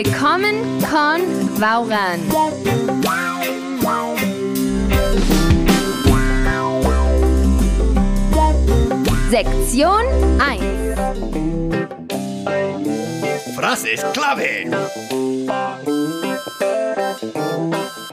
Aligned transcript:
Willkommen 0.00 0.54
con 0.88 1.20
Vauran. 1.58 2.20
Sektion 9.28 10.04
1. 10.38 10.62
Frases 13.56 14.04
clave. 14.12 14.70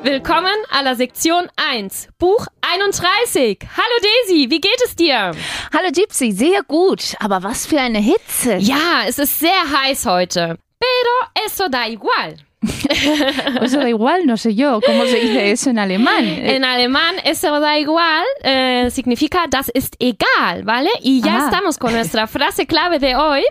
Willkommen 0.01 0.55
à 0.71 0.81
la 0.81 0.95
Sektion 0.95 1.47
1, 1.55 2.09
Buch 2.17 2.47
31. 2.61 3.59
Hallo 3.77 3.99
Daisy, 4.01 4.49
wie 4.49 4.59
geht 4.59 4.81
es 4.83 4.95
dir? 4.95 5.35
Hallo 5.71 5.91
Gypsy, 5.91 6.31
sehr 6.31 6.63
gut. 6.63 7.15
Aber 7.19 7.43
was 7.43 7.67
für 7.67 7.79
eine 7.79 7.99
Hitze. 7.99 8.55
Ja, 8.55 9.03
es 9.07 9.19
ist 9.19 9.39
sehr 9.39 9.51
heiß 9.71 10.07
heute. 10.07 10.57
Pero 10.77 11.45
eso 11.45 11.69
da 11.69 11.87
igual. 11.87 12.45
Eso 13.61 13.77
da 13.77 13.87
igual, 13.89 14.25
no 14.25 14.37
sé 14.37 14.55
yo 14.55 14.79
cómo 14.83 15.05
se 15.05 15.19
dice 15.19 15.51
eso 15.51 15.69
en 15.69 15.77
alemán. 15.77 16.25
En 16.25 16.63
alemán, 16.65 17.15
eso 17.23 17.59
da 17.59 17.77
igual 17.77 18.23
eh, 18.43 18.87
significa 18.91 19.45
das 19.47 19.69
ist 19.75 19.95
egal, 19.99 20.63
¿vale? 20.63 20.89
Y 21.03 21.21
ya 21.21 21.41
Ah. 21.41 21.45
estamos 21.45 21.77
con 21.77 21.93
nuestra 21.93 22.25
frase 22.35 22.65
clave 22.65 22.97
de 22.97 23.15
hoy 23.15 23.43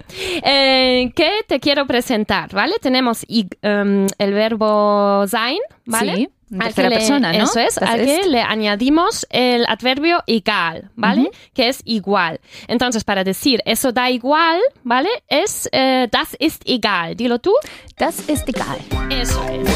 eh, 0.42 1.12
que 1.15 1.30
te 1.46 1.60
quiero 1.60 1.87
presentar, 1.87 2.52
¿vale? 2.52 2.74
Tenemos 2.80 3.24
em, 3.29 4.06
el 4.18 4.32
verbo 4.34 5.24
sein, 5.29 5.60
¿vale? 5.87 6.16
Sí, 6.16 6.29
tercera 6.51 6.89
le- 6.89 6.97
persona, 6.97 7.33
¿no? 7.33 7.45
Eso 7.45 7.61
es, 7.61 7.79
al 7.79 8.05
que 8.05 8.16
ist. 8.21 8.27
le 8.27 8.43
añadimos 8.43 9.27
el 9.30 9.65
adverbio 9.66 10.23
egal, 10.27 10.91
¿vale? 10.97 11.30
Que 11.52 11.69
es 11.69 11.80
igual. 11.85 12.41
Entonces, 12.69 13.05
para 13.05 13.25
decir 13.25 13.61
eso 13.65 13.93
da 13.93 14.11
igual, 14.11 14.61
¿vale? 14.83 15.09
Es 15.29 15.69
eh, 15.73 16.09
das 16.11 16.37
ist 16.38 16.63
egal. 16.66 17.15
Dilo 17.16 17.38
tú. 17.38 17.52
Das 17.99 18.29
ist 18.29 18.49
egal. 18.49 18.79
Eso 19.10 19.43
es. 19.45 19.68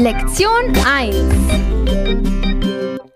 Lektion 0.00 0.72
1. 0.86 1.12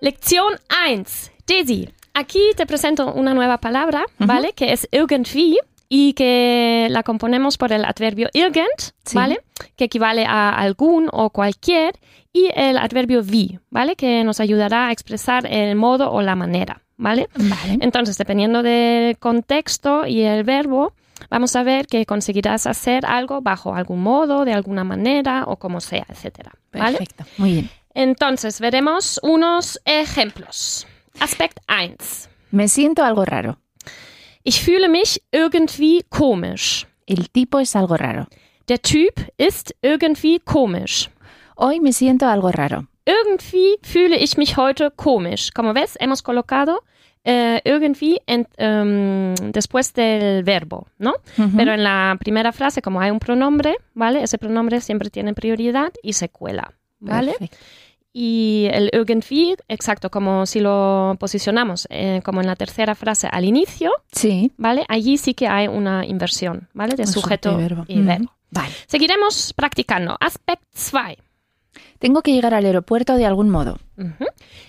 Lección 0.00 0.54
1. 0.86 1.04
Daisy, 1.46 1.88
aquí 2.14 2.40
te 2.56 2.66
presento 2.66 3.12
una 3.12 3.34
nueva 3.34 3.58
palabra, 3.58 4.04
¿vale? 4.18 4.52
Que 4.52 4.72
es 4.72 4.88
irgendwie 4.92 5.58
y 5.88 6.12
que 6.14 6.88
la 6.90 7.02
componemos 7.02 7.58
por 7.58 7.72
el 7.72 7.84
adverbio 7.84 8.28
irgend, 8.32 8.92
Sí. 9.04 9.14
¿vale? 9.16 9.40
Que 9.76 9.84
equivale 9.84 10.24
a 10.26 10.50
algún 10.50 11.08
o 11.12 11.30
cualquier 11.30 11.94
y 12.32 12.50
el 12.54 12.76
adverbio 12.78 13.22
wie, 13.22 13.60
¿vale? 13.70 13.96
Que 13.96 14.24
nos 14.24 14.40
ayudará 14.40 14.88
a 14.88 14.92
expresar 14.92 15.46
el 15.50 15.76
modo 15.76 16.10
o 16.12 16.22
la 16.22 16.34
manera, 16.34 16.82
¿vale? 16.96 17.28
Vale. 17.34 17.78
Entonces, 17.80 18.18
dependiendo 18.18 18.62
del 18.62 19.16
contexto 19.18 20.06
y 20.06 20.22
el 20.22 20.44
verbo, 20.44 20.92
vamos 21.30 21.54
a 21.56 21.62
ver 21.62 21.86
que 21.86 22.04
conseguirás 22.04 22.66
hacer 22.66 23.06
algo 23.06 23.40
bajo 23.40 23.74
algún 23.74 24.02
modo, 24.02 24.44
de 24.44 24.52
alguna 24.52 24.84
manera 24.84 25.44
o 25.46 25.56
como 25.56 25.80
sea, 25.80 26.04
etcétera, 26.08 26.52
¿vale? 26.72 26.98
Perfecto. 26.98 27.24
Muy 27.38 27.52
bien. 27.52 27.70
Entonces, 27.94 28.60
veremos 28.60 29.18
unos 29.22 29.80
ejemplos. 29.86 30.86
Aspekt 31.20 31.58
1. 31.70 31.94
Me 32.50 32.68
siento 32.68 33.02
algo 33.02 33.24
raro. 33.24 33.58
Ich 34.48 34.62
fühle 34.62 34.88
mich 34.88 35.20
irgendwie 35.32 36.04
komisch. 36.08 36.86
El 37.06 37.28
tipo 37.28 37.58
es 37.58 37.74
algo 37.74 37.94
raro. 37.96 38.26
Der 38.68 38.80
Typ 38.80 39.14
ist 39.38 39.74
irgendwie 39.82 40.38
komisch. 40.38 41.10
Hoy 41.56 41.80
me 41.80 41.92
siento 41.92 42.26
algo 42.26 42.50
raro. 42.50 42.84
Irgendwie 43.04 43.76
fühle 43.82 44.16
ich 44.16 44.36
mich 44.36 44.56
heute 44.56 44.90
komisch. 44.94 45.50
Como 45.52 45.72
ves, 45.74 45.96
hemos 45.98 46.22
colocado 46.22 46.78
eh, 47.24 47.60
irgendwie 47.64 48.20
en- 48.26 48.46
em, 48.56 49.34
después 49.52 49.92
del 49.92 50.44
verbo, 50.44 50.86
¿no? 50.98 51.14
Ujú. 51.38 51.56
Pero 51.56 51.72
en 51.72 51.82
la 51.82 52.16
primera 52.20 52.52
frase, 52.52 52.82
como 52.82 53.00
hay 53.00 53.10
un 53.10 53.18
pronombre, 53.18 53.74
¿vale? 53.94 54.22
Ese 54.22 54.38
pronombre 54.38 54.80
siempre 54.80 55.10
tiene 55.10 55.34
prioridad 55.34 55.92
y 56.04 56.12
se 56.12 56.28
cuela, 56.28 56.72
¿vale? 57.00 57.32
Perfecto. 57.32 57.56
Y 58.18 58.68
el 58.72 58.88
irgendwie, 58.94 59.56
exacto, 59.68 60.08
como 60.10 60.46
si 60.46 60.60
lo 60.60 61.16
posicionamos 61.20 61.86
eh, 61.90 62.22
como 62.24 62.40
en 62.40 62.46
la 62.46 62.56
tercera 62.56 62.94
frase 62.94 63.28
al 63.30 63.44
inicio, 63.44 63.90
Sí. 64.10 64.52
¿vale? 64.56 64.86
Allí 64.88 65.18
sí 65.18 65.34
que 65.34 65.46
hay 65.48 65.68
una 65.68 66.06
inversión, 66.06 66.66
¿vale? 66.72 66.94
De 66.96 67.06
sujeto 67.06 67.52
y 67.52 67.56
verbo. 67.56 67.84
y 67.86 68.00
verbo. 68.00 68.32
Vale. 68.50 68.72
Seguiremos 68.86 69.52
practicando. 69.52 70.16
Aspekt 70.18 70.62
2. 70.74 71.16
Tengo 71.98 72.22
que 72.22 72.32
llegar 72.32 72.54
al 72.54 72.64
aeropuerto 72.64 73.16
de 73.16 73.26
algún 73.26 73.50
modo. 73.50 73.76
Ujú. 73.98 74.24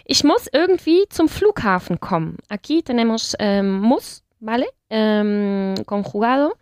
Ich 0.05 0.25
muss 0.25 0.49
irgendwie 0.51 1.05
zum 1.09 1.29
Flughafen 1.29 1.97
kommen. 1.99 2.35
Aquí 2.49 2.81
tenemos 2.83 3.33
em, 3.39 3.79
muss, 3.79 4.23
¿vale? 4.41 4.67
Em, 4.89 5.73
conjugado. 5.85 6.57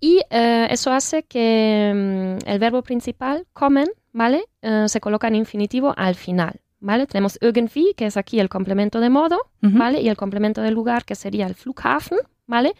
Y 0.00 0.20
eh, 0.30 0.66
eso 0.70 0.92
hace 0.92 1.22
que 1.22 1.88
em, 1.88 2.38
el 2.44 2.58
verbo 2.58 2.82
principal, 2.82 3.46
kommen, 3.54 3.88
¿vale? 4.18 4.44
Eh, 4.62 4.86
se 4.88 5.00
coloca 5.00 5.28
en 5.28 5.36
infinitivo 5.36 5.94
al 5.96 6.16
final, 6.16 6.60
¿vale? 6.80 7.06
Tenemos 7.06 7.38
irgendwie, 7.40 7.94
que 7.96 8.06
es 8.06 8.16
aquí 8.16 8.40
el 8.40 8.48
complemento 8.48 8.98
de 8.98 9.10
modo, 9.10 9.36
Ujú. 9.62 9.78
¿vale? 9.78 10.00
Y 10.00 10.08
el 10.08 10.16
complemento 10.16 10.60
del 10.60 10.74
lugar, 10.74 11.04
que 11.04 11.14
sería 11.14 11.46
el 11.46 11.54
Flughafen, 11.54 12.18
¿vale? 12.46 12.72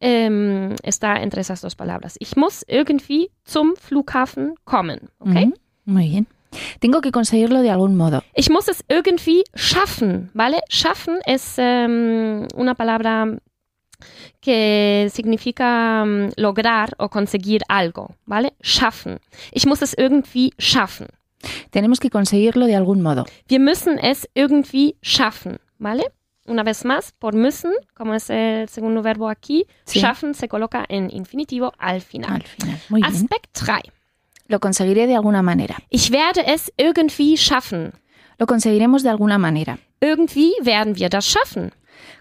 Em, 0.00 0.74
está 0.84 1.22
entre 1.22 1.40
esas 1.40 1.60
dos 1.60 1.74
palabras. 1.74 2.16
Ich 2.20 2.36
muss 2.36 2.64
irgendwie 2.68 3.30
zum 3.44 3.74
Flughafen 3.76 4.54
kommen, 4.64 5.00
¿ok? 5.18 5.28
Ujú. 5.28 5.54
Muy 5.86 6.08
bien. 6.08 6.26
Tengo 6.78 7.00
que 7.00 7.10
conseguirlo 7.10 7.62
de 7.62 7.70
algún 7.70 7.96
modo. 7.96 8.22
Ich 8.34 8.48
muss 8.48 8.68
es 8.68 8.84
irgendwie 8.88 9.42
schaffen, 9.56 10.30
¿vale? 10.34 10.60
Schaffen 10.68 11.18
es 11.26 11.58
em, 11.58 12.46
una 12.54 12.74
palabra 12.74 13.26
que 14.40 15.08
significa 15.12 16.02
em, 16.04 16.30
lograr 16.36 16.90
o 16.98 17.08
conseguir 17.08 17.62
algo, 17.68 18.14
¿vale? 18.26 18.54
Schaffen. 18.60 19.18
Ich 19.52 19.66
muss 19.66 19.82
es 19.82 19.94
irgendwie 19.96 20.52
schaffen. 20.58 21.08
Tenemos 21.70 22.00
que 22.00 22.10
conseguirlo 22.10 22.66
de 22.66 22.74
algún 22.76 23.02
modo. 23.02 23.24
Wir 23.48 23.60
müssen 23.60 23.98
es 23.98 24.28
irgendwie 24.34 24.96
schaffen, 25.02 25.58
¿vale? 25.78 26.04
Una 26.46 26.62
vez 26.62 26.84
más, 26.84 27.12
por 27.18 27.34
müssen, 27.34 27.72
como 27.94 28.14
es 28.14 28.30
el 28.30 28.68
segundo 28.68 29.02
verbo 29.02 29.28
aquí, 29.28 29.66
Sí. 29.84 30.00
schaffen 30.00 30.32
se 30.34 30.46
coloca 30.48 30.84
en 30.88 31.10
infinitivo 31.10 31.72
al 31.78 32.00
final. 32.00 32.34
Al 32.34 32.42
final. 32.42 32.80
Muy. 32.88 33.02
Aspekt 33.04 33.52
3. 33.52 33.82
Lo 34.48 34.60
conseguiré 34.60 35.06
de 35.08 35.16
alguna 35.16 35.42
manera. 35.42 35.76
Ich 35.90 36.10
werde 36.12 36.42
es 36.46 36.72
irgendwie 36.76 37.36
schaffen. 37.36 37.92
Lo 38.38 38.46
conseguiremos 38.46 39.02
de 39.02 39.08
alguna 39.10 39.38
manera. 39.38 39.78
Irgendwie 40.00 40.52
werden 40.62 40.94
wir 40.96 41.08
das 41.08 41.26
schaffen. 41.26 41.72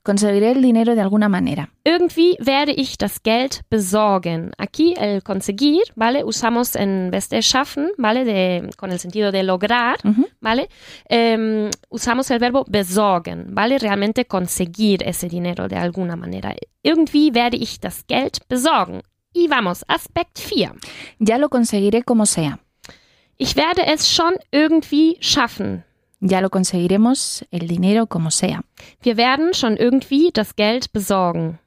Conseguiré 0.04 0.52
el 0.52 0.62
dinero 0.62 0.96
de 0.96 1.02
alguna 1.02 1.30
manera. 1.30 1.70
Irgendwie 1.84 2.38
werde 2.40 2.74
ich 2.76 2.98
das 2.98 3.22
Geld 3.22 3.62
besorgen. 3.70 4.52
Aquí 4.58 4.94
el 4.98 5.22
conseguir, 5.24 5.84
¿vale? 5.96 6.24
Usamos 6.24 6.76
en 6.76 7.12
vez 7.12 7.30
de 7.30 7.42
schaffen, 7.42 7.92
¿vale? 7.98 8.26
De, 8.26 8.70
con 8.78 8.92
el 8.92 9.00
sentido 9.00 9.32
de 9.32 9.44
lograr. 9.44 9.98
¿vale? 10.40 10.70
Em, 11.10 11.70
usamos 11.90 12.30
el 12.32 12.40
verbo 12.40 12.66
besorgen, 12.68 13.48
¿vale? 13.50 13.78
Realmente 13.78 14.26
conseguir 14.26 15.04
ese 15.04 15.28
dinero 15.28 15.68
de 15.68 15.78
alguna 15.78 16.16
manera. 16.16 16.56
Irgendwie 16.84 17.32
werde 17.34 17.58
ich 17.58 17.80
das 17.80 18.06
Geld 18.08 18.40
besorgen. 18.48 19.02
Y 19.34 19.48
vamos, 19.48 19.84
Aspekt 19.88 20.40
4. 20.40 20.76
Ya 21.20 21.38
lo 21.38 21.50
conseguiré 21.50 22.04
como 22.04 22.26
sea. 22.26 22.60
Ich 23.38 23.56
werde 23.58 23.86
es 23.86 24.10
schon 24.10 24.36
irgendwie 24.52 25.18
schaffen. 25.20 25.84
Ya 26.28 26.42
lo 26.42 26.50
conseguiremos 26.50 27.46
el 27.52 27.68
dinero 27.68 28.08
como 28.08 28.32
sea. 28.32 28.62
Wir 29.04 29.16
werden 29.16 29.54
schon 29.54 29.78
irgendwie 29.78 30.32
das 30.34 30.56
Geld 30.56 30.92
besorgen. 30.92 31.60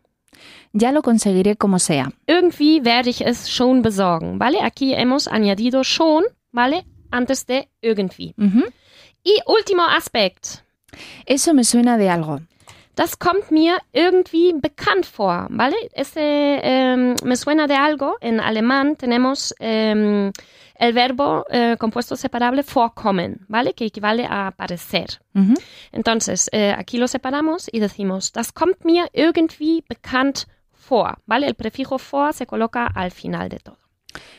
Ya 0.72 0.90
lo 0.90 1.00
conseguiré 1.02 1.54
como 1.56 1.78
sea. 1.78 2.10
irgendwie 2.26 2.84
werde 2.84 3.08
ich 3.08 3.20
es 3.24 3.48
schon 3.50 3.82
besorgen, 3.82 4.40
¿vale? 4.40 4.60
Aquí 4.62 4.94
hemos 4.94 5.28
añadido 5.28 5.84
schon, 5.84 6.24
¿vale? 6.50 6.84
Antes 7.10 7.46
de 7.46 7.68
irgendwie. 7.80 8.34
Ujú. 8.36 8.64
Y 9.22 9.40
último 9.46 9.82
Aspekt. 9.84 10.64
Eso 11.24 11.54
me 11.54 11.62
suena 11.62 11.96
de 11.96 12.10
algo. 12.10 12.40
Das 12.96 13.20
kommt 13.20 13.52
mir 13.52 13.78
irgendwie 13.92 14.54
bekannt 14.60 15.06
vor, 15.06 15.46
¿vale? 15.50 15.76
Ese 15.92 16.20
em, 16.20 17.14
me 17.22 17.36
suena 17.36 17.68
de 17.68 17.76
algo. 17.76 18.16
En 18.20 18.40
alemán 18.40 18.96
tenemos 18.96 19.54
em, 19.60 20.32
el 20.78 20.92
verbo 20.92 21.44
eh, 21.50 21.76
compuesto 21.78 22.16
separable 22.16 22.62
vorkommen, 22.62 23.40
¿vale? 23.48 23.74
Que 23.74 23.86
equivale 23.86 24.26
a 24.28 24.52
parecer. 24.56 25.20
Entonces, 25.92 26.48
eh, 26.52 26.74
aquí 26.76 26.98
lo 26.98 27.06
separamos 27.06 27.68
y 27.72 27.78
decimos, 27.78 28.32
das 28.32 28.52
kommt 28.52 28.84
mir 28.84 29.08
irgendwie 29.12 29.84
bekannt 29.88 30.46
vor, 30.72 31.18
¿vale? 31.26 31.46
El 31.46 31.54
prefijo 31.54 31.98
vor 31.98 32.32
se 32.32 32.46
coloca 32.46 32.86
al 32.86 33.10
final 33.10 33.48
de 33.48 33.58
todo. 33.58 33.78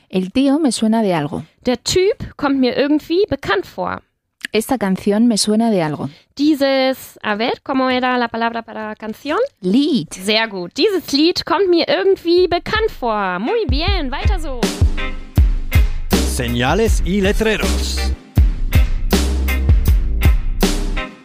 El 0.10 0.32
tío 0.32 0.60
me 0.60 0.72
suena 0.72 1.02
de 1.02 1.14
algo. 1.14 1.44
Der 1.66 1.82
Typ 1.84 2.36
kommt 2.36 2.60
mir 2.60 2.78
irgendwie 2.78 3.26
bekannt 3.30 3.66
vor. 3.66 4.02
Esta 4.52 4.78
canción 4.80 5.28
me 5.28 5.38
suena 5.38 5.70
de 5.70 5.84
algo. 5.84 6.10
Dieses, 6.36 7.20
a 7.22 7.36
ver, 7.36 7.62
¿cómo 7.62 7.92
era 7.92 8.18
la 8.18 8.30
palabra 8.30 8.64
para 8.64 8.96
canción? 8.96 9.38
Lied. 9.62 10.12
Sehr 10.12 10.48
gut. 10.48 10.76
Dieses 10.76 11.14
Lied 11.14 11.46
kommt 11.46 11.70
mir 11.70 11.88
irgendwie 11.88 12.48
bekannt 12.48 12.90
vor. 12.90 13.40
Muy 13.40 13.66
bien, 13.68 14.12
weiter 14.12 14.40
so. 14.40 14.60
Señales 16.40 17.04
y 17.04 17.20
letreros. 17.20 18.00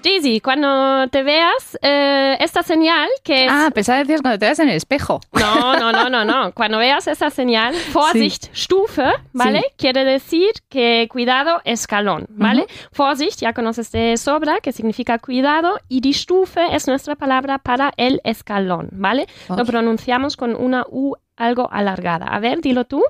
Daisy, 0.04 0.40
cuando 0.40 1.08
te 1.08 1.22
veas 1.22 1.78
eh, 1.80 2.36
esta 2.38 2.62
señal 2.62 3.08
que 3.22 3.46
es... 3.46 3.50
Ah, 3.50 3.70
pensaba 3.74 3.98
decías 4.00 4.20
cuando 4.20 4.38
te 4.38 4.46
ves 4.46 4.58
en 4.58 4.68
el 4.68 4.76
espejo. 4.76 5.18
No, 5.32 5.78
no, 5.78 5.92
no, 5.92 6.10
no, 6.10 6.24
no. 6.24 6.52
Cuando 6.54 6.76
veas 6.78 7.06
esa 7.06 7.30
señal, 7.30 7.74
Vorsicht, 7.92 8.54
Stufe, 8.54 9.10
¿vale? 9.32 9.60
Sí. 9.60 9.66
Quiere 9.78 10.04
decir 10.04 10.50
que 10.68 11.08
cuidado, 11.10 11.62
escalón, 11.64 12.26
¿vale? 12.28 12.66
Vorsicht, 12.96 13.40
ya 13.40 13.54
conoces 13.54 13.90
de 13.92 14.16
sobra, 14.18 14.60
que 14.60 14.72
significa 14.72 15.18
cuidado, 15.18 15.78
y 15.88 16.00
die 16.02 16.12
Stufe 16.12 16.74
es 16.76 16.86
nuestra 16.86 17.16
palabra 17.16 17.58
para 17.58 17.92
el 17.96 18.20
escalón, 18.24 18.88
¿vale? 18.92 19.26
Lo 19.48 19.56
Ok. 19.62 19.66
pronunciamos 19.66 20.36
con 20.36 20.54
una 20.54 20.84
U 20.90 21.14
algo 21.36 21.68
alargada. 21.72 22.26
A 22.26 22.38
ver, 22.40 22.60
dilo 22.60 22.84
tú. 22.84 23.02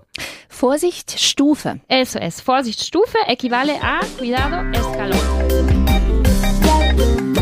Vorsicht, 0.61 1.11
Stufe. 1.11 1.81
Eso 1.89 2.21
es. 2.21 2.43
Vorsicht, 2.45 2.81
Stufe 2.81 3.19
equivale 3.27 3.79
a 3.83 4.01
cuidado, 4.19 4.63
escalón. 4.73 5.84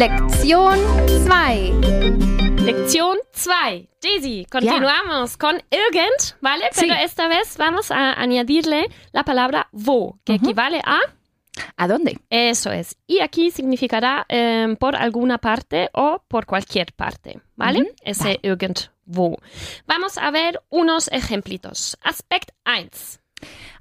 Lección 0.02 0.80
2. 1.06 2.60
Lección 2.64 3.18
2. 3.32 3.88
Daisy, 4.02 4.46
continuamos 4.50 5.36
con 5.36 5.62
irgend, 5.70 6.34
¿vale? 6.40 6.64
Pero 6.74 6.92
Sí. 6.92 7.00
esta 7.04 7.28
vez 7.28 7.56
vamos 7.56 7.92
a 7.92 8.20
añadirle 8.20 8.88
la 9.12 9.22
palabra 9.22 9.68
wo, 9.70 10.18
que 10.24 10.34
equivale 10.34 10.82
a 10.84 10.98
¿A 11.76 11.86
dónde? 11.86 12.18
eso 12.30 12.72
es. 12.72 12.96
Y 13.06 13.20
aquí 13.20 13.52
significará 13.52 14.26
em, 14.28 14.74
por 14.74 14.96
alguna 14.96 15.38
parte 15.38 15.88
o 15.92 16.20
por 16.26 16.46
cualquier 16.46 16.92
parte, 16.94 17.38
¿vale? 17.54 17.82
Ujú, 17.82 17.94
Ese 18.02 18.40
irgendwo. 18.42 19.38
Vamos 19.86 20.18
a 20.18 20.32
ver 20.32 20.60
unos 20.68 21.06
ejemplitos. 21.12 21.96
Aspekt 22.02 22.50
1. 22.66 22.90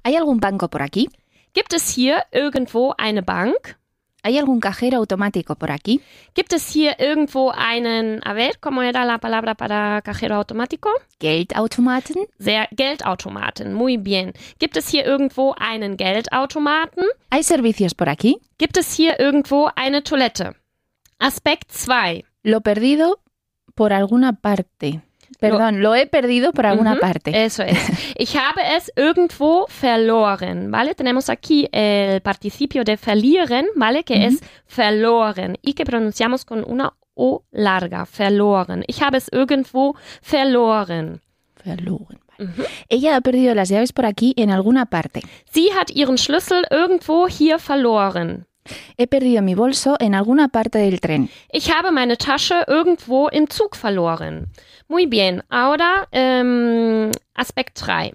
¿Hay 0.04 0.14
algún 0.14 0.38
banco 0.38 0.70
por 0.70 0.82
aquí? 0.82 1.08
Gibt 1.52 1.72
es 1.72 1.96
hier 1.98 2.22
irgendwo 2.30 2.94
eine 2.96 3.22
Bank? 3.22 3.76
¿Hay 4.24 4.38
algún 4.38 4.60
cajero 4.60 4.98
automático 4.98 5.56
por 5.56 5.72
aquí? 5.72 6.00
Gibt 6.34 6.52
es 6.52 6.72
hier 6.72 6.94
irgendwo 7.00 7.52
einen, 7.56 8.20
a 8.24 8.32
ver, 8.32 8.60
¿cómo 8.60 8.82
era 8.82 9.04
la 9.04 9.18
palabra 9.18 9.56
para 9.56 10.00
cajero 10.02 10.36
automático? 10.36 10.90
¿Geldautomaten? 11.18 12.28
Sehr 12.38 12.68
Geldautomaten, 12.70 13.74
muy 13.74 13.96
bien. 13.96 14.32
Gibt 14.60 14.76
es 14.76 14.88
hier 14.88 15.04
irgendwo 15.06 15.56
einen 15.58 15.96
Geldautomaten? 15.96 17.04
¿Hay 17.30 17.42
servicios 17.42 17.94
por 17.94 18.08
aquí? 18.08 18.38
Gibt 18.58 18.76
es 18.76 18.94
hier 18.94 19.18
irgendwo 19.18 19.70
eine 19.74 20.04
Toilette? 20.04 20.54
Aspekt 21.18 21.72
2. 21.72 22.22
Lo 22.44 22.60
perdido 22.60 23.18
por 23.74 23.92
alguna 23.92 24.34
parte. 24.34 25.02
Perdón, 25.42 25.82
lo, 25.82 25.94
he 25.94 26.06
perdido 26.06 26.52
por 26.52 26.66
alguna 26.66 26.92
Ujú, 26.92 27.00
parte. 27.00 27.44
Eso 27.44 27.62
es. 27.62 27.78
Ich 28.16 28.36
habe 28.36 28.62
es 28.76 28.90
irgendwo 28.96 29.66
verloren, 29.80 30.70
¿vale? 30.70 30.94
Tenemos 30.94 31.28
aquí 31.28 31.68
el 31.72 32.20
participio 32.20 32.84
de 32.84 32.96
verlieren, 32.96 33.66
¿vale? 33.76 34.04
Que 34.04 34.26
es 34.26 34.40
verloren 34.76 35.58
y 35.62 35.74
que 35.74 35.84
pronunciamos 35.84 36.44
con 36.44 36.64
una 36.66 36.94
O 37.14 37.42
larga, 37.52 38.06
verloren. 38.18 38.84
Ich 38.86 39.02
habe 39.02 39.18
es 39.18 39.28
irgendwo 39.32 39.94
verloren. 40.22 41.20
Verloren. 41.64 42.18
vale. 42.38 42.68
Ella 42.88 43.16
ha 43.16 43.20
perdido 43.20 43.54
las 43.54 43.68
llaves 43.68 43.92
por 43.92 44.06
aquí 44.06 44.32
en 44.36 44.50
alguna 44.50 44.86
parte. 44.86 45.20
Sie 45.52 45.70
hat 45.72 45.90
ihren 45.90 46.16
Schlüssel 46.16 46.64
irgendwo 46.70 47.28
hier 47.28 47.58
verloren. 47.58 48.46
He 48.96 49.06
perdido 49.06 49.42
mi 49.42 49.54
bolso 49.54 49.96
en 49.98 50.14
alguna 50.14 50.48
parte 50.48 50.78
del 50.78 51.00
tren. 51.00 51.28
Ich 51.52 51.70
habe 51.72 51.90
meine 51.90 52.16
Tasche 52.16 52.64
irgendwo 52.66 53.28
im 53.28 53.50
Zug 53.50 53.76
verloren. 53.76 54.48
Muy 54.92 55.06
bien. 55.06 55.42
Ahora, 55.48 56.06
ähm, 56.12 57.10
Aspekt 57.32 57.78
3. 57.78 58.12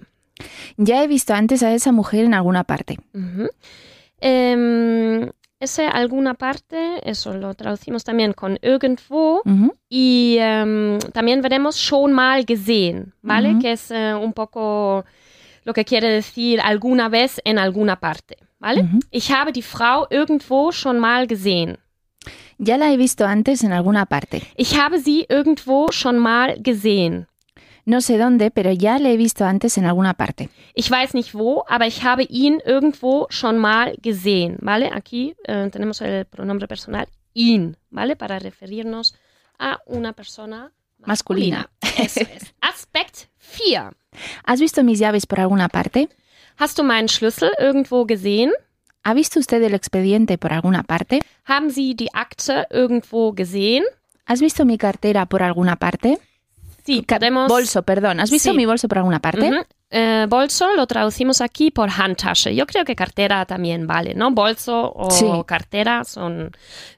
Ya 0.77 1.03
he 1.03 1.07
visto 1.07 1.33
antes 1.33 1.63
a 1.63 1.73
esa 1.73 1.91
mujer 1.91 2.25
en 2.25 2.35
alguna 2.35 2.65
parte. 2.65 2.97
Ujú. 3.15 3.49
Em, 4.21 5.31
ese 5.59 5.87
alguna 5.87 6.35
parte, 6.35 7.01
eso 7.03 7.33
lo 7.33 7.55
traducimos 7.55 8.03
también 8.03 8.33
con 8.33 8.59
irgendwo 8.61 9.41
Ujú. 9.43 9.73
y 9.89 10.37
em, 10.39 10.99
también 11.13 11.41
veremos 11.41 11.77
schon 11.77 12.13
mal 12.13 12.45
gesehen, 12.45 13.11
¿vale? 13.23 13.57
Que 13.59 13.71
es 13.71 13.89
eh, 13.89 14.13
un 14.13 14.33
poco 14.33 15.03
lo 15.63 15.73
que 15.73 15.83
quiere 15.83 16.09
decir 16.09 16.61
alguna 16.61 17.09
vez 17.09 17.41
en 17.43 17.57
alguna 17.57 17.95
parte, 17.99 18.37
¿vale? 18.59 18.85
Ich 19.09 19.31
habe 19.31 19.51
die 19.51 19.63
Frau 19.63 20.05
irgendwo 20.11 20.71
schon 20.71 20.99
mal 20.99 21.25
gesehen. 21.25 21.79
Ya 22.59 22.77
la 22.77 22.91
he 22.91 22.97
visto 22.97 23.25
antes 23.25 23.63
en 23.63 23.71
alguna 23.71 24.05
parte. 24.05 24.41
Ich 24.55 24.79
habe 24.79 24.99
sie 24.99 25.25
irgendwo 25.29 25.91
schon 25.91 26.17
mal 26.17 26.57
gesehen. 26.59 27.27
No 27.85 28.01
sé 28.01 28.17
dónde, 28.17 28.51
pero 28.51 28.71
ya 28.71 28.97
le 28.99 29.13
he 29.13 29.17
visto 29.17 29.45
antes 29.45 29.77
en 29.77 29.85
alguna 29.85 30.13
parte. 30.13 30.49
Ich 30.73 30.91
weiß 30.91 31.13
nicht 31.13 31.33
wo, 31.33 31.63
aber 31.67 31.87
ich 31.87 32.03
habe 32.03 32.23
ihn 32.23 32.59
irgendwo 32.65 33.27
schon 33.29 33.57
mal 33.57 33.95
gesehen, 34.01 34.57
¿vale? 34.59 34.91
Aquí 34.91 35.35
eh, 35.45 35.69
tenemos 35.71 36.01
el 36.01 36.25
pronombre 36.25 36.67
personal 36.67 37.07
ihn, 37.33 37.77
¿vale? 37.89 38.15
Para 38.15 38.39
referirnos 38.39 39.15
a 39.57 39.79
una 39.85 40.13
persona 40.13 40.71
masculina. 40.97 41.69
Masculina. 41.81 42.03
Eso 42.03 42.21
es. 42.21 42.53
Aspekt 42.61 43.29
4. 43.37 43.93
¿Has 44.43 44.59
visto 44.59 44.83
mis 44.83 44.99
llaves 44.99 45.25
por 45.25 45.39
alguna 45.39 45.69
parte? 45.69 46.09
Hast 46.57 46.77
du 46.79 46.83
meinen 46.83 47.07
Schlüssel 47.07 47.51
irgendwo 47.59 48.05
gesehen? 48.05 48.51
¿Ha 49.07 49.13
visto 49.13 49.39
usted 49.39 49.61
el 49.63 49.73
expediente 49.73 50.37
por 50.37 50.51
alguna 50.51 50.83
parte? 50.83 51.21
Haben 51.45 51.69
Sie 51.71 51.95
die 51.95 52.09
Akte 52.13 52.67
irgendwo 52.69 53.33
gesehen? 53.33 53.83
¿Has 54.25 54.41
visto 54.41 54.65
mi 54.65 54.77
cartera 54.77 55.25
por 55.25 55.41
alguna 55.43 55.77
parte? 55.77 56.17
Sí, 56.85 57.03
Ca- 57.03 57.15
podemos... 57.17 57.47
Bolso, 57.47 57.83
perdón. 57.83 58.19
¿Has 58.19 58.29
visto 58.31 58.51
Sí. 58.51 58.57
mi 58.57 58.65
bolso 58.65 58.87
por 58.89 58.97
alguna 58.97 59.19
parte? 59.19 59.49
Ujú. 59.49 59.61
Eh, 59.89 60.25
bolso 60.27 60.73
lo 60.75 60.85
traducimos 60.87 61.39
aquí 61.39 61.71
por 61.71 61.89
Handtasche. 61.89 62.53
Yo 62.53 62.65
creo 62.65 62.83
que 62.83 62.95
cartera 62.95 63.45
también 63.45 63.87
vale, 63.87 64.13
¿no? 64.13 64.31
Bolso 64.31 64.91
o 64.93 65.09
Sí. 65.09 65.25
cartera 65.45 66.03
son 66.03 66.51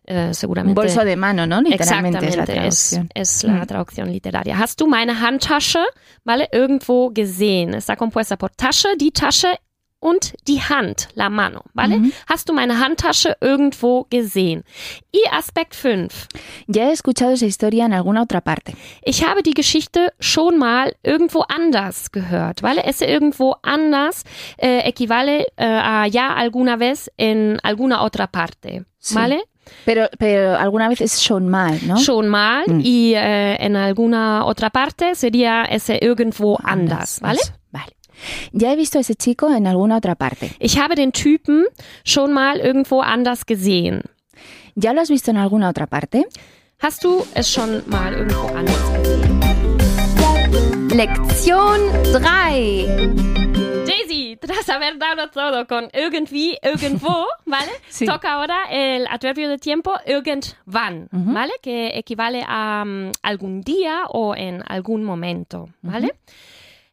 eh, 0.06 0.32
seguramente... 0.34 0.80
bolso 0.82 1.06
de 1.06 1.16
mano, 1.16 1.46
¿no? 1.46 1.62
Literalmente 1.62 2.18
es 2.26 2.36
la 2.36 2.44
Exactamente, 2.44 2.68
es, 2.68 2.90
traducción. 2.90 3.10
es 3.14 3.44
la 3.44 3.54
Mm. 3.64 3.68
traducción 3.68 4.12
literaria. 4.12 4.58
Hast 4.58 4.80
du 4.80 4.88
meine 4.88 5.14
Handtasche, 5.14 5.84
¿vale? 6.26 6.50
Irgendwo 6.52 7.12
gesehen. 7.16 7.76
Está 7.76 7.96
compuesta 7.96 8.36
por 8.38 8.50
Tasche, 8.50 8.90
die 8.98 9.12
Tasche 9.12 9.60
und 10.02 10.34
die 10.48 10.62
Hand, 10.62 11.10
la 11.16 11.30
mano, 11.30 11.62
¿vale? 11.74 11.98
Ujú. 11.98 12.12
Hast 12.28 12.48
du 12.50 12.54
meine 12.54 12.80
Handtasche 12.80 13.36
irgendwo 13.42 14.06
gesehen? 14.10 14.64
Y 15.12 15.20
Aspekt 15.32 15.76
5. 15.76 16.28
Ya 16.68 16.86
he 16.86 16.92
escuchado 16.92 17.32
esa 17.34 17.46
historia 17.46 17.86
en 17.86 17.94
alguna 17.94 18.22
otra 18.22 18.40
parte. 18.42 18.74
Ich 19.04 19.24
habe 19.26 19.44
die 19.44 19.54
Geschichte 19.54 20.14
schon 20.20 20.58
mal 20.58 20.94
irgendwo 21.04 21.42
anders 21.48 22.12
gehört, 22.12 22.62
¿vale? 22.64 22.84
Ese 22.86 23.06
irgendwo 23.06 23.56
anders 23.62 24.24
eh, 24.58 24.80
equivale 24.88 25.46
eh, 25.58 25.66
a 25.66 26.08
ya 26.08 26.34
alguna 26.34 26.78
vez 26.78 27.10
en 27.18 27.60
alguna 27.64 28.02
otra 28.04 28.28
parte, 28.28 28.86
Sí. 29.00 29.16
¿vale? 29.16 29.42
Pero, 29.86 30.08
pero 30.18 30.58
alguna 30.58 30.90
vez 30.90 31.00
es 31.00 31.22
schon 31.24 31.48
mal, 31.48 31.80
¿no? 31.86 31.98
Schon 31.98 32.28
mal 32.28 32.64
Mm. 32.68 32.82
y 32.84 33.14
eh, 33.16 33.56
en 33.60 33.76
alguna 33.76 34.46
otra 34.46 34.70
parte 34.72 35.14
sería 35.14 35.64
ese 35.66 36.00
irgendwo 36.02 36.58
anders, 36.64 37.20
¿vale? 37.22 37.40
eso, 37.40 37.52
Vale. 37.52 37.59
Ya 38.52 38.72
he 38.72 38.76
visto 38.76 38.98
a 38.98 39.02
ese 39.02 39.16
chico 39.16 39.50
en 39.54 39.68
alguna 39.68 39.98
otra 39.98 40.16
parte. 40.16 40.52
Ich 40.60 40.78
habe 40.78 40.96
den 40.96 41.12
Typen 41.12 41.66
schon 42.04 42.34
mal 42.34 42.60
irgendwo 42.60 43.02
anders 43.02 43.46
gesehen. 43.46 44.04
¿Ya 44.76 44.94
lo 44.94 45.02
has 45.02 45.10
visto 45.10 45.32
en 45.32 45.38
alguna 45.38 45.70
otra 45.70 45.88
parte? 45.88 46.26
Hast 46.82 47.04
du 47.04 47.26
es 47.34 47.52
schon 47.52 47.84
mal 47.88 48.14
irgendwo 48.14 48.48
anders 48.56 48.94
gesehen? 48.94 49.40
Lektion 50.96 51.80
3. 52.14 53.86
Daisy, 53.86 54.38
tras 54.40 54.70
haber 54.70 54.98
dado 54.98 55.30
todo 55.30 55.66
con 55.68 55.90
irgendwie, 55.94 56.58
irgendwo, 56.62 57.26
¿vale? 57.46 57.72
Sí. 57.90 58.06
Toca 58.06 58.34
ahora 58.34 58.66
el 58.72 59.08
adverbio 59.08 59.50
de 59.50 59.58
tiempo 59.58 59.94
irgendwann, 60.06 61.10
Ujú. 61.12 61.34
¿vale? 61.34 61.54
Que 61.62 61.92
equivale 61.98 62.44
a 62.48 62.84
mm, 62.86 63.12
algún 63.24 63.62
día 63.62 64.04
o 64.10 64.36
en 64.36 64.64
algún 64.68 65.04
momento, 65.04 65.70
¿vale? 65.82 66.16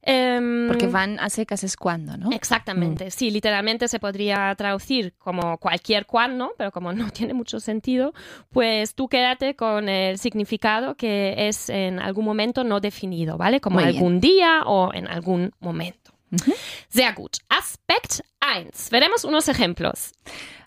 Em, 0.08 0.68
Porque 0.68 0.86
van 0.86 1.18
a 1.18 1.28
secas 1.30 1.64
es 1.64 1.76
cuando, 1.76 2.16
¿no? 2.16 2.30
Exactamente, 2.30 3.10
sí, 3.10 3.32
literalmente 3.32 3.88
se 3.88 3.98
podría 3.98 4.54
traducir 4.54 5.14
como 5.18 5.58
cualquier 5.58 6.06
cuando, 6.06 6.52
pero 6.56 6.70
como 6.70 6.92
no 6.92 7.10
tiene 7.10 7.34
mucho 7.34 7.58
sentido, 7.58 8.14
pues 8.50 8.94
tú 8.94 9.08
quédate 9.08 9.56
con 9.56 9.88
el 9.88 10.18
significado 10.18 10.94
que 10.94 11.48
es 11.48 11.68
en 11.70 11.98
algún 11.98 12.25
momento 12.25 12.62
no 12.62 12.78
definido, 12.78 13.36
¿vale? 13.36 13.60
Como 13.60 13.75
Muy 13.80 13.84
bien. 13.86 13.96
algún 13.96 14.20
día 14.20 14.62
o 14.64 14.94
en 14.94 15.08
algún 15.08 15.52
momento. 15.58 16.12
Ujú. 16.30 16.52
Sehr 16.88 17.12
gut. 17.14 17.38
Aspekt 17.48 18.20
1. 18.40 18.70
Veremos 18.92 19.25
unos 19.25 19.48
ejemplos. 19.48 20.12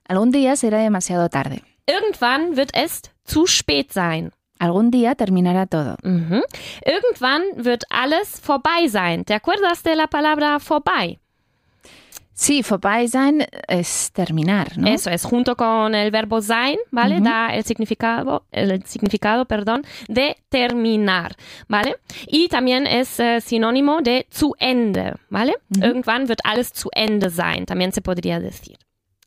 Algún 0.06 0.32
día 0.32 0.58
será 0.58 0.80
demasiado 0.80 1.30
tarde. 1.30 1.64
Irgendwann 1.88 2.58
wird 2.58 2.72
es 2.74 3.02
zu 3.26 3.48
spät 3.48 3.94
sein. 3.94 4.32
Algún 4.60 4.92
día 4.92 5.16
terminará 5.16 5.66
todo. 5.66 5.96
Mhm. 6.04 6.42
Irgendwann 6.86 7.44
wird 7.56 7.84
alles 7.90 8.40
vorbei 8.42 8.88
sein. 8.90 9.24
¿Te 9.24 9.34
acuerdas 9.34 9.84
de 9.84 9.96
la 9.96 10.08
palabra 10.08 10.60
vorbei? 10.60 11.18
Sí, 12.34 12.62
vorbei 12.62 13.08
sein 13.08 13.46
es 13.68 14.12
terminar, 14.14 14.78
¿no? 14.78 14.88
Eso 14.88 15.10
es, 15.10 15.26
junto 15.26 15.58
con 15.58 15.94
el 15.94 16.10
verbo 16.10 16.42
sein, 16.42 16.78
¿vale? 16.90 17.16
Ujú. 17.16 17.26
Da 17.26 17.54
el 17.54 17.66
significado, 17.66 18.46
el 18.52 18.82
significado, 18.86 19.44
perdón, 19.46 19.84
de 20.08 20.38
terminar, 20.48 21.36
¿vale? 21.68 21.98
Y 22.28 22.48
también 22.48 22.88
es 22.88 23.20
eh, 23.20 23.42
sinónimo 23.42 24.02
de 24.02 24.26
zu 24.30 24.56
Ende, 24.58 25.16
¿vale? 25.30 25.56
Ujú. 25.76 25.86
Irgendwann 25.86 26.30
wird 26.30 26.40
alles 26.46 26.72
zu 26.72 26.90
Ende 26.94 27.30
sein, 27.30 27.66
también 27.66 27.92
se 27.92 28.02
podría 28.02 28.40
decir. 28.40 28.78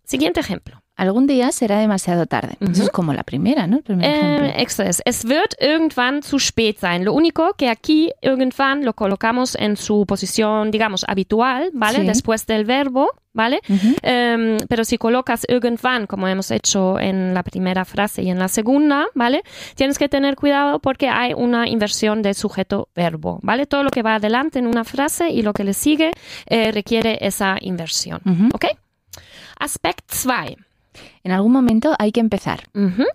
Siguiente 0.04 0.40
ejemplo. 0.40 0.81
Algún 1.02 1.26
día 1.26 1.50
será 1.50 1.80
demasiado 1.80 2.26
tarde. 2.26 2.54
Eso 2.60 2.84
es 2.84 2.90
como 2.90 3.12
la 3.12 3.24
primera, 3.24 3.66
¿no? 3.66 3.78
El 3.78 3.82
primer. 3.82 4.06
Eh, 4.06 4.62
esto 4.62 4.84
es, 4.84 5.02
es 5.04 5.24
wird 5.24 5.52
irgendwann 5.58 6.22
zu 6.22 6.38
spät 6.38 6.78
sein. 6.78 7.04
Lo 7.04 7.12
único 7.12 7.54
que 7.54 7.68
aquí 7.70 8.12
irgendwann 8.20 8.84
lo 8.84 8.92
colocamos 8.92 9.56
en 9.56 9.76
su 9.76 10.06
posición, 10.06 10.70
digamos, 10.70 11.04
habitual, 11.08 11.70
¿vale? 11.72 12.02
Sí. 12.02 12.06
Después 12.06 12.46
del 12.46 12.64
verbo, 12.64 13.08
¿vale? 13.32 13.62
Em, 14.02 14.58
pero 14.68 14.84
si 14.84 14.96
colocas 14.96 15.44
irgendwann, 15.48 16.06
como 16.06 16.28
hemos 16.28 16.52
hecho 16.52 17.00
en 17.00 17.34
la 17.34 17.42
primera 17.42 17.84
frase 17.84 18.22
y 18.22 18.30
en 18.30 18.38
la 18.38 18.46
segunda, 18.46 19.06
¿vale? 19.16 19.42
Tienes 19.74 19.98
que 19.98 20.08
tener 20.08 20.36
cuidado 20.36 20.78
porque 20.78 21.08
hay 21.08 21.32
una 21.34 21.68
inversión 21.68 22.22
de 22.22 22.32
sujeto-verbo, 22.32 23.40
¿vale? 23.42 23.66
Todo 23.66 23.82
lo 23.82 23.90
que 23.90 24.02
va 24.02 24.14
adelante 24.14 24.60
en 24.60 24.68
una 24.68 24.84
frase 24.84 25.30
y 25.30 25.42
lo 25.42 25.52
que 25.52 25.64
le 25.64 25.74
sigue 25.74 26.12
eh, 26.46 26.70
requiere 26.70 27.18
esa 27.26 27.56
inversión, 27.60 28.20
Ujú. 28.24 28.50
¿ok? 28.54 28.66
Aspekt 29.58 30.12
2. 30.12 30.71
En 31.24 31.32
algún 31.32 31.52
momento 31.52 31.94
hay 31.98 32.12
que 32.12 32.20
empezar. 32.20 32.64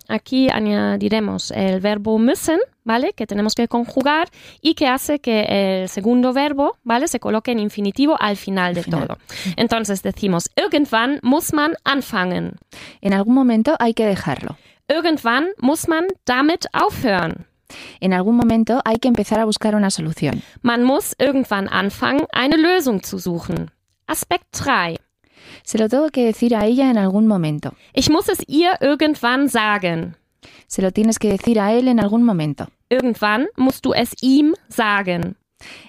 Aquí 0.07 0.49
añadiremos 0.49 1.51
el 1.51 1.79
verbo 1.79 2.17
müssen, 2.19 2.59
¿vale? 2.83 3.13
Que 3.13 3.27
tenemos 3.27 3.53
que 3.53 3.67
conjugar 3.67 4.29
y 4.61 4.73
que 4.73 4.87
hace 4.87 5.19
que 5.19 5.81
el 5.83 5.89
segundo 5.89 6.33
verbo, 6.33 6.77
¿vale? 6.83 7.07
Se 7.07 7.19
coloque 7.19 7.51
en 7.51 7.59
infinitivo 7.59 8.15
al 8.19 8.37
final 8.37 8.73
de 8.73 8.83
final. 8.83 9.07
todo. 9.07 9.17
Entonces 9.55 10.01
decimos, 10.03 10.49
irgendwann 10.55 11.19
muss 11.21 11.53
man 11.53 11.75
anfangen. 11.83 12.53
En 13.01 13.13
algún 13.13 13.35
momento 13.35 13.75
hay 13.79 13.93
que 13.93 14.05
dejarlo. 14.05 14.57
Irgendwann 14.87 15.47
muss 15.59 15.87
man 15.87 16.07
damit 16.25 16.65
aufhören. 16.71 17.45
En 17.99 18.13
algún 18.13 18.37
momento 18.37 18.81
hay 18.85 18.95
que 18.97 19.09
empezar 19.09 19.39
a 19.39 19.45
buscar 19.45 19.75
una 19.75 19.89
solución. 19.89 20.41
Man 20.61 20.83
muss 20.83 21.13
irgendwann 21.19 21.67
anfangen, 21.67 22.25
eine 22.31 22.55
Lösung 22.55 23.03
zu 23.03 23.19
suchen. 23.19 23.71
Aspekt 24.07 24.45
3. 24.51 24.97
Se 25.67 25.77
lo 25.77 25.89
tengo 25.89 26.07
que 26.11 26.23
decir 26.23 26.55
a 26.55 26.65
ella 26.65 26.89
en 26.89 26.97
algún 26.97 27.27
momento. 27.27 27.73
Ich 27.93 28.09
muss 28.09 28.29
es 28.29 28.41
ihr 28.47 28.77
irgendwann 28.79 29.49
sagen. 29.49 30.15
Se 30.67 30.81
lo 30.81 30.91
tienes 30.91 31.19
que 31.19 31.27
decir 31.27 31.59
a 31.59 31.73
él 31.73 31.89
en 31.89 31.99
algún 31.99 32.23
momento. 32.23 32.67
Irgendwann 32.87 33.47
musst 33.57 33.83
du 33.83 33.93
es 33.93 34.11
ihm 34.21 34.53
sagen. 34.69 35.35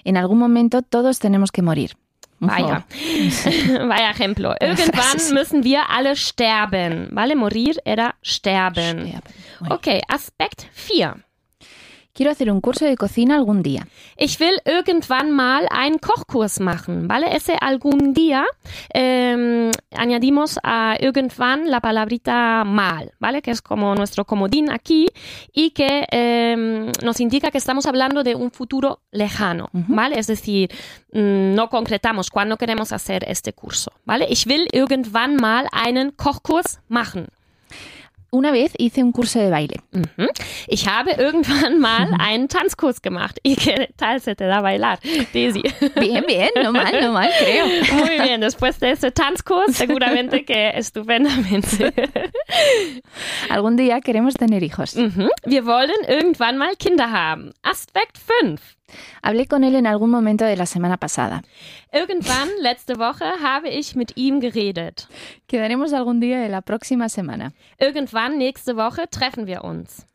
En 0.03 0.17
algún 0.17 0.37
momento 0.37 0.81
todos 0.81 1.19
tenemos 1.19 1.53
que 1.53 1.61
morir. 1.61 1.91
Vaya. 2.39 2.85
Vaya 3.87 4.11
ejemplo. 4.11 4.53
Irgendwann 4.59 5.33
müssen 5.33 5.63
wir 5.63 5.89
alle 5.89 6.17
sterben. 6.17 7.07
Vale, 7.11 7.37
morir 7.37 7.79
era 7.85 8.15
sterben. 8.21 9.21
Okay, 9.69 10.01
Aspekt 10.09 10.67
4. 10.73 11.23
Quiero 12.13 12.31
hacer 12.31 12.51
un 12.51 12.61
curso 12.61 12.85
de 12.85 12.95
cocina 12.95 13.35
algún 13.35 13.63
día. 13.63 13.87
Ich 14.17 14.39
will 14.39 14.59
irgendwann 14.65 15.31
mal 15.31 15.67
einen 15.71 15.99
Kochkurs 15.99 16.59
machen, 16.59 17.07
¿vale? 17.07 17.35
Ese 17.35 17.55
algún 17.59 18.13
día 18.13 18.45
em, 18.93 19.71
añadimos 19.95 20.59
a 20.63 20.97
irgendwann 20.99 21.69
la 21.69 21.79
palabrita 21.79 22.63
mal, 22.65 23.11
¿vale? 23.19 23.41
Que 23.41 23.51
es 23.51 23.61
como 23.61 23.95
nuestro 23.95 24.25
comodín 24.25 24.71
aquí 24.71 25.07
y 25.53 25.71
que 25.71 26.05
em, 26.11 26.91
nos 27.03 27.19
indica 27.19 27.51
que 27.51 27.57
estamos 27.57 27.85
hablando 27.85 28.23
de 28.23 28.35
un 28.35 28.51
futuro 28.51 28.99
lejano. 29.11 29.69
¿vale? 29.73 30.19
Es 30.19 30.27
decir, 30.27 30.69
mm, 31.13 31.53
no 31.55 31.69
concretamos 31.69 32.29
cuándo 32.29 32.57
queremos 32.57 32.91
hacer 32.91 33.23
este 33.27 33.53
curso, 33.53 33.91
¿vale? 34.05 34.27
Ich 34.29 34.45
will 34.47 34.67
irgendwann 34.71 35.35
mal 35.35 35.67
einen 35.71 36.15
Kochkurs 36.15 36.79
machen. 36.87 37.27
Una 38.31 38.51
vez 38.51 38.73
hice 38.77 39.03
un 39.03 39.11
curso 39.11 39.39
de 39.39 39.49
baile. 39.49 39.77
Mhm. 39.91 40.27
Ich 40.67 40.87
habe 40.87 41.11
irgendwann 41.13 41.79
mal 41.79 42.09
einen 42.19 42.47
Tanzkurs 42.47 43.01
gemacht. 43.01 43.39
¿Y 43.43 43.55
qué 43.55 43.89
tal 43.97 44.21
se 44.21 44.35
te 44.35 44.45
da 44.45 44.61
bailar, 44.61 44.99
Daisy? 45.33 45.63
Bien, 45.99 46.23
bien, 46.27 46.49
no 46.61 46.71
mal, 46.71 47.01
no 47.01 47.11
mal, 47.11 47.31
creo. 47.39 47.65
Muy 47.93 48.19
bien, 48.21 48.41
después 48.41 48.79
de 48.79 48.91
ese 48.91 49.11
Tanzkurs, 49.11 49.75
seguramente 49.75 50.45
que 50.45 50.69
estupendamente. 50.75 51.91
Algún 53.49 53.75
día 53.75 54.01
queremos 54.01 54.35
tener 54.35 54.63
hijos. 54.63 54.95
Mhm. 54.95 55.29
Wir 55.45 55.65
wollen 55.65 55.97
irgendwann 56.07 56.57
mal 56.57 56.75
Kinder 56.77 57.11
haben. 57.11 57.53
Aspekt 57.63 58.17
5. 58.17 58.61
Hablé 59.21 59.47
con 59.47 59.63
él 59.63 59.75
en 59.75 59.87
algún 59.87 60.09
momento 60.09 60.45
de 60.45 60.55
la 60.55 60.65
semana 60.65 60.97
pasada. 60.97 61.43
Irgendwann, 61.91 62.49
letzte 62.61 62.97
Woche, 62.97 63.25
habe 63.41 63.69
ich 63.69 63.95
mit 63.95 64.15
ihm 64.15 64.39
geredet. 64.39 65.07
Quedaremos 65.47 65.93
algún 65.93 66.19
día 66.19 66.39
de 66.39 66.49
la 66.49 66.61
próxima 66.61 67.09
semana. 67.09 67.53
Irgendwann, 67.77 68.37
nächste 68.37 68.75
Woche, 68.75 69.07
treffen 69.09 69.45
wir 69.47 69.63
uns. 69.63 70.05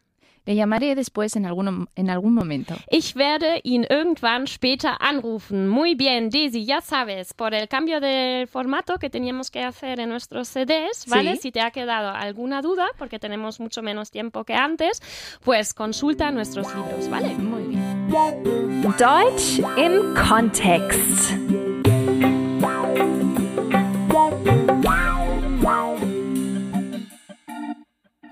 Le 0.46 0.54
llamaré 0.54 0.94
después 0.94 1.36
en 1.36 1.46
algún, 1.46 1.88
en 1.96 2.10
algún 2.10 2.34
momento. 2.34 2.74
Ich 2.90 3.16
werde 3.16 3.60
ihn 3.64 3.86
irgendwann 3.88 4.46
später 4.46 4.96
anrufen. 5.00 5.68
Muy 5.68 5.94
bien, 5.94 6.28
Daisy, 6.28 6.66
ya 6.66 6.80
sabes, 6.80 7.32
por 7.32 7.54
el 7.54 7.66
cambio 7.66 8.00
de 8.00 8.46
formato 8.50 8.98
que 8.98 9.08
teníamos 9.08 9.50
que 9.50 9.62
hacer 9.62 10.00
en 10.00 10.10
nuestros 10.10 10.48
CDs, 10.48 11.06
¿vale? 11.08 11.36
Sí. 11.36 11.42
Si 11.42 11.52
te 11.52 11.60
ha 11.60 11.70
quedado 11.70 12.10
alguna 12.10 12.60
duda, 12.60 12.88
porque 12.98 13.18
tenemos 13.18 13.58
mucho 13.58 13.82
menos 13.82 14.10
tiempo 14.10 14.44
que 14.44 14.54
antes, 14.54 15.00
pues 15.42 15.72
consulta 15.72 16.30
nuestros 16.30 16.66
libros, 16.74 17.08
¿vale? 17.08 17.34
Muy 17.34 17.62
bien. 17.64 18.06
Deutsch 18.98 19.60
im 19.78 20.14
Kontext. 20.14 21.32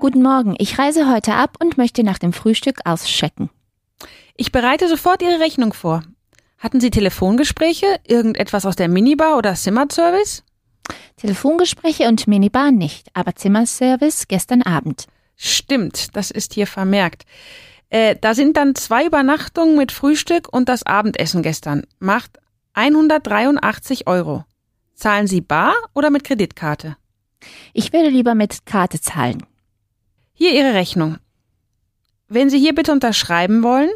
Guten 0.03 0.23
Morgen, 0.23 0.57
ich 0.59 0.81
reise 0.81 1.09
heute 1.09 1.35
ab 1.35 1.59
und 1.61 1.79
möchte 1.79 2.03
nach 2.03 2.19
dem 2.19 2.33
Frühstück 2.33 2.81
auschecken. 2.85 3.51
Ich 4.37 4.51
bereite 4.51 4.89
sofort 4.89 5.23
Ihre 5.23 5.39
Rechnung 5.39 5.73
vor. 5.73 6.03
Hatten 6.59 6.81
Sie 6.81 6.91
Telefongespräche? 6.91 7.87
Irgendetwas 8.05 8.67
aus 8.67 8.75
der 8.75 8.89
Minibar 8.89 9.39
oder 9.39 9.55
Zimmerservice? 9.55 10.43
Telefongespräche 11.19 12.09
und 12.09 12.27
Minibar 12.27 12.73
nicht, 12.73 13.11
aber 13.15 13.37
Zimmerservice 13.37 14.27
gestern 14.27 14.63
Abend. 14.63 15.07
Stimmt, 15.37 16.17
das 16.17 16.33
ist 16.33 16.53
hier 16.53 16.67
vermerkt. 16.67 17.23
Äh, 17.89 18.17
da 18.21 18.35
sind 18.35 18.57
dann 18.57 18.75
zwei 18.75 19.07
Übernachtungen 19.07 19.77
mit 19.77 19.93
Frühstück 19.93 20.53
und 20.53 20.69
das 20.69 20.85
Abendessen 20.85 21.45
gestern. 21.45 21.85
Macht 22.01 22.41
183 22.75 24.09
Euro. 24.09 24.45
Zahlen 24.97 25.29
Sie 25.29 25.43
bar 25.43 25.75
oder 25.95 26.11
mit 26.11 26.25
Kreditkarte? 26.25 26.97
Ich 27.73 27.93
würde 27.93 28.09
lieber 28.09 28.35
mit 28.35 28.67
Karte 28.67 29.01
zahlen. 29.01 29.47
Hier 30.35 30.53
Ihre 30.53 30.75
Rechnung. 30.75 31.19
Wenn 32.29 32.51
Sie 32.51 32.59
hier 32.59 32.75
bitte 32.75 32.93
unterschreiben 32.93 33.63
wollen, 33.63 33.91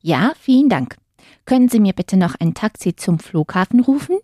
Ja, 0.00 0.32
vielen 0.40 0.68
Dank. 0.68 0.96
Können 1.44 1.68
Sie 1.68 1.80
mir 1.80 1.92
bitte 1.92 2.16
noch 2.16 2.34
ein 2.38 2.54
Taxi 2.54 2.94
zum 2.96 3.18
Flughafen 3.18 3.80
rufen? 3.80 4.18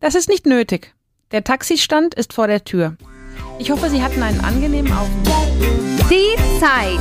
das 0.00 0.14
ist 0.14 0.28
nicht 0.28 0.44
nötig. 0.44 0.94
Der 1.30 1.44
Taxistand 1.44 2.14
ist 2.14 2.34
vor 2.34 2.46
der 2.46 2.62
Tür. 2.64 2.96
Ich 3.58 3.70
hoffe, 3.70 3.88
Sie 3.88 4.02
hatten 4.02 4.22
einen 4.22 4.40
angenehmen 4.40 4.92
Aufenthalt. 4.92 5.52
Die 6.10 6.36
Zeit. 6.60 7.00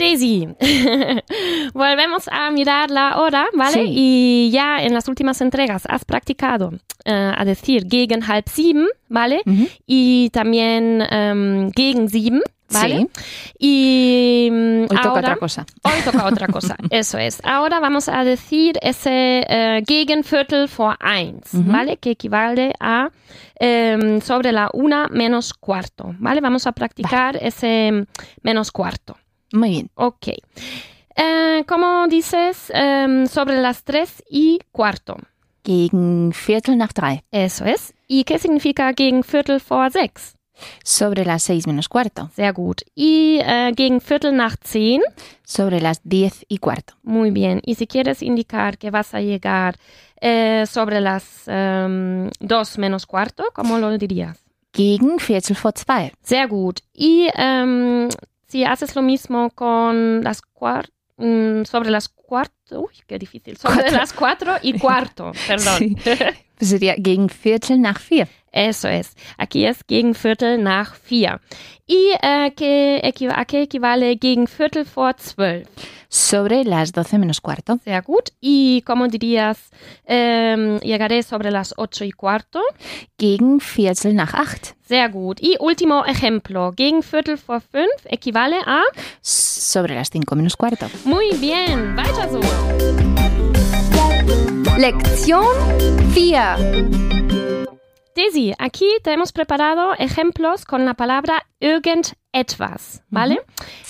Daisy, 0.00 0.48
volvemos 1.74 2.26
a 2.32 2.50
mirar 2.50 2.90
la 2.90 3.18
hora, 3.18 3.48
¿vale? 3.52 3.74
Sí. 3.74 3.84
Y 3.86 4.50
ya 4.50 4.82
en 4.82 4.94
las 4.94 5.08
últimas 5.08 5.42
entregas 5.42 5.82
has 5.86 6.06
practicado 6.06 6.72
eh, 7.04 7.32
a 7.36 7.44
decir 7.44 7.86
gegen 7.86 8.22
halb 8.22 8.48
sieben, 8.48 8.86
¿vale? 9.10 9.42
Y 9.86 10.30
también 10.30 11.02
em, 11.02 11.70
gegen 11.72 12.08
sieben, 12.08 12.40
¿vale? 12.70 12.96
Sí. 12.96 13.08
Y 13.58 14.48
mm, 14.50 14.82
Hoy 14.84 15.02
toca 15.02 15.12
otra 15.12 15.36
cosa. 15.36 15.66
Hoy 15.82 16.00
toca 16.02 16.24
otra 16.24 16.46
cosa, 16.46 16.76
eso 16.90 17.18
es. 17.18 17.38
Ahora 17.44 17.78
vamos 17.78 18.08
a 18.08 18.24
decir 18.24 18.78
ese 18.80 19.44
eh, 19.46 19.82
gegen 19.86 20.22
Viertel 20.22 20.66
vor 20.66 20.96
eins. 20.98 21.50
¿vale? 21.52 21.98
Que 21.98 22.12
equivale 22.12 22.72
a 22.80 23.10
em, 23.56 24.22
sobre 24.22 24.50
la 24.52 24.70
una 24.72 25.08
menos 25.08 25.52
cuarto, 25.52 26.14
¿vale? 26.18 26.40
Vamos 26.40 26.66
a 26.66 26.72
practicar 26.72 27.36
ese 27.36 28.06
menos 28.42 28.70
cuarto. 28.72 29.18
Muy 29.52 29.70
bien. 29.70 29.90
Ok. 29.94 30.28
Eh, 31.16 31.64
¿Cómo 31.66 32.06
dices 32.08 32.70
em, 32.74 33.26
sobre 33.26 33.60
las 33.60 33.84
tres 33.84 34.22
y 34.28 34.60
cuarto? 34.72 35.16
Gegen 35.64 36.32
Viertel 36.46 36.76
nach 36.76 36.92
drei. 36.94 37.22
Eso 37.30 37.64
es. 37.64 37.92
¿Y 38.08 38.24
qué 38.24 38.38
significa 38.38 38.92
gegen 38.92 39.22
Viertel 39.22 39.60
vor 39.60 39.90
sechs? 39.90 40.36
Sobre 40.84 41.24
las 41.24 41.42
seis 41.42 41.66
menos 41.66 41.88
cuarto. 41.88 42.30
Sehr 42.34 42.52
gut. 42.52 42.82
¿Y 42.94 43.38
eh, 43.42 43.72
gegen 43.76 44.00
Viertel 44.00 44.34
nach 44.36 44.56
zehn? 44.62 45.02
Sobre 45.44 45.80
las 45.80 46.00
diez 46.04 46.44
y 46.48 46.58
cuarto. 46.58 46.94
Muy 47.02 47.30
bien. 47.30 47.60
Y 47.64 47.74
si 47.74 47.86
quieres 47.86 48.22
indicar 48.22 48.78
que 48.78 48.90
vas 48.90 49.14
a 49.14 49.20
llegar 49.20 49.76
eh, 50.20 50.64
sobre 50.66 51.00
las 51.00 51.46
em, 51.46 52.30
dos 52.40 52.78
menos 52.78 53.06
cuarto, 53.06 53.44
¿cómo 53.52 53.78
lo 53.78 53.96
dirías? 53.98 54.38
Gegen 54.72 55.18
Viertel 55.18 55.56
vor 55.56 55.72
zwei. 55.72 56.12
Sehr 56.22 56.46
gut. 56.46 56.80
Y 56.94 57.28
em, 57.34 58.08
si 58.50 58.64
haces 58.64 58.94
lo 58.96 59.02
mismo 59.02 59.50
con 59.50 60.22
las 60.22 60.42
cuarto, 60.42 60.92
sobre 61.64 61.90
las 61.90 62.08
cuarto, 62.08 62.80
uy, 62.80 62.94
qué 63.06 63.18
difícil, 63.18 63.56
sobre 63.56 63.76
Cuatro. 63.76 63.96
las 63.98 64.12
cuatro 64.12 64.52
y 64.62 64.78
cuarto, 64.78 65.32
perdón. 65.46 65.78
Sí. 65.78 65.96
Sería 66.60 66.94
gegen 66.96 67.28
Viertel 67.42 67.80
nach 67.80 67.98
vier. 68.08 68.28
Eso 68.52 68.88
es. 68.88 69.14
Aquí 69.38 69.64
es 69.66 69.84
gegen 69.86 70.14
Viertel 70.14 70.62
nach 70.62 70.94
vier. 70.96 71.40
¿Y 71.86 72.10
eh, 72.22 72.52
qué 72.56 73.00
equi- 73.02 73.32
a 73.34 73.44
qué 73.44 73.62
equivale 73.62 74.16
gegen 74.16 74.46
Viertel 74.46 74.84
vor 74.84 75.14
zwölf? 75.16 75.66
Sobre 76.08 76.64
las 76.64 76.90
12 76.92 77.18
menos 77.18 77.40
cuarto. 77.40 77.78
Sehr 77.84 78.02
gut. 78.02 78.30
¿Y 78.40 78.82
cómo 78.82 79.06
dirías, 79.06 79.70
em, 80.04 80.78
llegaré 80.80 81.22
sobre 81.22 81.52
las 81.52 81.72
ocho 81.76 82.04
y 82.04 82.10
cuarto? 82.10 82.60
Gegen 83.16 83.60
Viertel 83.60 84.14
nach 84.14 84.34
acht. 84.34 84.74
Sehr 84.88 85.08
gut. 85.08 85.38
Y 85.40 85.56
último 85.60 86.04
ejemplo, 86.04 86.72
gegen 86.76 87.02
Viertel 87.04 87.36
vor 87.38 87.60
fünf 87.60 87.92
equivale 88.06 88.56
a... 88.66 88.82
Sobre 89.22 89.94
las 89.94 90.10
5 90.10 90.34
menos 90.34 90.56
cuarto. 90.56 90.86
Muy 91.04 91.30
bien, 91.40 91.94
weiter 91.96 92.28
so. 92.28 92.40
Lektion 94.78 95.44
4. 96.12 97.39
Daisy, 98.16 98.52
aquí 98.58 98.86
te 99.04 99.12
hemos 99.12 99.30
preparado 99.32 99.94
ejemplos 99.94 100.64
con 100.64 100.84
la 100.84 100.94
palabra 100.94 101.46
irgendetwas, 101.60 103.02
¿vale? 103.08 103.40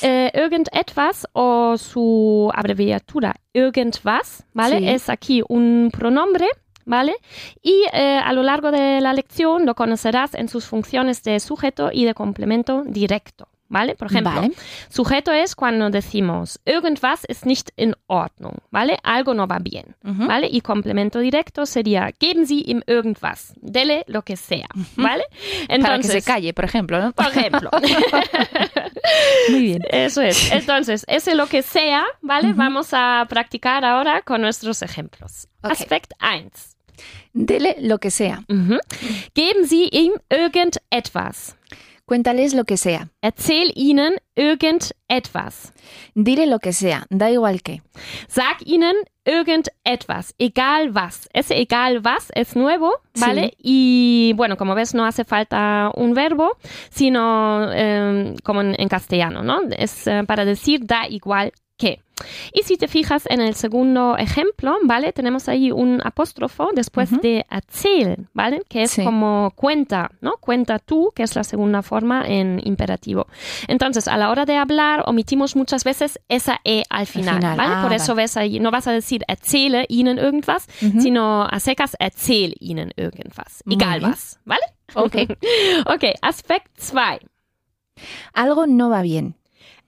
Eh, 0.02 0.30
irgendetwas 0.34 1.26
o 1.32 1.78
su 1.78 2.50
abreviatura 2.54 3.34
irgendwas, 3.54 4.44
¿vale? 4.52 4.78
Sí. 4.78 4.88
Es 4.88 5.08
aquí 5.08 5.42
un 5.48 5.90
pronombre, 5.90 6.46
¿vale? 6.84 7.14
Y 7.62 7.84
eh, 7.92 8.20
a 8.22 8.32
lo 8.34 8.42
largo 8.42 8.70
de 8.70 9.00
la 9.00 9.14
lección 9.14 9.64
lo 9.64 9.74
conocerás 9.74 10.34
en 10.34 10.48
sus 10.48 10.66
funciones 10.66 11.22
de 11.22 11.40
sujeto 11.40 11.90
y 11.90 12.04
de 12.04 12.12
complemento 12.12 12.84
directo, 12.86 13.48
¿vale? 13.70 13.94
Por 13.94 14.08
ejemplo, 14.08 14.34
Vale. 14.34 14.52
sujeto 14.90 15.32
es 15.32 15.54
cuando 15.54 15.88
decimos 15.88 16.60
irgendwas 16.66 17.24
ist 17.28 17.46
nicht 17.46 17.70
in 17.76 17.94
Ordnung, 18.08 18.58
¿vale? 18.70 18.98
Algo 19.02 19.32
no 19.32 19.46
va 19.46 19.58
bien, 19.58 19.96
Ujú. 20.04 20.26
¿vale? 20.26 20.48
Y 20.50 20.60
complemento 20.60 21.20
directo 21.20 21.64
sería 21.64 22.10
geben 22.20 22.46
Sie 22.46 22.62
ihm 22.66 22.82
irgendwas, 22.86 23.54
dele 23.62 24.04
lo 24.08 24.22
que 24.22 24.36
sea, 24.36 24.66
¿vale? 24.96 25.24
Para 25.30 25.38
que 25.56 25.66
se 25.66 25.74
Entonces, 25.74 26.24
calle, 26.24 26.52
por 26.52 26.64
ejemplo, 26.66 27.00
¿no? 27.00 27.12
por 27.12 27.26
ejemplo. 27.26 27.70
Muy 29.50 29.60
bien. 29.62 29.82
Eso 29.90 30.20
es. 30.20 30.50
Entonces, 30.52 31.04
ese 31.08 31.34
lo 31.34 31.46
que 31.46 31.62
sea, 31.62 32.04
¿vale? 32.20 32.52
Vamos 32.52 32.88
a 32.92 33.24
practicar 33.28 33.84
ahora 33.84 34.22
con 34.22 34.40
nuestros 34.42 34.82
ejemplos. 34.82 35.48
Ok. 35.62 35.70
Aspekt 35.72 36.12
1. 36.20 36.50
Dele 37.32 37.76
lo 37.80 37.98
que 37.98 38.10
sea. 38.10 38.42
Mhm. 38.48 38.78
Geben 39.34 39.66
Sie 39.66 39.88
ihm 39.92 40.12
irgendetwas. 40.28 41.56
Cuéntales 42.10 42.54
lo 42.54 42.64
que 42.64 42.76
sea. 42.76 43.06
Erzähl 43.22 43.70
ihnen 43.76 44.16
irgendetwas. 44.34 45.72
Dile 46.16 46.48
lo 46.48 46.58
que 46.58 46.72
sea. 46.72 47.06
Da 47.08 47.30
igual 47.30 47.62
que. 47.62 47.82
Sag 48.26 48.56
ihnen 48.66 48.96
irgendetwas, 49.24 50.34
egal 50.36 50.90
was. 50.92 51.28
Ese 51.32 51.54
egal 51.56 52.00
was 52.04 52.32
es 52.34 52.56
nuevo, 52.56 52.94
¿vale? 53.14 53.54
Y 53.58 54.32
bueno, 54.34 54.56
como 54.56 54.74
ves, 54.74 54.92
no 54.92 55.04
hace 55.04 55.24
falta 55.24 55.92
un 55.94 56.12
verbo, 56.12 56.56
sino 56.90 57.70
eh, 57.72 58.34
como 58.42 58.62
en, 58.62 58.74
en 58.76 58.88
castellano, 58.88 59.44
¿no? 59.44 59.60
Es 59.70 60.08
eh, 60.08 60.24
para 60.26 60.44
decir 60.44 60.84
da 60.84 61.06
igual 61.06 61.52
Y 62.52 62.64
si 62.64 62.76
te 62.76 62.86
fijas 62.86 63.24
en 63.30 63.40
el 63.40 63.54
segundo 63.54 64.14
ejemplo, 64.18 64.76
¿vale? 64.84 65.10
Tenemos 65.14 65.48
ahí 65.48 65.72
un 65.72 66.02
apóstrofo 66.04 66.68
después 66.74 67.10
de 67.22 67.46
erzählen, 67.50 68.28
¿vale? 68.34 68.60
Que 68.68 68.82
es 68.82 68.90
Sí. 68.90 69.02
como 69.04 69.52
cuenta, 69.56 70.10
¿no? 70.20 70.32
Cuenta 70.38 70.78
tú, 70.78 71.12
que 71.14 71.22
es 71.22 71.34
la 71.34 71.44
segunda 71.44 71.80
forma 71.82 72.26
en 72.26 72.60
imperativo. 72.62 73.26
Entonces, 73.68 74.06
a 74.06 74.18
la 74.18 74.28
hora 74.28 74.44
de 74.44 74.56
hablar, 74.58 75.04
omitimos 75.06 75.56
muchas 75.56 75.82
veces 75.82 76.20
esa 76.28 76.60
E 76.62 76.82
al 76.90 77.06
final, 77.06 77.36
final. 77.36 77.56
¿vale? 77.56 77.72
Ah, 77.76 77.82
Por 77.82 77.94
eso 77.94 78.14
ves 78.14 78.36
ahí, 78.36 78.60
no 78.60 78.70
vas 78.70 78.86
a 78.86 78.92
decir 78.92 79.24
erzähle 79.26 79.86
ihnen 79.88 80.18
irgendwas, 80.18 80.68
Ujú. 80.82 81.00
sino 81.00 81.44
a 81.50 81.58
secas 81.58 81.96
erzähl 81.98 82.54
ihnen 82.60 82.92
irgendwas. 82.98 83.62
Muy 83.64 83.76
Egal 83.76 84.00
bien. 84.00 84.10
was, 84.10 84.38
¿vale? 84.44 84.62
Ok. 84.94 85.14
Okay, 85.86 86.12
Aspekt 86.20 86.68
2. 86.92 87.20
Algo 88.34 88.66
no 88.66 88.90
va 88.90 89.00
bien. 89.00 89.36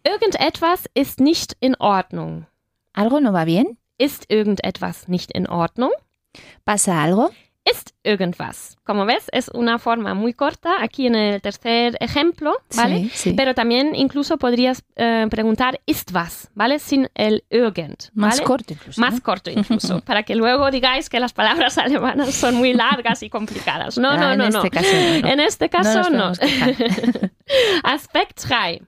Irgendetwas 0.04 0.84
ist 0.94 1.20
nicht 1.20 1.56
in 1.60 1.74
Ordnung. 1.78 2.46
Algo 2.92 3.20
no 3.20 3.32
va 3.32 3.44
bien. 3.44 3.78
Ist 3.98 4.24
irgendetwas 4.30 5.08
nicht 5.08 5.30
in 5.32 5.46
Ordnung? 5.48 5.90
Pasa 6.64 7.00
algo. 7.02 7.30
Ist 7.64 7.94
irgendwas. 8.02 8.76
Como 8.82 9.06
ves, 9.06 9.28
es 9.30 9.48
una 9.48 9.78
forma 9.78 10.14
muy 10.14 10.32
corta 10.34 10.82
aquí 10.82 11.06
en 11.06 11.14
el 11.14 11.40
tercer 11.40 11.96
ejemplo, 12.00 12.56
¿vale? 12.74 13.02
Sí, 13.04 13.10
sí. 13.14 13.32
Pero 13.36 13.54
también 13.54 13.94
incluso 13.94 14.36
podrías 14.36 14.82
eh, 14.96 15.28
preguntar, 15.30 15.78
¿ist 15.86 16.10
was? 16.12 16.50
¿Vale? 16.56 16.80
Sin 16.80 17.08
el 17.14 17.44
irgend. 17.50 18.10
Más 18.14 18.38
¿vale? 18.38 18.44
corto 18.44 18.72
incluso. 18.72 19.00
Más 19.00 19.14
¿no? 19.14 19.20
corto 19.22 19.50
incluso, 19.52 20.00
para 20.04 20.24
que 20.24 20.34
luego 20.34 20.72
digáis 20.72 21.08
que 21.08 21.20
las 21.20 21.32
palabras 21.32 21.78
alemanas 21.78 22.34
son 22.34 22.56
muy 22.56 22.72
largas 22.74 23.22
y 23.22 23.30
complicadas. 23.30 23.96
No, 23.96 24.10
Ah, 24.10 24.16
no, 24.16 24.32
en 24.32 24.38
no, 24.38 24.44
este 24.46 24.58
no. 24.58 24.70
caso 24.70 24.92
no, 24.96 25.20
no. 25.20 25.28
En 25.28 25.40
este 25.40 25.68
caso 25.68 26.02
No 26.02 26.10
no. 26.10 26.18
nos 26.30 26.38
podemos 26.40 26.76
quejar. 26.76 27.30
Aspekt 27.84 28.40
3. 28.40 28.80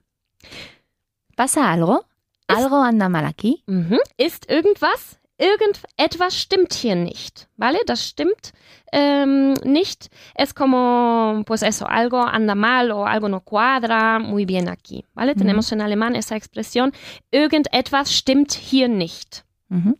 ¿Pasa 1.36 1.70
algo? 1.72 2.04
¿Algo 2.48 2.82
anda 2.82 3.08
mal 3.08 3.24
aquí? 3.24 3.62
Mhm. 3.66 3.98
Ist 4.16 4.50
irgendwas? 4.50 5.18
Irgendetwas 5.36 6.36
stimmt 6.36 6.72
hier 6.74 6.94
nicht, 6.94 7.48
¿vale? 7.56 7.78
Das 7.86 8.06
stimmt 8.06 8.52
ähm, 8.92 9.54
nicht. 9.64 10.08
Es 10.36 10.54
como, 10.54 11.42
pues 11.44 11.62
eso, 11.62 11.86
algo 11.86 12.18
anda 12.20 12.54
mal 12.54 12.92
o 12.92 13.04
algo 13.04 13.28
no 13.28 13.40
cuadra 13.40 14.20
muy 14.20 14.46
bien 14.46 14.68
aquí, 14.68 15.04
¿vale? 15.14 15.34
Tenemos 15.34 15.72
en 15.72 15.80
alemán 15.80 16.14
esa 16.14 16.36
expresión, 16.36 16.92
irgendetwas 17.32 18.12
stimmt 18.12 18.52
hier 18.52 18.88
nicht. 18.88 19.44
Ujú. 19.70 19.98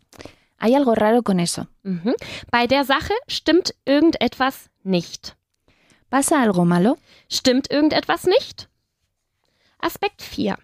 Hay 0.58 0.76
algo 0.76 0.94
raro 0.94 1.22
con 1.24 1.40
eso. 1.40 1.66
Mhm. 1.82 2.14
Bei 2.52 2.68
der 2.68 2.84
Sache 2.84 3.12
stimmt 3.26 3.74
irgendetwas 3.84 4.70
nicht. 4.84 5.34
¿Pasa 6.10 6.40
algo 6.40 6.64
malo? 6.64 6.96
Stimmt 7.28 7.72
irgendetwas 7.72 8.24
nicht? 8.24 8.68
Aspekt 9.80 10.22
4. 10.22 10.56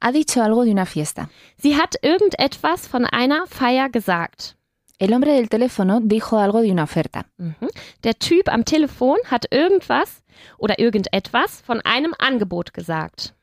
Ha 0.00 0.12
dicho 0.12 0.42
algo 0.42 0.64
de 0.64 0.70
una 0.70 0.86
fiesta. 0.86 1.28
Sie 1.58 1.76
hat 1.76 1.96
irgendetwas 2.02 2.88
von 2.88 3.04
einer 3.04 3.46
Feier 3.46 3.90
gesagt. 3.90 4.56
El 4.98 5.14
hombre 5.14 5.32
del 5.32 5.48
teléfono 5.48 6.00
dijo 6.02 6.38
algo 6.38 6.60
de 6.60 6.70
una 6.70 6.84
oferta. 6.84 7.24
Mhm. 7.38 7.68
Der 8.04 8.18
Typ 8.18 8.48
am 8.48 8.64
Telefon 8.64 9.16
hat 9.30 9.46
irgendwas 9.50 10.22
oder 10.58 10.78
irgendetwas 10.78 11.62
von 11.62 11.80
einem 11.82 12.14
Angebot 12.18 12.74
gesagt. 12.74 13.34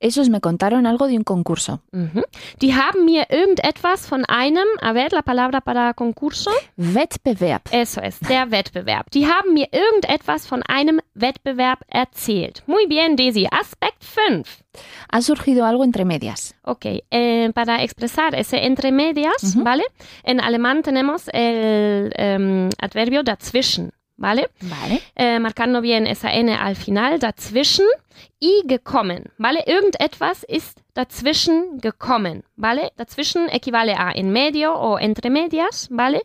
Esos 0.00 0.28
me 0.28 0.40
contaron 0.40 0.86
algo 0.86 1.06
de 1.06 1.16
un 1.16 1.24
concurso. 1.24 1.80
Mhm. 1.92 2.22
Die 2.60 2.74
haben 2.74 3.04
mir 3.04 3.26
irgendetwas 3.30 4.06
von 4.06 4.24
einem, 4.26 4.66
a 4.80 4.92
ver, 4.92 5.12
la 5.12 5.22
palabra 5.22 5.60
para 5.60 5.94
concurso, 5.94 6.50
Wettbewerb. 6.76 7.62
eso 7.72 8.00
es, 8.02 8.18
der 8.20 8.50
Wettbewerb. 8.50 9.10
Die 9.10 9.26
haben 9.26 9.54
mir 9.54 9.68
irgendetwas 9.72 10.46
von 10.46 10.62
einem 10.62 11.00
Wettbewerb 11.14 11.80
erzählt. 11.88 12.62
Muy 12.66 12.86
bien, 12.86 13.16
Daisy. 13.16 13.46
Aspekt 13.50 14.02
5. 14.04 14.62
Ha 15.10 15.22
surgido 15.22 15.64
algo 15.64 15.82
entre 15.84 16.04
medias. 16.04 16.54
Ok, 16.62 16.86
eh, 17.10 17.50
para 17.54 17.82
expresar 17.82 18.34
ese 18.34 18.58
entre 18.66 18.92
medias. 18.92 19.56
¿vale? 19.56 19.84
En 20.24 20.40
alemán 20.40 20.82
tenemos 20.82 21.28
el 21.32 22.12
em, 22.16 22.68
adverbio 22.78 23.22
dazwischen, 23.22 23.92
¿vale? 24.16 24.48
Vale. 24.60 25.00
äh, 25.14 25.38
marcando 25.38 25.80
bien 25.80 26.06
esa 26.06 26.32
N 26.32 26.54
al 26.54 26.76
final, 26.76 27.18
dazwischen 27.18 27.86
y 28.40 28.62
gekommen, 28.66 29.24
¿vale? 29.38 29.62
Irgendetwas 29.66 30.44
ist 30.48 30.80
dazwischen 30.94 31.78
gekommen, 31.80 32.44
¿vale? 32.56 32.92
Dazwischen 32.96 33.48
equivale 33.50 33.94
a 33.94 34.12
en 34.14 34.30
medio 34.30 34.74
o 34.74 34.98
entre 34.98 35.30
medias, 35.30 35.88
¿vale? 35.90 36.22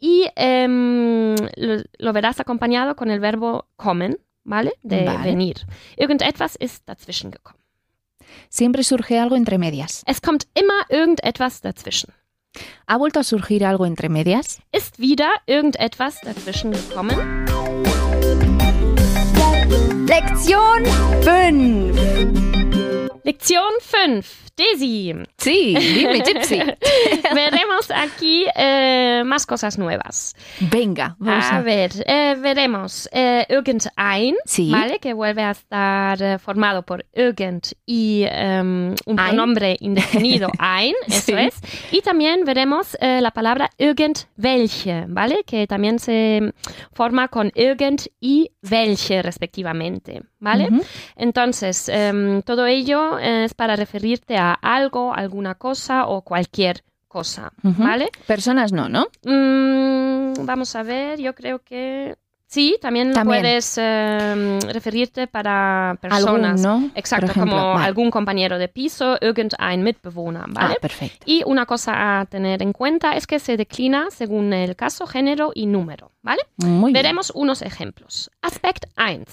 Y 0.00 0.26
em, 0.36 1.34
lo, 1.56 1.82
lo 1.98 2.12
verás 2.12 2.40
acompañado 2.40 2.96
con 2.96 3.10
el 3.10 3.20
verbo 3.20 3.66
kommen, 3.76 4.18
¿vale? 4.44 4.72
De 4.82 5.04
Vale. 5.04 5.22
venir. 5.30 5.56
Irgendetwas 5.96 6.56
ist 6.56 6.88
dazwischen 6.88 7.30
gekommen. 7.30 7.60
Siempre 8.50 8.82
surge 8.82 9.18
algo 9.18 9.36
entre 9.36 9.58
medias. 9.58 10.02
Es 10.06 10.20
kommt 10.20 10.46
immer 10.54 10.84
irgendetwas 10.88 11.60
dazwischen. 11.60 12.12
¿Ha 12.86 12.96
vuelto 12.96 13.20
a 13.20 13.24
surgir 13.24 13.64
algo 13.64 13.86
entre 13.86 14.08
medias? 14.08 14.60
Ist 14.72 14.98
wieder 14.98 15.30
irgendetwas 15.46 16.20
dazwischen 16.22 16.72
gekommen? 16.72 17.46
Lektion 20.06 20.84
5. 21.22 22.57
Lektion 23.24 23.72
5. 23.80 24.22
Daisy. 24.58 25.14
Sí, 25.36 25.76
dime, 25.78 26.18
Gypsy. 26.20 26.58
Veremos 27.34 27.92
aquí 27.94 28.44
eh, 28.56 29.22
más 29.24 29.46
cosas 29.46 29.78
nuevas. 29.78 30.34
Venga, 30.58 31.14
vamos 31.20 31.44
A 31.44 31.58
a 31.58 31.62
ver, 31.62 31.92
eh, 32.04 32.34
veremos 32.36 33.08
eh, 33.12 33.46
irgendein, 33.48 34.34
Sí. 34.44 34.72
¿vale? 34.72 34.98
Que 34.98 35.12
vuelve 35.14 35.42
a 35.44 35.52
estar 35.52 36.20
eh, 36.20 36.38
formado 36.40 36.82
por 36.82 37.04
irgend 37.14 37.72
y 37.86 38.24
em, 38.28 38.96
un 39.06 39.16
Ein. 39.20 39.28
pronombre 39.28 39.76
indefinido 39.78 40.48
ein, 40.58 40.94
eso 41.06 41.36
es. 41.38 41.54
Y 41.92 42.00
también 42.00 42.44
veremos 42.44 42.96
la 43.00 43.30
palabra 43.30 43.70
irgendwelche, 43.78 45.04
¿vale? 45.06 45.44
Que 45.46 45.68
también 45.68 46.00
se 46.00 46.52
forma 46.92 47.28
con 47.28 47.52
irgend 47.54 48.08
y 48.20 48.50
welche 48.68 49.22
respectivamente, 49.22 50.22
¿vale? 50.40 50.68
Entonces, 51.16 51.88
em, 51.88 52.42
todo 52.42 52.66
ello 52.66 53.07
es 53.16 53.54
para 53.54 53.76
referirte 53.76 54.36
a 54.36 54.52
algo, 54.52 55.14
alguna 55.14 55.54
cosa 55.54 56.06
o 56.08 56.22
cualquier 56.22 56.82
cosa. 57.06 57.52
¿vale? 57.62 58.10
Personas 58.26 58.72
no, 58.72 58.88
¿no? 58.88 59.06
Mm, 59.24 60.44
vamos 60.44 60.76
a 60.76 60.82
ver, 60.82 61.20
yo 61.20 61.34
creo 61.34 61.60
que 61.60 62.16
Sí, 62.50 62.78
también, 62.80 63.12
También. 63.12 63.42
puedes 63.42 63.76
eh, 63.76 64.58
referirte 64.72 65.26
para 65.26 65.98
personas. 66.00 66.64
Algún, 66.64 66.82
¿no? 66.82 66.90
Exacto, 66.94 67.26
ejemplo, 67.26 67.52
como 67.52 67.74
vale. 67.74 67.84
algún 67.84 68.10
compañero 68.10 68.56
de 68.58 68.68
piso, 68.68 69.18
irgendein 69.20 69.82
Mitbewohner, 69.84 70.44
¿vale? 70.48 70.74
Ah, 70.76 70.80
perfecto. 70.80 71.26
Y 71.26 71.42
una 71.44 71.66
cosa 71.66 72.20
a 72.20 72.24
tener 72.24 72.62
en 72.62 72.72
cuenta 72.72 73.16
es 73.16 73.26
que 73.26 73.38
se 73.38 73.58
declina 73.58 74.06
según 74.10 74.54
el 74.54 74.76
caso, 74.76 75.06
género 75.06 75.52
y 75.54 75.66
número, 75.66 76.12
¿vale? 76.22 76.40
Muy 76.56 76.92
bien. 76.94 77.02
Veremos 77.02 77.30
unos 77.34 77.60
ejemplos. 77.60 78.30
Aspekt 78.40 78.86
1. 78.96 79.24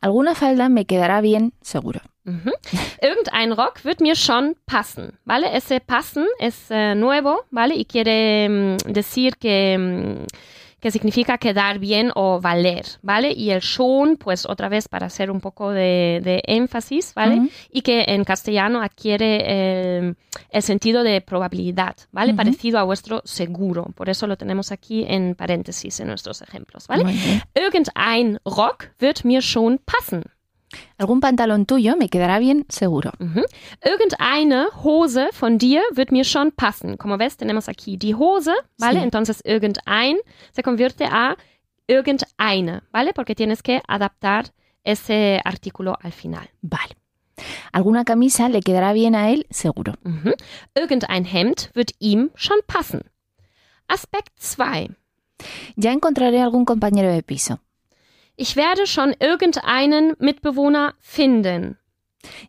Alguna 0.00 0.34
falda 0.34 0.68
me 0.68 0.84
quedará 0.84 1.20
bien, 1.20 1.52
seguro. 1.60 2.00
Mhm. 2.24 2.52
Irgendein 3.00 3.52
Rock 3.52 3.84
wird 3.84 4.00
mir 4.00 4.14
schon 4.14 4.54
passen, 4.66 5.18
¿vale? 5.24 5.50
Ese 5.54 5.80
passen 5.80 6.26
es 6.38 6.70
eh, 6.70 6.94
nuevo, 6.94 7.44
¿vale? 7.50 7.74
Y 7.74 7.86
quiere 7.86 8.48
mm, 8.48 8.92
decir 8.92 9.36
que, 9.38 9.78
mm, 9.78 10.26
que 10.80 10.90
significa 10.90 11.38
quedar 11.38 11.78
bien 11.78 12.12
o 12.14 12.40
valer, 12.40 12.86
¿vale? 13.02 13.32
Y 13.32 13.50
el 13.50 13.60
schon, 13.60 14.16
pues 14.16 14.46
otra 14.46 14.68
vez 14.68 14.88
para 14.88 15.06
hacer 15.06 15.30
un 15.30 15.40
poco 15.40 15.70
de, 15.70 16.20
de 16.22 16.42
énfasis, 16.46 17.14
¿vale? 17.14 17.36
Ujú. 17.36 17.50
Y 17.72 17.82
que 17.82 18.04
en 18.08 18.24
castellano 18.24 18.80
adquiere 18.80 19.98
el, 19.98 20.16
el 20.50 20.62
sentido 20.62 21.02
de 21.02 21.20
probabilidad, 21.20 21.96
¿vale? 22.12 22.32
Ujú. 22.32 22.36
Parecido 22.36 22.78
a 22.78 22.84
vuestro 22.84 23.22
seguro. 23.24 23.86
Por 23.94 24.08
eso 24.08 24.26
lo 24.26 24.36
tenemos 24.36 24.70
aquí 24.70 25.04
en 25.08 25.34
paréntesis 25.34 25.98
en 26.00 26.08
nuestros 26.08 26.42
ejemplos, 26.42 26.86
¿vale? 26.86 27.04
Irgendein 27.54 28.38
Rock 28.44 28.90
wird 29.00 29.24
mir 29.24 29.42
schon 29.42 29.78
passen. 29.78 30.22
Algún 30.98 31.20
pantalón 31.20 31.64
tuyo 31.64 31.96
me 31.96 32.08
quedará 32.08 32.40
bien, 32.40 32.66
seguro. 32.68 33.12
Mhm. 33.20 33.44
Irgendeine 33.84 34.66
Hose 34.82 35.30
von 35.32 35.56
dir 35.56 35.80
wird 35.94 36.10
mir 36.10 36.24
schon 36.24 36.50
passen. 36.50 36.96
Como 36.96 37.16
ves, 37.16 37.36
tenemos 37.36 37.68
aquí 37.68 37.96
die 37.96 38.14
Hose, 38.14 38.52
¿vale? 38.78 38.98
Sí. 38.98 39.04
Entonces, 39.04 39.40
irgendein 39.44 40.18
se 40.52 40.62
convierte 40.62 41.04
a 41.04 41.36
irgendeine, 41.86 42.82
¿vale? 42.92 43.12
Porque 43.14 43.36
tienes 43.36 43.62
que 43.62 43.80
adaptar 43.86 44.52
ese 44.82 45.40
artículo 45.44 45.96
al 46.02 46.12
final. 46.12 46.50
Vale. 46.62 46.96
Alguna 47.72 48.04
camisa 48.04 48.48
le 48.48 48.60
quedará 48.60 48.92
bien 48.92 49.14
a 49.14 49.30
él, 49.30 49.46
seguro. 49.50 49.94
Mhm. 50.02 50.34
Irgendein 50.74 51.24
Hemd 51.24 51.70
wird 51.74 51.92
ihm 52.00 52.30
schon 52.34 52.58
passen. 52.66 53.02
Aspekt 53.86 54.32
2. 54.40 54.96
Ya 55.76 55.92
encontraré 55.92 56.40
algún 56.42 56.64
compañero 56.64 57.12
de 57.12 57.22
piso. 57.22 57.60
Ich 58.40 58.54
werde 58.54 58.86
schon 58.86 59.14
irgendeinen 59.18 60.14
Mitbewohner 60.20 60.94
finden. 61.00 61.76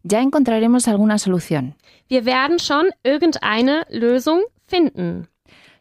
Ya 0.03 0.19
encontraremos 0.19 0.87
alguna 0.87 1.17
solución. 1.17 1.73
Wir 2.07 2.25
werden 2.25 2.59
schon 2.59 2.91
irgendeine 3.03 3.85
Lösung 3.89 4.43
finden. 4.67 5.27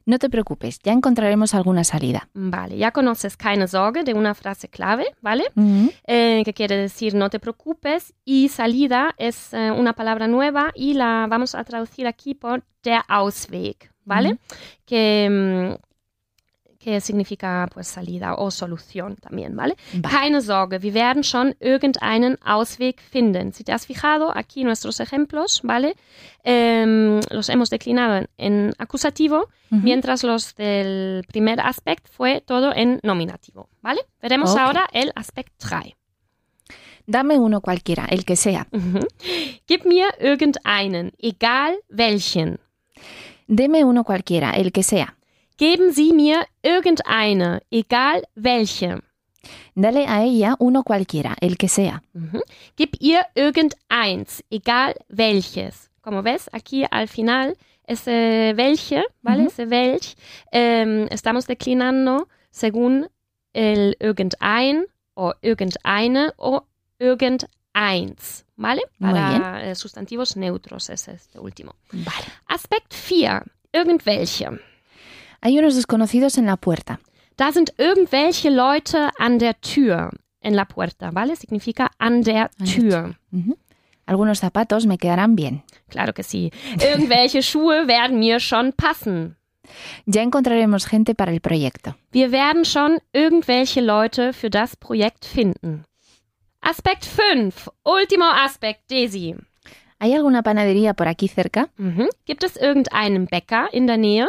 No 0.07 0.19
te 0.19 0.31
preocupes, 0.31 0.79
ya 0.83 0.95
encontraremos 0.95 1.53
alguna 1.53 1.85
salida. 1.85 2.27
Vale, 2.33 2.79
ya 2.79 2.91
conoces 2.93 3.37
keine 3.37 3.69
Sorge 3.69 4.03
de 4.03 4.15
una 4.15 4.35
frase 4.35 4.69
clave, 4.69 5.05
¿vale? 5.21 5.45
Ujú. 5.55 5.93
eh, 6.07 6.41
que 6.47 6.55
quiere 6.55 6.79
decir 6.79 7.15
no 7.15 7.29
te 7.29 7.39
preocupes, 7.39 8.15
y 8.25 8.49
salida 8.49 9.15
es 9.19 9.53
eh, 9.53 9.71
una 9.71 9.93
palabra 9.93 10.27
nueva 10.27 10.73
y 10.75 10.95
la 10.95 11.27
vamos 11.29 11.55
a 11.55 11.63
traducir 11.65 12.07
aquí 12.07 12.35
por 12.35 12.65
der 12.83 13.03
Ausweg, 13.09 13.91
¿vale? 14.07 14.39
que, 14.87 15.29
mm, 15.31 15.75
que 15.75 15.88
significa 17.01 17.69
pues 17.73 17.87
salida 17.89 18.35
o 18.35 18.51
solución 18.51 19.17
también, 19.17 19.55
¿vale? 19.57 19.77
Vale. 19.93 20.15
Keine 20.15 20.41
Sorge, 20.41 20.79
wir 20.83 20.93
werden 20.95 21.23
schon 21.23 21.55
irgendeinen 21.61 22.37
Ausweg 22.45 23.01
finden. 23.01 23.53
Si 23.53 23.63
te 23.65 23.73
has 23.73 23.87
fijado, 23.87 24.31
aquí 24.37 24.65
nuestros 24.65 25.01
ejemplos, 25.01 25.61
¿vale? 25.63 25.95
Em, 26.45 27.21
los 27.31 27.49
hemos 27.49 27.69
declinado 27.71 28.27
en, 28.39 28.73
acusativo, 28.79 29.49
Ujú. 29.71 29.83
mientras 29.83 30.23
los 30.25 30.55
del 30.57 31.25
primer 31.29 31.61
aspecto 31.61 32.11
fue 32.13 32.41
todo 32.41 32.73
en 32.75 33.01
nominativo, 33.03 33.69
¿vale? 33.83 34.01
Veremos 34.23 34.53
Ok. 34.53 34.59
ahora 34.59 34.89
el 34.93 35.13
aspect 35.15 35.53
3. 35.59 35.95
Dame 37.07 37.39
uno 37.39 37.61
cualquiera, 37.61 38.05
el 38.11 38.25
que 38.25 38.37
sea. 38.37 38.67
Mhm. 38.71 39.01
Gib 39.67 39.87
mir 39.87 40.09
irgendeinen, 40.21 41.13
egal 41.19 41.77
welchen. 41.91 42.59
Deme 43.47 43.83
uno 43.85 44.05
cualquiera, 44.05 44.51
el 44.53 44.73
que 44.73 44.83
sea. 44.83 45.17
Geben 45.59 45.93
Sie 45.93 46.13
mir 46.13 46.47
irgendeine, 46.63 47.63
egal 47.71 48.23
welche. 48.37 49.03
Dale 49.75 50.07
a 50.09 50.23
ella 50.23 50.55
uno 50.61 50.85
cualquiera, 50.85 51.35
el 51.41 51.57
que 51.57 51.69
sea. 51.69 52.01
Mhm. 52.13 52.43
Gib 52.77 52.97
ihr 53.01 53.27
irgendeins, 53.35 54.45
egal 54.51 54.95
welches. 55.09 55.91
Como 56.01 56.23
ves, 56.23 56.49
aquí 56.53 56.85
al 56.89 57.09
final, 57.09 57.57
ese 57.85 58.53
welche, 58.57 59.03
¿vale? 59.23 59.43
Ujú. 59.43 59.49
Ese 59.49 59.69
welch, 59.69 60.15
em, 60.53 61.07
estamos 61.11 61.47
declinando 61.47 62.29
según 62.51 63.09
el 63.53 63.97
irgendein 63.99 64.87
o 65.15 65.35
irgendeine 65.43 66.33
o 66.37 66.67
irgendeins, 67.01 68.45
¿vale? 68.57 68.83
Para 69.01 69.69
eh, 69.71 69.75
sustantivos 69.75 70.37
neutros 70.37 70.89
es 70.89 71.09
este 71.09 71.41
último. 71.41 71.75
Vale. 71.91 72.27
Aspekt 72.47 72.95
4. 72.95 73.43
Irgendwelche. 73.73 74.61
Hay 75.41 75.59
unos 75.59 75.77
desconocidos 75.77 76.39
en 76.39 76.47
la 76.47 76.57
puerta. 76.57 77.01
Da 77.37 77.53
sind 77.53 77.73
irgendwelche 77.79 78.51
Leute 78.51 79.11
an 79.19 79.39
der 79.39 79.61
Tür. 79.61 80.11
En 80.41 80.55
la 80.57 80.65
puerta, 80.67 81.11
¿vale? 81.11 81.37
Significa 81.37 81.91
an 81.99 82.23
der 82.23 82.51
Tür. 82.65 83.17
Algunos 84.07 84.39
zapatos 84.41 84.87
me 84.87 84.99
quedarán 84.99 85.37
bien. 85.37 85.63
Claro 85.89 86.13
que 86.15 86.23
sí. 86.23 86.51
Irgendwelche 86.81 87.43
Schuhe 87.43 87.87
werden 87.87 88.19
mir 88.19 88.41
schon 88.41 88.73
passen. 88.73 89.37
Ya 90.07 90.23
encontraremos 90.23 90.87
gente 90.87 91.15
para 91.15 91.31
el 91.31 91.41
proyecto. 91.41 91.95
Wir 92.11 92.33
werden 92.33 92.65
schon 92.65 93.01
irgendwelche 93.13 93.81
Leute 93.81 94.33
für 94.33 94.49
das 94.49 94.77
Projekt 94.77 95.25
finden. 95.27 95.85
Aspekt 96.61 97.05
5. 97.05 97.69
Último 97.85 98.25
Aspekt, 98.25 98.91
Daisy. 98.91 99.37
¿Hay 100.01 100.15
alguna 100.15 100.43
panadería 100.43 100.95
por 100.95 101.09
aquí 101.09 101.29
cerca? 101.29 101.69
Mhm. 101.77 102.09
Gibt 102.25 102.45
es 102.45 102.57
irgendeinen 102.57 103.27
Bäcker 103.27 103.69
in 103.73 103.87
der 103.87 103.99
Nähe? 103.99 104.27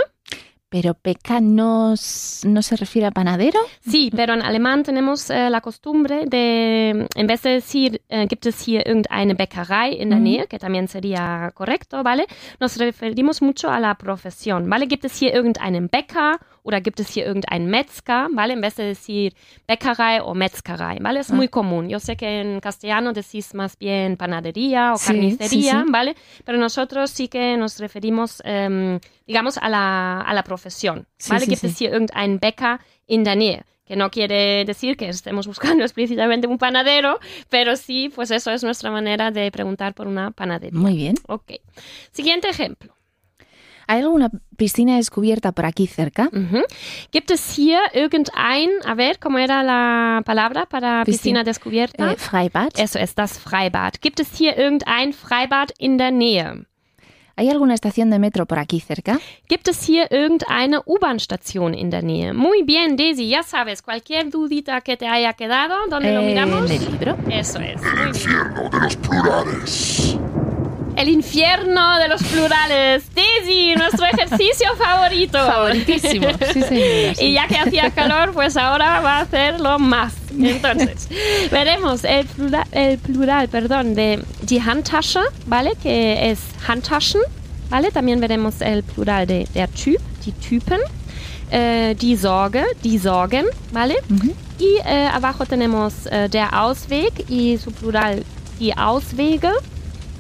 Pero 0.70 0.94
peca 0.94 1.42
no, 1.42 1.96
no 2.44 2.62
se 2.62 2.76
refiere 2.76 3.08
a 3.08 3.12
panadero. 3.12 3.60
Sí, 3.88 4.12
pero 4.16 4.34
en 4.36 4.44
alemán 4.44 4.84
tenemos 4.84 5.30
eh, 5.32 5.50
la 5.50 5.62
costumbre 5.62 6.26
de, 6.28 7.08
en 7.16 7.28
vez 7.28 7.42
de 7.42 7.50
decir, 7.50 8.02
eh, 8.10 8.28
gibt 8.30 8.46
es 8.46 8.62
hier 8.68 8.88
irgendeine 8.88 9.34
Bäckerei 9.34 10.00
in 10.00 10.10
der 10.10 10.20
Mhm. 10.20 10.24
Nähe, 10.24 10.48
que 10.48 10.60
también 10.60 10.88
sería 10.88 11.52
correcto, 11.56 12.04
¿vale? 12.04 12.28
Nos 12.60 12.78
referimos 12.78 13.42
mucho 13.42 13.72
a 13.72 13.80
la 13.80 13.96
profesión, 13.96 14.70
¿vale? 14.70 14.86
Gibt 14.86 15.06
es 15.06 15.18
hier 15.20 15.34
irgendeinen 15.34 15.88
Bäcker 15.92 16.38
oder 16.70 16.82
gibt 16.82 17.00
es 17.00 17.10
hier 17.14 17.26
irgendeinen 17.26 17.68
Metzger, 17.70 18.28
¿vale? 18.32 18.54
En 18.54 18.62
vez 18.62 18.76
de 18.76 18.84
decir 18.84 19.34
Bäckerei 19.68 20.20
o 20.22 20.34
Metzgerei, 20.34 21.00
¿vale? 21.02 21.20
Es 21.20 21.32
Ah. 21.32 21.36
muy 21.36 21.48
común. 21.48 21.90
Yo 21.90 22.00
sé 22.00 22.16
que 22.16 22.42
en 22.42 22.60
castellano 22.60 23.12
decís 23.14 23.54
más 23.54 23.78
bien 23.78 24.16
panadería 24.18 24.94
o 24.94 24.98
Sí, 24.98 25.08
carnicería, 25.08 25.50
sí, 25.80 25.86
sí. 25.86 25.92
¿vale? 25.92 26.16
Pero 26.46 26.58
nosotros 26.58 27.10
sí 27.12 27.28
que 27.28 27.58
nos 27.58 27.80
referimos, 27.80 28.42
em, 28.46 29.00
digamos, 29.28 29.58
a 29.58 29.68
la, 29.70 30.22
a 30.22 30.34
la 30.34 30.44
profesión, 30.44 31.08
¿vale? 31.30 31.46
Gibt 31.48 31.64
es 31.64 31.78
hier 31.80 31.92
irgendeinen 31.92 32.40
Bäcker 32.40 32.80
in 33.08 33.24
der 33.24 33.36
Nähe? 33.36 33.64
Que 33.86 33.96
no 33.96 34.12
quiere 34.12 34.66
decir 34.66 34.96
que 34.98 35.10
estemos 35.10 35.48
buscando 35.48 35.84
explícitamente 35.84 36.46
un 36.48 36.60
panadero, 36.60 37.20
pero 37.50 37.76
sí, 37.76 38.10
pues 38.14 38.30
eso 38.30 38.52
es 38.52 38.64
nuestra 38.64 38.92
manera 38.92 39.32
de 39.32 39.50
preguntar 39.52 39.96
por 39.96 40.06
una 40.08 40.30
panadería. 40.30 40.80
Muy 40.80 40.96
bien. 40.96 41.16
Ok. 41.28 41.54
Siguiente 42.12 42.48
ejemplo. 42.50 42.94
¿Hay 43.92 44.02
alguna 44.02 44.30
piscina 44.56 44.98
descubierta 44.98 45.52
por 45.52 45.66
aquí 45.66 45.88
cerca? 45.88 46.30
Mhm. 46.32 46.62
Gibt 47.12 47.32
es 47.32 47.58
hier 47.58 47.80
irgendein, 47.94 48.70
a 48.86 48.94
ver, 48.94 49.18
¿cómo 49.18 49.40
era 49.40 49.64
la 49.64 50.22
palabra 50.26 50.68
para 50.68 51.04
piscina, 51.06 51.42
Piscina. 51.42 51.44
descubierta? 51.44 52.12
Eh, 52.12 52.16
Freibad. 52.16 52.70
Eso 52.78 53.00
es 53.00 53.16
das 53.16 53.40
Freibad. 53.40 53.94
Gibt 54.00 54.20
es 54.20 54.32
hier 54.38 54.56
irgendein 54.60 55.12
Freibad 55.12 55.70
in 55.80 55.98
der 55.98 56.12
Nähe? 56.12 56.66
¿Hay 57.36 57.50
alguna 57.50 57.74
estación 57.74 58.12
de 58.12 58.20
metro 58.20 58.46
por 58.46 58.60
aquí 58.60 58.80
cerca? 58.80 59.18
Gibt 59.48 59.68
es 59.70 59.82
hier 59.88 60.08
irgendeine 60.12 60.82
U-Bahn-Station 60.86 61.74
in 61.74 61.90
der 61.90 62.04
Nähe? 62.04 62.34
Muy 62.34 62.62
bien, 62.64 62.96
Daisy, 62.96 63.28
ya 63.30 63.42
sabes, 63.42 63.82
cualquier 63.82 64.30
dudita 64.30 64.82
que 64.82 64.98
te 64.98 65.08
haya 65.08 65.34
quedado, 65.34 65.76
¿dónde 65.90 66.14
lo 66.14 66.20
Eh, 66.22 66.26
miramos? 66.28 66.70
en 66.70 66.78
el 66.84 66.92
libro. 66.92 67.18
Eso 67.32 67.60
es. 67.60 67.82
bien. 67.82 68.08
Infierno 68.10 68.70
de 68.70 68.80
los 68.82 68.96
plurales. 68.98 70.18
El 71.00 71.08
infierno 71.08 71.98
de 71.98 72.10
los 72.10 72.22
plurales. 72.24 73.06
Daisy, 73.16 73.74
nuestro 73.74 74.06
ejercicio 74.14 74.76
favorito. 74.78 75.38
Favoritísimo. 75.38 76.28
Sí, 76.30 76.62
señora. 76.62 77.16
sí. 77.16 77.26
Y 77.26 77.34
ya 77.34 77.48
que 77.48 77.56
hacía 77.58 77.90
calor, 77.92 78.34
pues 78.34 78.58
ahora 78.58 79.00
va 79.00 79.20
a 79.20 79.22
hacerlo 79.22 79.80
más. 79.80 80.14
Entonces, 80.38 81.08
veremos 81.50 82.04
el 82.04 82.26
plural, 82.26 82.68
el 82.74 82.98
plural 82.98 83.48
perdón, 83.48 83.96
de 83.96 84.22
die 84.42 84.60
Handtasche, 84.60 85.22
¿vale? 85.46 85.72
Que 85.82 86.32
es 86.32 86.42
Handtaschen, 86.68 87.22
¿vale? 87.70 87.92
También 87.92 88.20
veremos 88.20 88.60
el 88.60 88.84
plural 88.84 89.26
de 89.26 89.48
der 89.54 89.70
Typ, 89.70 90.02
die 90.26 90.34
Typen. 90.34 90.82
Eh, 91.50 91.96
die 91.98 92.18
Sorge, 92.18 92.66
die 92.84 93.00
Sorgen, 93.00 93.46
¿vale? 93.72 93.96
Y 94.60 94.76
eh, 94.86 95.10
abajo 95.12 95.46
tenemos 95.46 95.94
eh, 96.12 96.28
der 96.30 96.54
Ausweg 96.54 97.14
y 97.30 97.58
su 97.58 97.72
plural 97.72 98.26
die 98.60 98.74
Auswege. 98.74 99.50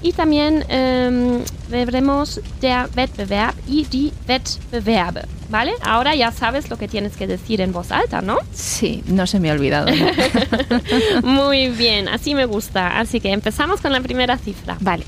Y 0.01 0.13
también 0.13 0.63
em, 0.69 1.43
veremos 1.69 2.39
der 2.61 2.89
Wettbewerb 2.95 3.55
y 3.67 3.85
die 3.85 4.11
Wettbewerbe. 4.27 5.38
¿Vale? 5.49 5.73
Ahora 5.81 6.15
ya 6.15 6.31
sabes 6.31 6.69
lo 6.69 6.77
que 6.77 6.87
tienes 6.87 7.15
que 7.17 7.27
decir 7.27 7.61
en 7.61 7.71
voz 7.73 7.91
alta, 7.91 8.21
¿no? 8.21 8.37
Sí, 8.53 9.03
no 9.07 9.27
se 9.27 9.39
me 9.39 9.49
ha 9.49 9.53
olvidado. 9.53 9.87
¿no? 9.91 10.07
Muy 11.23 11.69
bien, 11.69 12.07
así 12.07 12.35
me 12.35 12.45
gusta. 12.45 12.99
Así 12.99 13.19
que 13.19 13.31
empezamos 13.31 13.81
con 13.81 13.91
la 13.91 14.01
primera 14.01 14.37
cifra. 14.37 14.77
Vale. 14.79 15.03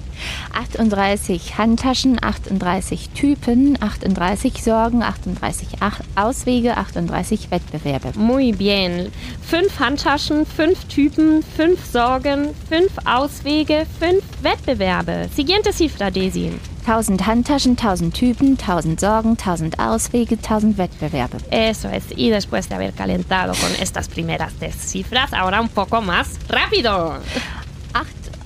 38 0.54 1.54
Handtaschen, 1.58 2.18
38 2.18 3.10
Typen, 3.14 3.78
38 3.78 4.60
Sorgen, 4.64 5.00
38 5.02 5.68
Ach- 5.80 6.02
Auswege, 6.16 6.72
38 6.74 7.48
Wettbewerbe. 7.52 8.12
Muy 8.16 8.52
bien. 8.52 9.12
Fünf 9.42 9.80
Handtaschen, 9.80 10.46
fünf 10.46 10.86
Typen, 10.86 11.44
fünf 11.44 11.84
Sorgen, 11.86 12.54
fünf 12.70 12.92
Auswege, 13.06 13.86
fünf 14.00 14.24
Wettbewerbe. 14.42 15.30
Siguiente 15.36 15.74
cifra, 15.74 16.12
Daisy. 16.12 16.52
1000 16.86 17.26
Handtaschen, 17.26 17.76
1000 17.76 18.12
Typen, 18.12 18.58
1000 18.58 19.00
Sorgen, 19.00 19.38
1000 19.38 19.80
Auswege, 19.80 20.38
1000 20.38 20.78
Wettbewerbe. 20.78 21.38
Eso 21.52 21.90
es. 21.90 22.06
Y 22.16 22.30
después 22.30 22.70
de 22.70 22.76
haber 22.76 22.94
calentado 22.94 23.54
con 23.54 23.72
estas 23.80 24.08
primeras 24.10 24.54
tres 24.54 24.76
cifras, 24.76 25.34
ahora 25.34 25.62
un 25.62 25.70
poco 25.70 26.02
más 26.02 26.40
rápido. 26.48 27.20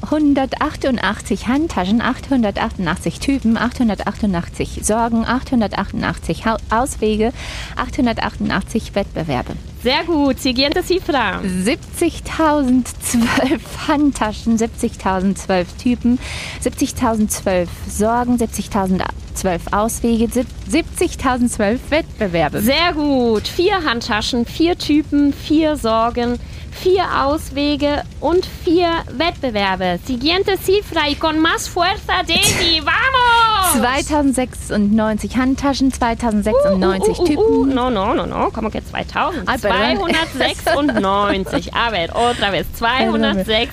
888 0.10 1.48
Handtaschen, 1.48 2.02
888 2.02 3.20
Typen, 3.20 3.58
888 3.58 4.80
Sorgen, 4.84 5.26
888 5.26 6.46
Hau- 6.46 6.58
Auswege, 6.70 7.32
888 7.76 8.96
Wettbewerbe. 8.96 9.54
Sehr 9.84 10.04
gut. 10.04 10.40
Siguiente 10.40 10.84
cifra. 10.84 11.42
70.012 11.42 13.60
Handtaschen, 13.88 14.58
70.012 14.58 15.66
Typen, 15.78 16.20
70.012 16.64 17.68
Sorgen, 17.88 18.38
70.012 18.38 19.60
Auswege, 19.72 20.28
sieb- 20.32 20.48
70.012 20.70 21.80
Wettbewerbe. 21.90 22.62
Sehr 22.62 22.94
gut. 22.94 23.48
Vier 23.48 23.84
Handtaschen, 23.84 24.46
vier 24.46 24.78
Typen, 24.78 25.34
vier 25.34 25.78
Sorgen, 25.78 26.40
vier 26.82 27.24
Auswege 27.24 28.04
und 28.20 28.46
vier 28.46 29.04
Wettbewerbe. 29.12 30.00
Siguiente 30.06 30.58
cifra 30.58 31.10
y 31.10 31.16
con 31.16 31.40
más 31.40 31.70
fuerza, 31.70 32.24
Daisy. 32.24 32.82
¡Vamos! 32.82 33.45
2096 33.82 35.36
Handtaschen, 35.36 35.92
2096 35.92 36.56
Uh, 36.56 36.62
uh, 36.62 36.80
uh, 36.80 37.22
uh, 37.22 37.26
Typen. 37.28 37.76
no, 37.76 37.90
no, 37.90 38.14
no, 38.14 38.26
no. 38.26 38.50
¿Cómo 38.52 38.70
que 38.70 38.82
2000? 38.82 39.44
Ay, 39.48 39.58
perdón. 39.60 39.98
296. 40.36 41.70
A 41.74 41.90
ver, 41.90 42.12
otra 42.14 42.50
vez. 42.52 42.66
296. 42.80 43.70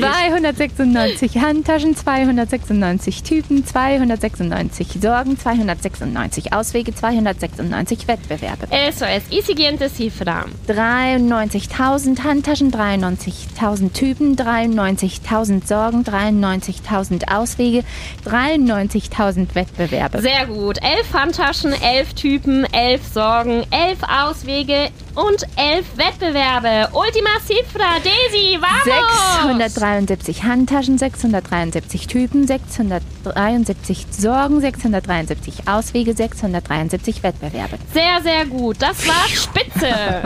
296 0.00 1.36
Handtaschen, 1.36 1.94
296 1.94 3.22
Typen, 3.22 3.62
296 3.64 5.00
Sorgen, 5.00 5.36
296 5.36 6.52
Auswege, 6.52 6.92
296 6.92 8.06
Wettbewerbe. 8.08 8.66
Eso 8.70 9.04
es. 9.06 9.22
Y 9.30 9.42
siguiente 9.42 9.88
cifra. 9.88 10.46
93.000 10.66 12.18
Handtaschen, 12.24 12.70
93.000 12.70 13.90
Typen, 13.92 14.36
93.000 14.36 15.64
Sorgen, 15.66 16.04
93.000 16.04 17.24
Auswege, 17.28 17.84
93.000 18.24 19.11
Wettbewerbe. 19.54 20.20
Sehr 20.20 20.46
gut. 20.46 20.78
Elf 20.82 21.12
Handtaschen, 21.12 21.72
elf 21.72 22.14
Typen, 22.14 22.64
elf 22.72 23.02
Sorgen, 23.12 23.64
elf 23.70 23.98
Auswege 24.02 24.88
und 25.14 25.46
elf 25.56 25.86
Wettbewerbe. 25.96 26.88
Ultima 26.92 27.30
cifra, 27.46 27.98
Daisy, 28.02 28.58
vamos! 28.60 29.68
673 29.68 30.44
Handtaschen, 30.44 30.98
673 30.98 32.06
Typen, 32.06 32.46
673 32.46 34.06
Sorgen, 34.10 34.60
673 34.60 35.68
Auswege, 35.68 36.14
673 36.14 37.22
Wettbewerbe. 37.22 37.78
Sehr, 37.92 38.22
sehr 38.22 38.46
gut. 38.46 38.76
Das 38.80 39.06
war 39.06 39.28
spitze. 39.28 40.22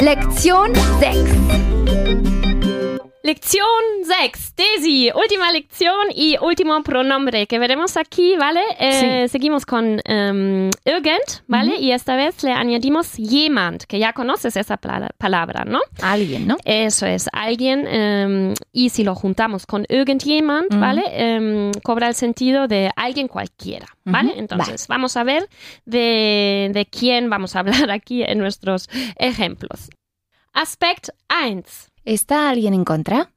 Lektion 0.00 0.72
6. 1.00 2.37
Lección 3.32 3.62
6. 4.04 4.54
Daisy, 4.56 5.10
última 5.14 5.52
lección 5.52 6.06
y 6.14 6.38
último 6.40 6.82
pronombre 6.82 7.46
que 7.46 7.58
veremos 7.58 7.98
aquí, 7.98 8.36
¿vale? 8.38 8.62
Eh, 8.80 9.28
Seguimos 9.28 9.66
con 9.66 10.00
em, 10.06 10.70
irgend, 10.86 11.42
¿vale? 11.46 11.76
Y 11.78 11.92
esta 11.92 12.16
vez 12.16 12.42
le 12.42 12.52
añadimos 12.52 13.12
jemand, 13.18 13.82
que 13.82 13.98
ya 13.98 14.14
conoces 14.14 14.56
esa 14.56 14.78
pala- 14.78 15.10
palabra, 15.18 15.66
¿no? 15.66 15.80
Alguien, 16.00 16.46
¿no? 16.46 16.56
Eso 16.64 17.04
es, 17.04 17.28
alguien, 17.34 17.86
em, 17.86 18.54
y 18.72 18.88
si 18.88 19.04
lo 19.04 19.14
juntamos 19.14 19.66
con 19.66 19.84
irgendjemand, 19.90 20.68
¿vale? 20.80 21.02
Em, 21.10 21.70
cobra 21.82 22.08
el 22.08 22.14
sentido 22.14 22.66
de 22.66 22.90
alguien 22.96 23.28
cualquiera, 23.28 23.88
¿vale? 24.06 24.32
Entonces, 24.38 24.88
vamos 24.88 25.18
a 25.18 25.24
ver 25.24 25.46
de, 25.84 26.70
de 26.72 26.86
quién 26.86 27.28
vamos 27.28 27.56
a 27.56 27.58
hablar 27.88 27.90
aquí 27.90 28.22
en 28.22 28.38
nuestros 28.38 28.88
ejemplos. 29.18 29.90
Aspekt 30.54 31.10
1. 31.30 31.62
¿Está 32.08 32.48
alguien 32.48 32.72
en 32.72 32.86
contra? 32.86 33.28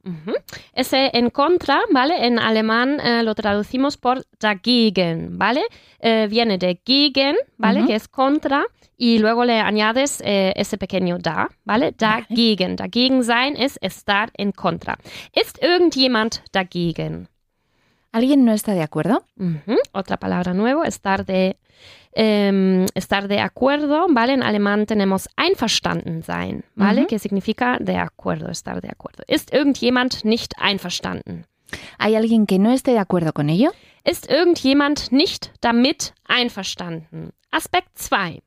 Ese 0.74 1.12
en 1.14 1.30
contra, 1.30 1.82
¿vale? 1.92 2.26
En 2.26 2.40
alemán 2.40 3.02
eh, 3.02 3.22
lo 3.22 3.36
traducimos 3.36 3.98
por 3.98 4.24
dagegen, 4.40 5.38
¿vale? 5.38 5.64
Eh, 6.00 6.28
viene 6.30 6.58
de 6.58 6.80
gegen, 6.86 7.36
¿vale? 7.58 7.86
Que 7.86 7.96
es 7.96 8.08
contra. 8.08 8.64
Y 8.96 9.20
luego 9.20 9.44
le 9.44 9.60
añades 9.60 10.22
eh, 10.24 10.54
ese 10.56 10.78
pequeño 10.78 11.18
da, 11.18 11.50
¿vale? 11.66 11.92
Dagegen. 11.98 12.78
Dagegen 12.78 13.26
sein 13.26 13.58
es 13.58 13.78
estar 13.82 14.32
en 14.38 14.54
contra. 14.54 14.98
¿Ist 15.34 15.62
irgendjemand 15.62 16.42
dagegen? 16.54 17.28
¿Alguien 18.12 18.44
no 18.44 18.52
está 18.52 18.74
de 18.74 18.82
acuerdo? 18.82 19.24
Ujú. 19.38 19.78
Otra 19.94 20.18
palabra 20.18 20.54
nueva, 20.54 20.86
estar 20.86 21.26
de, 21.26 21.58
em, 22.14 22.86
estar 22.94 23.28
de 23.28 23.40
acuerdo, 23.40 24.08
¿vale? 24.10 24.34
En 24.34 24.44
alemán 24.44 24.86
tenemos 24.86 25.30
einverstanden 25.38 26.24
sein, 26.24 26.66
¿vale? 26.76 27.02
Ujú. 27.02 27.08
Que 27.08 27.20
significa 27.20 27.78
de 27.80 27.96
acuerdo, 27.98 28.50
estar 28.52 28.82
de 28.82 28.90
acuerdo. 28.90 29.24
¿Ist 29.28 29.54
irgendjemand 29.54 30.26
nicht 30.26 30.54
einverstanden? 30.60 31.46
¿Hay 31.98 32.16
alguien 32.16 32.46
que 32.46 32.60
no 32.60 32.72
esté 32.72 32.92
de 32.92 33.00
acuerdo 33.00 33.32
con 33.32 33.50
ello? 33.50 33.72
Ist 34.04 34.30
irgendjemand 34.30 35.12
nicht 35.12 35.52
damit 35.62 36.14
einverstanden? 36.28 37.32
Aspekt 37.52 37.98
2. 37.98 38.42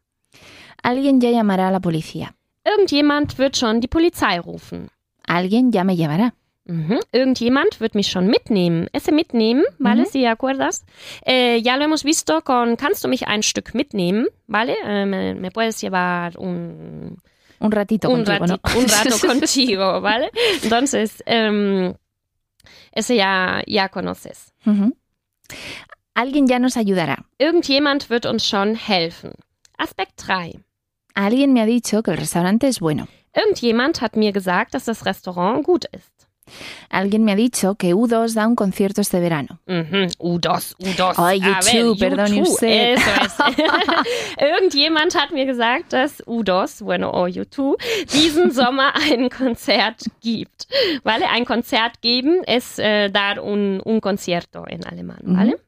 Alguien 0.83 1.21
ya 1.21 1.31
llamará 1.31 1.69
a 1.69 1.71
la 1.71 1.81
policía. 1.81 2.35
Irgendjemand 2.65 3.39
wird 3.39 3.57
schon 3.57 3.81
die 3.81 3.89
Polizei 3.89 4.39
rufen. 4.41 4.91
Alguien 5.27 5.73
ya 5.73 5.85
me 5.85 5.97
llevará. 5.97 6.35
Mhm. 6.67 6.99
Irgendjemand 7.13 7.79
wird 7.81 7.95
mich 7.95 8.09
schon 8.11 8.27
mitnehmen. 8.27 8.89
Ese 8.93 9.13
mitnehmen, 9.13 9.65
¿vale? 9.79 10.03
Ujú. 10.03 10.11
Si 10.11 10.27
acuerdas. 10.27 10.85
Eh, 11.27 11.61
ya 11.63 11.77
lo 11.77 11.85
hemos 11.85 12.05
visto 12.05 12.41
con 12.43 12.77
¿Kannst 12.77 13.05
du 13.05 13.09
mich 13.09 13.27
ein 13.29 13.43
Stück 13.43 13.75
mitnehmen? 13.75 14.27
¿Vale? 14.47 14.77
Eh, 14.85 15.05
me, 15.05 15.35
me 15.35 15.51
puedes 15.51 15.81
llevar 15.83 16.39
un, 16.39 17.19
Un 17.61 17.71
ratito 17.71 18.09
un, 18.09 18.25
contigo, 18.25 18.47
¿no? 18.47 18.61
un 18.79 18.89
rato 18.89 19.19
contigo, 19.27 20.01
¿vale? 20.01 20.31
Entonces, 20.63 21.23
em, 21.27 21.95
ese 22.93 23.17
ya, 23.17 23.63
ya 23.67 23.89
conoces. 23.91 24.53
Ujú. 24.65 24.97
Alguien 26.15 26.47
ya 26.47 26.59
nos 26.59 26.77
ayudará. 26.77 27.27
Irgendjemand 27.39 28.09
wird 28.09 28.25
uns 28.25 28.47
schon 28.49 28.75
helfen. 28.77 29.33
Aspekt 29.77 30.17
3. 30.27 30.61
Alguien 31.15 31.53
me 31.53 31.61
ha 31.61 31.67
dicho 31.67 32.03
que 32.03 32.13
el 32.13 32.17
restaurante 32.19 32.69
es 32.69 32.81
bueno. 32.81 33.07
Irgendjemand 33.35 34.01
hat 34.01 34.17
mir 34.17 34.33
gesagt, 34.33 34.75
dass 34.75 34.85
das 34.85 35.05
Restaurant 35.05 35.65
gut 35.65 35.85
ist. 35.93 36.13
Alguien 36.91 37.25
me 37.25 37.33
ha 37.33 37.37
dicho 37.37 37.75
que 37.75 37.95
U2 37.95 38.35
da 38.35 38.47
un 38.47 38.55
concierto 38.55 39.01
este 39.01 39.21
verano. 39.21 39.61
Mhm. 39.67 40.09
U2, 40.19 40.77
U2. 40.79 41.15
Ay, 41.17 41.41
A 41.43 41.61
U2, 41.61 41.99
ver, 41.99 42.11
perdone 42.11 42.43
U2, 42.43 42.49
usted. 42.49 42.95
Eso 42.95 43.11
es. 43.25 43.35
Irgendjemand 44.39 45.15
hat 45.15 45.33
mir 45.33 45.47
gesagt, 45.47 45.93
dass 45.93 46.23
U2, 46.27 46.85
bueno, 46.85 47.11
o 47.11 47.27
U2, 47.27 47.77
diesen 48.13 48.51
Sommer 48.53 48.95
ein 49.11 49.31
Konzert 49.31 50.05
gibt. 50.21 50.67
Vale, 51.03 51.29
ein 51.31 51.45
Konzert 51.45 52.01
geben 52.01 52.43
es 52.47 52.79
äh, 52.79 53.11
dar 53.11 53.43
un, 53.43 53.81
un 53.81 54.01
concierto 54.01 54.65
en 54.67 54.85
alemán, 54.85 55.21
¿vale? 55.23 55.59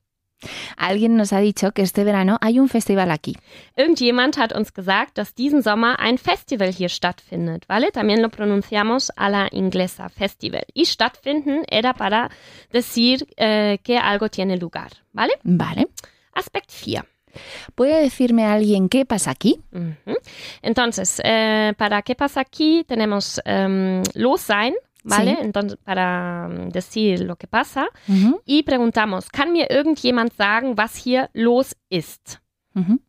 Alguien 0.76 1.16
nos 1.16 1.32
ha 1.32 1.40
dicho 1.40 1.72
que 1.72 1.82
este 1.82 2.04
verano 2.04 2.38
hay 2.40 2.58
un 2.58 2.68
festival 2.68 3.10
aquí. 3.10 3.36
Irgendjemand 3.76 4.38
hat 4.38 4.52
uns 4.52 4.72
gesagt, 4.72 5.18
dass 5.18 5.34
diesen 5.34 5.62
Sommer 5.62 5.98
ein 5.98 6.18
Festival 6.18 6.72
hier 6.72 6.88
stattfindet, 6.88 7.66
¿vale? 7.68 7.90
También 7.90 8.22
lo 8.22 8.28
pronunciamos 8.28 9.12
a 9.16 9.28
la 9.28 9.48
inglesa, 9.50 10.08
festival. 10.08 10.64
Y 10.74 10.86
stattfinden 10.86 11.64
era 11.68 11.94
para 11.94 12.30
decir 12.72 13.26
eh, 13.36 13.78
que 13.82 13.98
algo 13.98 14.28
tiene 14.28 14.56
lugar, 14.56 14.90
¿vale? 15.12 15.34
Vale. 15.42 15.88
Aspekt 16.32 16.70
4. 16.70 17.16
¿Puede 17.74 18.00
decirme 18.00 18.44
alguien 18.44 18.88
qué 18.88 19.04
pasa 19.04 19.30
aquí? 19.30 19.60
Entonces, 20.62 21.20
eh, 21.24 21.74
para 21.76 22.02
qué 22.02 22.14
pasa 22.14 22.40
aquí 22.40 22.84
tenemos 22.86 23.40
em, 23.44 24.02
los 24.14 24.40
sein, 24.40 24.74
¿vale? 25.08 25.32
Sí. 25.32 25.38
Entonces, 25.42 25.78
para 25.82 26.48
mm, 26.48 26.68
decir 26.70 27.20
lo 27.20 27.36
que 27.36 27.46
pasa. 27.46 27.88
Ujú, 28.08 28.40
Y 28.44 28.62
preguntamos, 28.64 29.28
¿kann 29.30 29.52
mir 29.52 29.66
irgendjemand 29.70 30.32
sagen, 30.34 30.74
was 30.76 30.96
hier 30.96 31.30
los 31.32 31.76
ist? 31.90 32.40
ujú. 32.74 33.00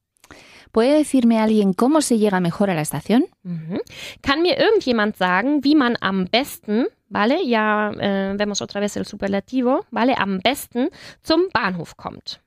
¿Puede 0.71 0.97
decirme 0.97 1.39
alguien 1.39 1.73
cómo 1.73 2.01
se 2.01 2.17
llega 2.17 2.39
mejor 2.39 2.69
a 2.69 2.75
la 2.75 2.81
estación? 2.81 3.25
Mhm. 3.43 3.79
Kann 4.21 4.41
mir 4.41 4.57
irgendjemand 4.59 5.15
sagen, 5.15 5.63
wie 5.63 5.75
man 5.75 5.97
am 6.01 6.25
besten, 6.25 6.87
¿vale? 7.09 7.43
Ya 7.47 7.91
eh, 7.99 8.33
vemos 8.37 8.61
otra 8.61 8.79
vez 8.81 8.95
el 8.97 9.05
superlativo, 9.05 9.85
¿vale? 9.91 10.13
Am 10.17 10.39
besten 10.39 10.89
zum 11.23 11.47
Bahnhof 11.53 11.95
kommt. 11.95 12.41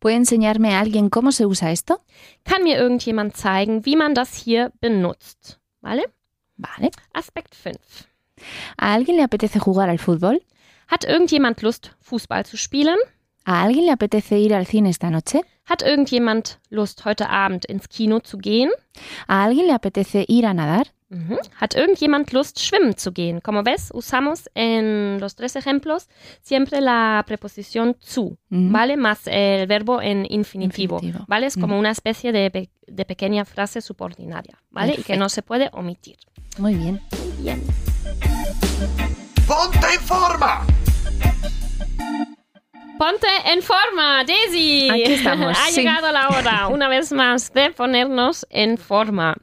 ¿Puede 0.00 0.16
enseñarme 0.16 0.74
a 0.74 0.80
alguien 0.80 1.10
cómo 1.10 1.30
se 1.30 1.44
usa 1.46 1.70
esto? 1.70 2.00
Kann 2.42 2.64
mir 2.64 2.78
irgendjemand 2.78 3.36
zeigen, 3.36 3.84
wie 3.84 3.96
man 3.96 4.14
das 4.14 4.34
hier 4.34 4.72
benutzt? 4.80 5.60
¿Vale? 5.82 6.04
Vale. 6.56 6.90
Aspekt 7.12 7.54
5. 7.54 8.07
¿A 8.76 8.94
alguien 8.94 9.16
le 9.16 9.22
apetece 9.22 9.58
jugar 9.58 9.88
al 9.90 9.98
fútbol? 9.98 10.42
Hat 10.88 11.04
irgendjemand 11.04 11.62
Lust, 11.62 11.90
Fußball 12.00 12.44
zu 12.46 12.56
spielen? 12.56 12.96
¿A 13.44 13.62
alguien 13.62 13.86
le 13.86 13.92
apetece 13.92 14.38
ir 14.38 14.54
al 14.54 14.66
cine 14.66 14.90
esta 14.90 15.10
noche? 15.10 15.40
Hat 15.64 15.82
irgendjemand 15.82 16.58
Lust, 16.70 17.04
heute 17.04 17.28
Abend 17.28 17.64
ins 17.66 17.88
Kino 17.88 18.20
zu 18.20 18.38
gehen? 18.38 18.70
¿A 19.26 19.44
alguien 19.44 19.66
le 19.66 19.72
apetece 19.74 20.24
ir 20.28 20.46
a 20.46 20.52
nadar? 20.54 20.88
Ujú. 21.10 21.38
Hat 21.58 21.74
irgendjemand 21.74 22.32
Lust, 22.34 22.58
schwimmen 22.58 22.94
zu 22.98 23.12
gehen? 23.12 23.40
Como 23.40 23.62
ves, 23.62 23.90
usamos 23.94 24.50
en 24.54 25.18
los 25.20 25.34
tres 25.36 25.56
ejemplos 25.56 26.06
siempre 26.42 26.82
la 26.82 27.24
preposición 27.26 27.96
zu, 28.00 28.24
Ujú. 28.24 28.36
¿vale? 28.50 28.98
Más 28.98 29.20
el 29.26 29.66
verbo 29.66 30.02
en 30.02 30.26
infinitivo, 30.30 30.96
Infinitivo. 30.96 31.24
¿vale? 31.26 31.46
Es 31.46 31.54
como 31.56 31.76
Mm. 31.76 31.78
una 31.78 31.90
especie 31.92 32.32
de, 32.32 32.50
pe- 32.50 32.70
de 32.86 33.04
pequeña 33.06 33.46
frase 33.46 33.80
subordinaria, 33.80 34.58
¿vale? 34.70 34.88
Y 34.92 34.96
que 34.96 35.02
Perfecto. 35.02 35.20
no 35.20 35.28
se 35.30 35.42
puede 35.42 35.70
omitir. 35.72 36.16
Muy 36.58 36.74
bien. 36.74 37.00
Bien. 37.40 37.62
¡Ponte 39.46 39.86
en 39.94 40.00
forma! 40.00 40.66
Ponte 42.98 43.28
en 43.46 43.62
forma, 43.62 44.24
Daisy. 44.24 44.88
Aquí 44.90 45.12
estamos, 45.14 45.56
ha 45.58 45.66
sí. 45.70 45.76
llegado 45.82 46.10
la 46.10 46.28
hora, 46.30 46.66
una 46.70 46.88
vez 46.88 47.12
más, 47.12 47.52
de 47.52 47.70
ponernos 47.70 48.44
en 48.50 48.76
forma. 48.76 49.36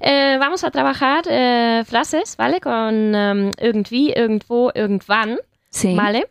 Eh, 0.00 0.36
vamos 0.38 0.62
a 0.62 0.70
trabajar 0.70 1.24
eh, 1.28 1.82
frases, 1.86 2.36
¿vale? 2.36 2.60
Con 2.60 3.14
em, 3.14 3.50
irgendwie, 3.58 4.12
irgendwo, 4.16 4.70
irgendwann, 4.74 5.38
Sí. 5.70 5.94
¿vale? 5.94 6.28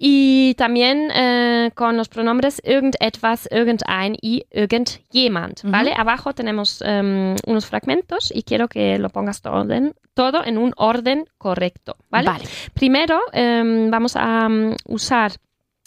Y 0.00 0.54
también 0.54 1.10
eh, 1.12 1.72
con 1.74 1.96
los 1.96 2.08
pronombres 2.08 2.62
irgendetwas, 2.64 3.48
irgendein 3.50 4.16
y 4.22 4.44
irgendjemand, 4.50 5.60
¿vale? 5.64 5.92
Abajo 5.96 6.32
tenemos 6.34 6.80
em, 6.82 7.34
unos 7.46 7.66
fragmentos 7.66 8.30
y 8.32 8.44
quiero 8.44 8.68
que 8.68 8.98
lo 8.98 9.08
pongas 9.10 9.42
todo 9.42 9.68
en, 9.72 9.94
todo 10.14 10.44
en 10.44 10.56
un 10.56 10.72
orden 10.76 11.24
correcto, 11.36 11.96
¿vale? 12.10 12.28
Vale. 12.30 12.44
Primero 12.74 13.20
em, 13.32 13.90
vamos 13.90 14.14
a 14.14 14.48
mm, 14.48 14.76
usar 14.86 15.32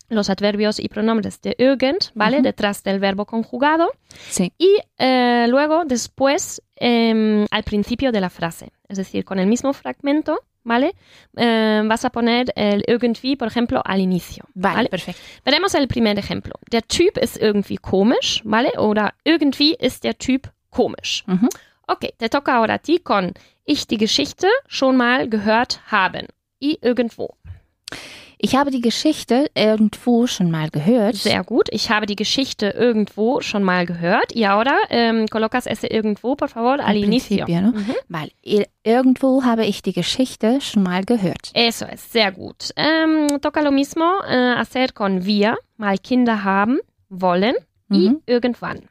los 0.10 0.30
adverbios 0.30 0.80
y 0.82 0.90
pronombres 0.90 1.40
de 1.40 1.56
irgend, 1.58 2.12
¿vale? 2.14 2.42
Detrás 2.42 2.84
del 2.84 3.00
verbo 3.00 3.26
conjugado 3.26 3.90
Sí. 4.30 4.52
y 4.58 4.78
eh, 4.98 5.46
luego 5.48 5.86
después 5.86 6.62
em, 6.76 7.46
al 7.50 7.64
principio 7.64 8.12
de 8.12 8.20
la 8.20 8.30
frase. 8.30 8.74
Es 8.90 8.98
decir, 8.98 9.24
con 9.24 9.40
el 9.40 9.48
mismo 9.48 9.72
fragmento, 9.72 10.42
¿vale? 10.64 10.94
Em, 11.36 11.88
vas 11.88 12.06
a 12.06 12.10
poner 12.10 12.52
el 12.56 12.84
irgendwie, 12.88 13.36
por 13.36 13.48
ejemplo, 13.48 13.82
al 13.84 14.00
inicio. 14.00 14.46
Vale, 14.54 14.76
¿vale? 14.76 14.90
perfecto. 14.90 15.22
Veremos 15.44 15.74
el 15.74 15.88
primer 15.88 16.18
ejemplo. 16.18 16.54
Der 16.72 16.88
Typ 16.88 17.18
ist 17.18 17.38
irgendwie 17.38 17.78
komisch, 17.78 18.42
¿vale? 18.44 18.72
Oder 18.80 19.14
irgendwie 19.24 19.76
ist 19.80 20.04
der 20.04 20.18
Typ 20.18 20.52
komisch. 20.70 21.24
Ujú. 21.28 21.48
Okay, 21.88 22.14
te 22.18 22.30
toca 22.30 22.56
ahora 22.56 22.76
a 22.76 22.78
ti 22.78 23.00
con 23.00 23.34
ich 23.66 23.88
die 23.88 23.98
Geschichte 23.98 24.48
schon 24.68 24.96
mal 24.98 25.28
gehört 25.30 25.82
haben. 25.92 26.28
Y 26.60 26.78
irgendwo. 26.82 27.36
Ich 28.44 28.56
habe 28.56 28.72
die 28.72 28.82
Geschichte 28.82 29.52
irgendwo 29.54 30.26
schon 30.26 30.50
mal 30.50 30.70
gehört. 30.72 31.16
Sehr 31.16 31.44
gut. 31.44 31.68
Ich 31.72 31.92
habe 31.92 32.08
die 32.08 32.16
Geschichte 32.16 32.70
irgendwo 32.72 33.40
schon 33.42 33.62
mal 33.62 33.86
gehört. 33.86 34.36
Y 34.36 34.46
ahora 34.48 34.76
em, 34.90 35.28
colocas 35.28 35.68
ese 35.68 35.86
irgendwo, 35.88 36.36
por 36.36 36.50
favor, 36.50 36.80
al, 36.80 36.98
inicio. 36.98 37.46
¿no? 37.48 37.72
Mhm. 37.72 37.96
Ir- 38.44 38.66
Irgendwo 38.84 39.44
habe 39.44 39.66
ich 39.68 39.84
die 39.84 39.94
Geschichte 39.94 40.60
schon 40.60 40.82
mal 40.82 41.04
gehört. 41.06 41.52
Eso 41.54 41.86
es, 41.86 42.12
sehr 42.12 42.32
gut. 42.32 42.72
Ähm, 42.76 43.28
toca 43.42 43.62
lo 43.62 43.70
mismo 43.72 44.06
äh, 44.28 44.56
hacer 44.56 44.88
con 44.92 45.24
wir, 45.24 45.56
mal 45.78 46.00
Kinder 46.00 46.44
haben, 46.44 46.80
wollen 47.10 47.54
Mhm. 47.90 48.22
irgendwann. 48.26 48.88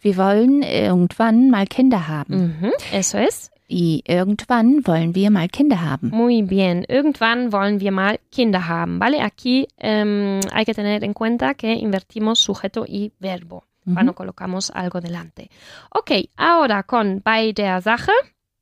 Wir 0.00 0.16
wollen 0.16 0.62
irgendwann 0.62 1.50
mal 1.50 1.66
Kinder 1.66 2.08
haben. 2.08 2.56
Mhm. 2.60 2.72
Eso 2.92 3.18
es. 3.18 3.50
Y 3.72 4.02
irgendwann 4.08 4.84
wollen 4.84 5.14
wir 5.14 5.30
mal 5.30 5.48
Kinder 5.48 5.80
haben. 5.80 6.10
Muy 6.10 6.42
bien. 6.42 6.84
Irgendwann 6.88 7.52
wollen 7.52 7.78
wir 7.80 7.92
mal 7.92 8.18
Kinder 8.32 8.66
haben, 8.66 8.98
¿vale? 8.98 9.22
Aquí 9.22 9.68
em, 9.78 10.40
hay 10.52 10.64
que 10.64 10.74
tener 10.74 11.04
en 11.04 11.14
cuenta 11.14 11.54
que 11.54 11.72
invertimos 11.74 12.40
sujeto 12.40 12.84
y 12.86 13.12
verbo 13.20 13.62
Mhm. 13.84 13.94
cuando 13.94 14.14
colocamos 14.14 14.70
algo 14.70 15.00
delante. 15.00 15.48
Ok, 15.94 16.10
ahora 16.36 16.82
con 16.82 17.22
bei 17.24 17.52
der 17.52 17.80
Sache 17.80 18.12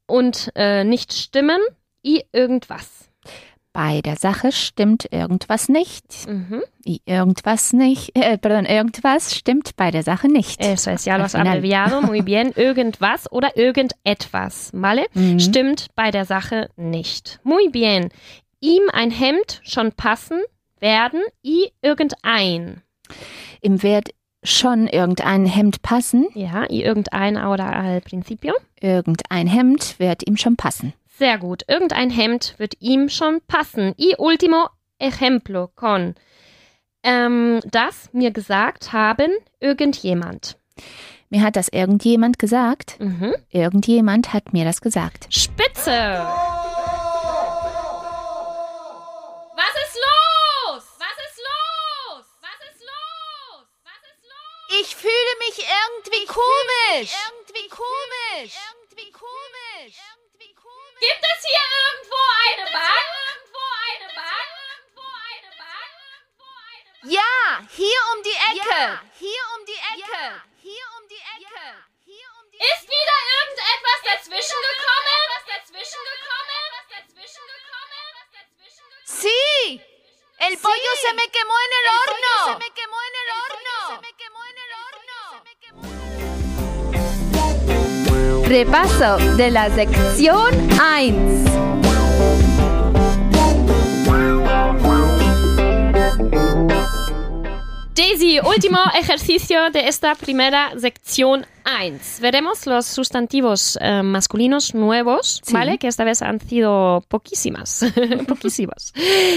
und 0.06 0.50
äh, 0.54 0.84
nicht 0.84 1.12
stimmen 1.12 1.60
y 2.02 2.22
irgendwas. 2.32 2.97
Bei 3.72 4.00
der 4.00 4.16
Sache 4.16 4.50
stimmt 4.50 5.12
irgendwas 5.12 5.68
nicht. 5.68 6.26
Mhm. 6.26 6.62
Irgendwas 7.04 7.72
nicht. 7.72 8.12
Äh, 8.18 8.36
perdón, 8.38 8.64
irgendwas 8.64 9.34
stimmt 9.34 9.76
bei 9.76 9.90
der 9.90 10.02
Sache 10.02 10.28
nicht. 10.28 10.60
Eso 10.60 10.90
es, 10.90 11.04
ya 11.04 11.16
lo 11.16 11.24
has 11.24 11.34
abreviado, 11.34 12.02
muy 12.06 12.22
bien. 12.22 12.52
Irgendwas 12.56 13.30
oder 13.30 13.56
irgendetwas, 13.56 14.70
¿vale? 14.72 15.06
Mhm. 15.14 15.38
Stimmt 15.38 15.86
bei 15.94 16.10
der 16.10 16.24
Sache 16.24 16.70
nicht. 16.76 17.38
Muy 17.44 17.68
bien. 17.68 18.08
Ihm 18.60 18.82
ein 18.92 19.10
Hemd 19.10 19.60
schon 19.62 19.92
passen 19.92 20.40
werden 20.80 21.20
y 21.42 21.70
irgendein. 21.80 22.82
Ihm 23.62 23.82
wird 23.82 24.10
schon 24.42 24.86
irgendein 24.86 25.46
Hemd 25.46 25.82
passen. 25.82 26.26
Ja, 26.34 26.64
irgendein 26.68 27.36
ahora 27.36 27.70
al 27.70 28.00
principio. 28.00 28.54
Irgendein 28.80 29.46
Hemd 29.46 29.98
wird 29.98 30.26
ihm 30.26 30.36
schon 30.36 30.56
passen. 30.56 30.92
Sehr 31.18 31.36
gut. 31.38 31.64
Irgendein 31.66 32.10
Hemd 32.10 32.54
wird 32.58 32.74
ihm 32.80 33.08
schon 33.08 33.40
passen. 33.48 33.92
Y 33.98 34.14
último 34.18 34.68
ejemplo 35.00 35.68
con 35.74 36.14
ähm, 37.02 37.60
das 37.64 38.10
mir 38.12 38.30
gesagt 38.30 38.92
haben 38.92 39.30
irgendjemand. 39.58 40.56
Mir 41.28 41.42
hat 41.42 41.56
das 41.56 41.68
irgendjemand 41.68 42.38
gesagt. 42.38 43.00
Mhm. 43.00 43.34
Irgendjemand 43.50 44.32
hat 44.32 44.52
mir 44.52 44.64
das 44.64 44.80
gesagt. 44.80 45.26
Spitze! 45.30 45.90
Was 49.56 49.74
ist 49.84 49.96
los? 50.06 50.84
Was 50.98 51.16
ist 51.26 51.38
los? 51.48 52.24
Was 52.40 52.60
ist 52.70 52.80
los? 52.80 53.66
Was 53.84 54.02
ist 54.10 54.22
los? 54.22 54.80
Ich 54.80 54.94
fühle 54.94 55.34
mich 55.48 55.58
irgendwie 55.58 56.26
komisch. 56.26 57.12
Irgendwie 57.12 57.68
komisch. 57.68 58.54
Irgendwie 58.54 58.58
komisch. 58.62 58.77
Gibt 61.00 61.24
es 61.32 61.38
hier 61.46 61.64
irgendwo 61.78 62.22
eine 62.44 62.64
Bank? 62.72 63.06
Irgendwo 63.28 63.64
eine 63.88 64.08
Bank? 64.14 64.48
Irgendwo 64.66 65.06
eine 65.30 65.50
Bank? 65.56 65.90
Irgendwo 66.10 66.48
eine 66.74 66.90
Bank? 66.98 67.12
Ja, 67.16 67.62
hier 67.70 68.00
um 68.12 68.22
die 68.22 68.38
Ecke. 68.50 69.00
Hier 69.18 69.42
um 69.54 69.64
die 69.64 69.80
Ecke. 69.94 70.42
Hier 70.62 70.86
um 70.98 71.08
die 71.08 71.22
Ecke. 71.38 71.66
Hier 72.04 72.28
um 72.40 72.50
die 72.50 72.58
Ist 72.58 72.84
wieder 72.88 73.18
irgendetwas 73.38 74.00
dazwischen 74.10 74.60
gekommen? 74.70 75.18
Was 75.34 75.44
dazwischen 75.54 76.02
gekommen? 76.02 76.62
Was 76.74 76.86
dazwischen 76.96 77.44
gekommen? 77.46 78.04
Was 78.18 78.28
dazwischen 78.34 78.86
gekommen? 78.90 79.06
Sí. 79.06 79.82
El 80.38 80.56
pollo 80.58 80.90
se 81.02 81.12
me 81.14 81.28
quemó 81.30 81.54
en 81.66 81.72
el, 81.78 81.86
horno. 81.90 82.34
se 82.46 82.58
me 82.58 82.70
quemó 82.72 82.96
en 83.02 83.14
el, 83.22 83.28
horno. 83.38 83.78
Se 83.88 84.00
me 84.02 84.12
quemó 84.16 84.44
en 84.44 84.58
el 84.58 84.67
Repaso 88.48 89.18
de 89.36 89.50
la 89.50 89.68
sección 89.74 90.54
1. 90.72 91.48
Daisy, 97.94 98.38
último 98.40 98.78
ejercicio 98.94 99.70
de 99.70 99.88
esta 99.88 100.14
primera 100.14 100.72
sección 100.78 101.44
1. 101.66 101.98
Veremos 102.20 102.64
los 102.66 102.86
sustantivos 102.86 103.76
eh, 103.80 104.02
masculinos 104.02 104.74
nuevos, 104.74 105.40
Sí. 105.44 105.52
¿vale? 105.52 105.78
Que 105.78 105.88
esta 105.88 106.04
vez 106.04 106.22
han 106.22 106.40
sido 106.40 107.04
poquísimas. 107.08 107.84
poquísimas. 108.28 108.92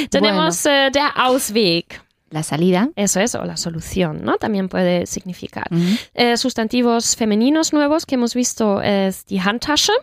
Tenemos 0.10 0.66
eh, 0.66 0.90
der 0.94 1.10
Ausweg. 1.16 2.02
La 2.32 2.44
salida. 2.44 2.90
Eso 2.96 3.20
es, 3.20 3.36
o 3.36 3.44
la 3.44 3.58
solución, 3.58 4.24
¿no? 4.24 4.38
También 4.38 4.70
puede 4.70 5.06
significar. 5.06 5.68
Eh, 6.14 6.38
sustantivos 6.38 7.16
femeninos 7.16 7.74
nuevos 7.74 8.06
que 8.06 8.16
hemos 8.16 8.34
visto 8.34 8.82
es 8.82 9.26
die 9.26 9.40
Handtasche 9.40 9.94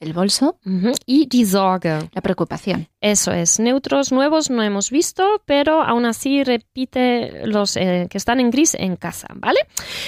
El 0.00 0.12
bolso. 0.12 0.58
ujú, 0.64 0.92
y 1.06 1.26
die 1.26 1.44
Sorge. 1.44 1.98
La 2.12 2.20
preocupación. 2.22 2.86
Eso 3.00 3.32
es. 3.32 3.58
Neutros 3.58 4.12
nuevos 4.12 4.48
no 4.48 4.62
hemos 4.62 4.90
visto, 4.90 5.42
pero 5.44 5.82
aún 5.82 6.06
así 6.06 6.44
repite 6.44 7.46
los 7.46 7.76
eh, 7.76 8.06
que 8.08 8.16
están 8.18 8.38
en 8.38 8.50
gris 8.50 8.74
en 8.74 8.94
casa, 8.96 9.26
¿vale? 9.34 9.58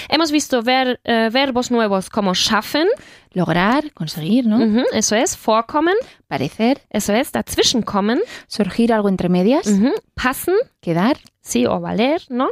Hemos 0.08 0.30
visto 0.30 0.62
ver- 0.62 1.00
eh, 1.04 1.28
verbos 1.32 1.70
nuevos 1.72 2.08
como 2.08 2.34
schaffen, 2.34 2.86
Lograr, 3.32 3.92
conseguir, 3.92 4.46
¿no? 4.46 4.56
ujú, 4.58 4.82
eso 4.92 5.14
es, 5.14 5.38
vorkommen, 5.44 5.94
Parecer. 6.26 6.82
eso 6.90 7.12
es, 7.12 7.30
dazwischenkommen, 7.30 8.20
Surgir 8.48 8.92
algo 8.92 9.08
entre 9.08 9.28
medias. 9.28 9.66
ujú, 9.68 9.92
passen, 10.14 10.56
Quedar. 10.80 11.16
sí 11.40 11.64
o 11.66 11.78
valer, 11.80 12.22
¿no? 12.28 12.48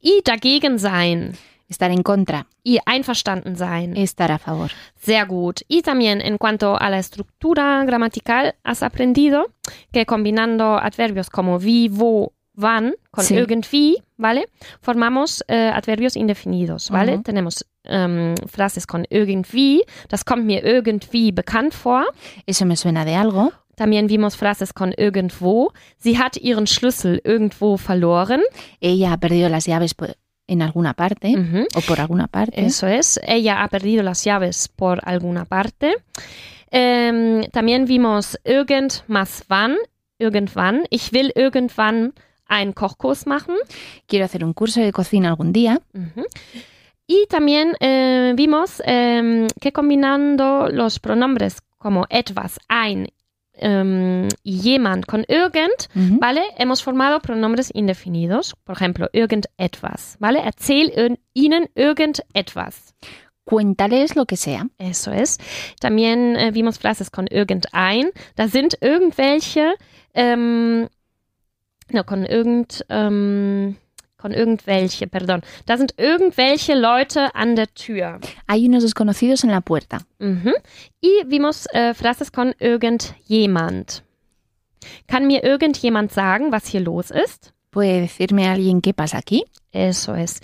Y 0.00 0.22
dagegen 0.24 0.78
sein. 0.78 1.32
Estar 1.70 1.90
en 1.92 2.02
contra. 2.02 2.46
Y 2.64 2.80
einverstanden 2.84 3.56
sein. 3.56 3.96
Estar 3.96 4.30
a 4.32 4.38
favor. 4.38 4.70
Sehr 4.96 5.24
gut. 5.24 5.60
Y 5.68 5.80
también 5.82 6.20
en 6.20 6.36
cuanto 6.36 6.76
a 6.78 6.90
la 6.90 6.98
estructura 6.98 7.82
gramatical, 7.86 8.56
has 8.64 8.82
aprendido 8.82 9.46
que 9.92 10.04
combinando 10.04 10.76
adverbios 10.78 11.30
como 11.30 11.58
wie, 11.60 11.88
wo, 11.90 12.32
wann 12.54 12.94
con 13.12 13.24
Sí. 13.24 13.36
irgendwie, 13.36 14.02
¿vale? 14.18 14.46
Formamos 14.82 15.42
äh, 15.48 15.70
adverbios 15.72 16.16
indefinidos, 16.16 16.90
¿vale? 16.90 17.14
Ujú. 17.14 17.22
Tenemos 17.22 17.64
ähm, 17.84 18.34
frases 18.46 18.86
con 18.86 19.06
irgendwie, 19.08 19.82
das 20.08 20.24
kommt 20.24 20.44
mir 20.44 20.62
irgendwie 20.64 21.32
bekannt 21.32 21.72
vor. 21.72 22.04
Eso 22.46 22.66
me 22.66 22.76
suena 22.76 23.04
de 23.04 23.14
algo. 23.14 23.52
También 23.76 24.08
vimos 24.08 24.34
frases 24.36 24.74
con 24.74 24.92
irgendwo. 24.98 25.72
Sie 25.98 26.18
hat 26.18 26.36
ihren 26.36 26.66
Schlüssel 26.66 27.20
irgendwo 27.24 27.78
verloren. 27.78 28.42
Ella 28.80 29.12
ha 29.12 29.16
perdido 29.16 29.48
las 29.48 29.64
llaves 29.66 29.94
por- 29.94 30.16
en 30.50 30.62
alguna 30.62 30.94
parte 30.94 31.36
Mhm. 31.36 31.66
o 31.74 31.80
por 31.82 32.00
alguna 32.00 32.26
parte. 32.26 32.64
Eso 32.66 32.86
es. 32.86 33.18
Ella 33.26 33.62
ha 33.62 33.68
perdido 33.68 34.02
las 34.02 34.24
llaves 34.24 34.68
por 34.68 35.00
alguna 35.04 35.44
parte. 35.44 35.94
Ähm, 36.72 37.42
también 37.52 37.84
vimos 37.86 38.38
irgendwas 38.44 39.44
wann, 39.48 39.76
irgendwann. 40.18 40.84
Ich 40.90 41.12
will 41.12 41.32
irgendwann 41.34 42.12
einen 42.46 42.74
Kochkurs 42.74 43.26
machen. 43.26 43.56
Quiero 44.06 44.24
hacer 44.24 44.44
un 44.44 44.52
curso 44.52 44.80
de 44.80 44.92
cocina 44.92 45.28
algún 45.30 45.52
día. 45.52 45.80
Ujú. 45.94 46.24
Y 47.06 47.26
también 47.28 47.74
eh, 47.80 48.32
vimos 48.36 48.80
em, 48.84 49.46
que 49.60 49.72
combinando 49.72 50.68
los 50.70 50.98
pronombres 51.00 51.58
como 51.78 52.06
etwas, 52.08 52.58
ein 52.68 53.08
em, 53.60 54.28
y 54.42 54.60
jemand 54.60 55.06
con 55.06 55.24
irgend, 55.28 55.88
Ujú. 55.94 56.18
¿vale? 56.20 56.42
Hemos 56.58 56.82
formado 56.82 57.20
pronombres 57.20 57.70
indefinidos. 57.72 58.54
Por 58.64 58.76
ejemplo, 58.76 59.08
irgendetwas, 59.12 60.16
¿vale? 60.18 60.40
Erzähl 60.40 61.18
ihnen 61.34 61.70
irgendetwas. 61.74 62.94
Cuéntales 63.44 64.14
lo 64.16 64.26
que 64.26 64.36
sea. 64.36 64.68
Eso 64.78 65.12
es. 65.12 65.38
También 65.80 66.36
äh, 66.36 66.52
vimos 66.52 66.78
frases 66.78 67.10
con 67.10 67.26
irgendein. 67.26 68.10
Da 68.36 68.48
sind 68.48 68.78
irgendwelche, 68.80 69.74
ähm, 70.14 70.88
no, 71.90 72.04
con 72.04 72.24
irgend, 72.24 72.84
ähm, 72.88 73.76
con 74.20 74.32
irgendwelche, 74.32 75.06
perdón. 75.06 75.42
Da 75.66 75.76
sind 75.76 75.94
irgendwelche 75.96 76.74
Leute 76.74 77.34
an 77.34 77.56
der 77.56 77.72
Tür. 77.74 78.20
Hay 78.46 78.66
unos 78.66 78.82
desconocidos 78.82 79.44
en 79.44 79.50
la 79.50 79.60
puerta. 79.60 79.98
Mhm. 80.18 80.52
Y 81.00 81.10
vimos 81.26 81.66
äh, 81.72 81.94
frases 81.94 82.30
con 82.30 82.54
irgendjemand. 82.58 84.02
Kann 85.06 85.26
mir 85.26 85.42
irgendjemand 85.44 86.12
sagen, 86.12 86.52
was 86.52 86.66
hier 86.66 86.80
los 86.80 87.10
ist? 87.10 87.52
¿Puede 87.70 88.00
decirme 88.02 88.48
alguien 88.48 88.80
qué 88.80 88.92
pasa 88.92 89.18
aquí? 89.18 89.44
Eso 89.72 90.14
es. 90.14 90.40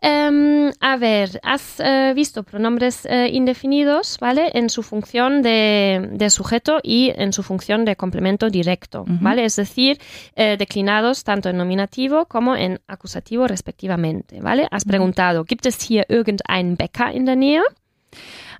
Em, 0.00 0.70
a 0.80 0.96
ver, 0.96 1.40
has 1.42 1.80
eh, 1.80 2.12
visto 2.14 2.44
pronombres 2.44 3.04
eh, 3.04 3.30
indefinidos, 3.32 4.18
¿vale? 4.20 4.50
En 4.54 4.70
su 4.70 4.84
función 4.84 5.42
de, 5.42 6.10
de 6.12 6.30
sujeto 6.30 6.78
y 6.82 7.12
en 7.16 7.32
su 7.32 7.42
función 7.42 7.84
de 7.84 7.96
complemento 7.96 8.48
directo, 8.48 9.02
Ujú. 9.02 9.18
¿vale? 9.20 9.44
Es 9.44 9.56
decir, 9.56 9.98
eh, 10.36 10.56
declinados 10.56 11.24
tanto 11.24 11.48
en 11.48 11.56
nominativo 11.56 12.26
como 12.26 12.54
en 12.54 12.80
acusativo 12.86 13.48
respectivamente, 13.48 14.40
¿vale? 14.40 14.68
Has 14.70 14.84
preguntado, 14.84 15.44
¿gibt 15.44 15.66
es 15.66 15.78
hier 15.82 16.06
irgendeinen 16.08 16.76
Bäcker 16.76 17.14
in 17.14 17.24
der 17.24 17.36
Nähe? 17.36 17.62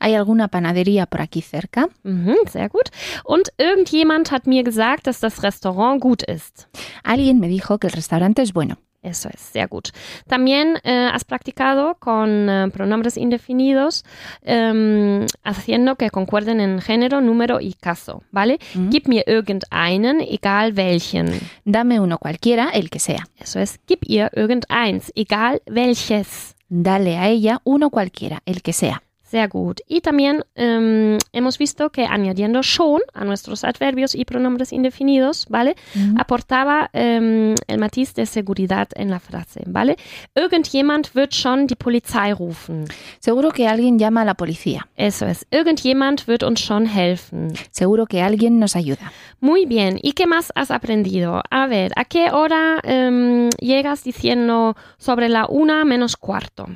¿Hay 0.00 0.14
alguna 0.14 0.48
panadería 0.48 1.06
por 1.06 1.20
aquí 1.20 1.42
cerca? 1.42 1.88
Mhm, 2.02 2.36
sehr 2.48 2.68
gut. 2.68 2.90
Und 3.24 3.48
irgendjemand 3.58 4.30
hat 4.30 4.46
mir 4.46 4.62
gesagt, 4.62 5.06
dass 5.06 5.20
das 5.20 5.42
Restaurant 5.42 6.00
gut 6.00 6.22
ist. 6.22 6.68
Alguien 7.02 7.40
me 7.40 7.48
dijo 7.48 7.78
que 7.78 7.86
el 7.88 7.92
restaurante 7.92 8.42
es 8.42 8.52
bueno. 8.52 8.76
Eso 9.00 9.28
es, 9.32 9.40
sehr 9.40 9.68
gut. 9.68 9.90
También 10.26 10.80
eh, 10.82 11.08
has 11.12 11.24
practicado 11.24 11.94
con 12.00 12.48
eh, 12.50 12.68
pronombres 12.72 13.16
indefinidos, 13.16 14.04
em, 14.42 15.24
haciendo 15.44 15.94
que 15.94 16.10
concuerden 16.10 16.60
en 16.60 16.80
género, 16.80 17.20
número 17.20 17.60
y 17.60 17.74
caso, 17.74 18.24
¿vale? 18.32 18.58
Mhm. 18.74 18.90
Gib 18.90 19.08
mir 19.08 19.24
irgendeinen, 19.26 20.20
egal 20.20 20.72
welchen. 20.76 21.28
Dame 21.64 22.00
uno 22.00 22.18
cualquiera, 22.18 22.70
el 22.70 22.90
que 22.90 22.98
sea. 22.98 23.28
Eso 23.38 23.60
es, 23.60 23.78
gib 23.86 24.00
ihr 24.02 24.30
irgendeins, 24.34 25.12
egal 25.14 25.62
welches. 25.66 26.56
Dale 26.68 27.18
a 27.18 27.28
ella 27.28 27.60
uno 27.64 27.90
cualquiera, 27.90 28.42
el 28.44 28.62
que 28.62 28.72
sea. 28.72 29.02
Sehr 29.30 29.48
gut. 29.48 29.82
Y 29.86 30.00
también 30.00 30.42
em, 30.54 31.18
hemos 31.32 31.58
visto 31.58 31.90
que 31.90 32.06
añadiendo 32.06 32.62
schon 32.62 33.02
a 33.12 33.24
nuestros 33.24 33.62
adverbios 33.62 34.14
y 34.14 34.24
pronombres 34.24 34.72
indefinidos, 34.72 35.46
¿vale? 35.50 35.76
aportaba 36.16 36.88
ähm, 36.94 37.54
el 37.66 37.78
matiz 37.78 38.14
de 38.14 38.24
seguridad 38.24 38.88
en 38.94 39.10
la 39.10 39.20
frase, 39.20 39.62
¿vale? 39.66 39.96
Irgendjemand 40.34 41.14
wird 41.14 41.34
schon 41.34 41.66
die 41.66 41.76
Polizei 41.76 42.32
rufen. 42.32 42.86
Seguro 43.20 43.50
que 43.50 43.68
alguien 43.68 43.98
llama 43.98 44.22
a 44.22 44.24
la 44.24 44.34
policía. 44.34 44.88
Eso 44.96 45.26
es. 45.26 45.46
Irgendjemand 45.50 46.26
wird 46.26 46.42
uns 46.42 46.60
schon 46.60 46.86
helfen. 46.86 47.52
Seguro 47.70 48.06
que 48.06 48.22
alguien 48.22 48.58
nos 48.58 48.76
ayuda. 48.76 49.12
Muy 49.40 49.66
bien. 49.66 49.98
¿Y 50.02 50.12
qué 50.12 50.26
más 50.26 50.52
has 50.54 50.70
aprendido? 50.70 51.42
A 51.50 51.66
ver, 51.66 51.92
¿a 51.96 52.04
qué 52.04 52.30
hora 52.30 52.80
ähm, 52.82 53.50
llegas 53.60 54.04
diciendo 54.04 54.74
sobre 54.96 55.28
la 55.28 55.46
una 55.46 55.84
menos 55.84 56.16
cuarto? 56.16 56.66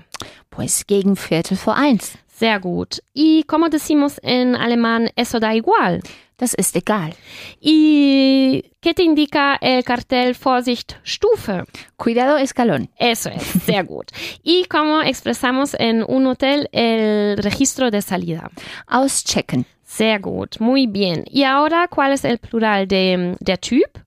Pues 0.50 0.84
gegen 0.86 1.16
Viertel 1.16 1.56
vor 1.56 1.78
eins. 1.78 2.18
Sehr 2.32 2.60
gut. 2.60 2.96
¿Y 3.12 3.44
cómo 3.44 3.68
decimos 3.68 4.18
en 4.22 4.56
alemán 4.56 5.10
eso 5.16 5.38
da 5.38 5.54
igual? 5.54 6.00
Das 6.38 6.54
ist 6.54 6.74
egal. 6.74 7.14
¿Y 7.60 8.64
qué 8.80 8.94
te 8.94 9.04
indica 9.04 9.56
el 9.60 9.84
cartel 9.84 10.34
Vorsicht 10.34 10.96
Stufe? 11.04 11.62
Cuidado, 11.96 12.38
escalón. 12.38 12.88
Eso 12.96 13.30
es, 13.30 13.42
sehr 13.64 13.84
gut. 13.84 14.10
¿Y 14.42 14.64
cómo 14.64 15.02
expresamos 15.02 15.76
en 15.78 16.04
un 16.08 16.26
hotel 16.26 16.68
el 16.72 17.36
registro 17.36 17.92
de 17.92 18.02
salida? 18.02 18.50
Auschecken. 18.88 19.66
Sehr 19.84 20.20
gut, 20.20 20.58
muy 20.58 20.86
bien. 20.86 21.24
¿Y 21.30 21.44
ahora 21.44 21.86
cuál 21.86 22.12
es 22.12 22.24
el 22.24 22.38
plural 22.38 22.88
de 22.88 23.36
der 23.40 23.58
Typ 23.58 23.98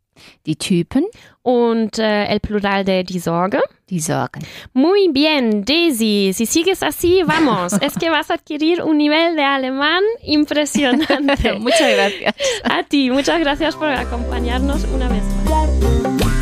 Die 0.45 0.55
Typen, 0.55 1.05
und 1.43 1.99
äh, 1.99 2.25
el 2.25 2.39
plural 2.39 2.83
de 2.83 3.03
die 3.03 3.19
Sorge? 3.19 3.61
die 3.89 3.99
sorgen. 3.99 4.43
Muy 4.73 5.09
bien, 5.09 5.63
Daisy. 5.63 6.31
Si 6.33 6.45
sigues 6.45 6.81
así, 6.81 7.21
vamos. 7.23 7.73
es 7.81 7.93
que 7.93 8.09
vas 8.09 8.31
a 8.31 8.35
adquirir 8.35 8.81
un 8.81 8.97
nivel 8.97 9.35
de 9.35 9.43
alemán 9.43 10.03
impresionante. 10.23 11.53
Muchas 11.59 11.93
gracias. 11.93 12.35
a 12.63 12.83
ti, 12.83 13.09
muchas 13.09 13.39
gracias 13.39 13.75
por 13.75 13.89
acompañarnos 13.89 14.83
una 14.85 15.07
vez 15.07 15.23
más. 15.45 15.69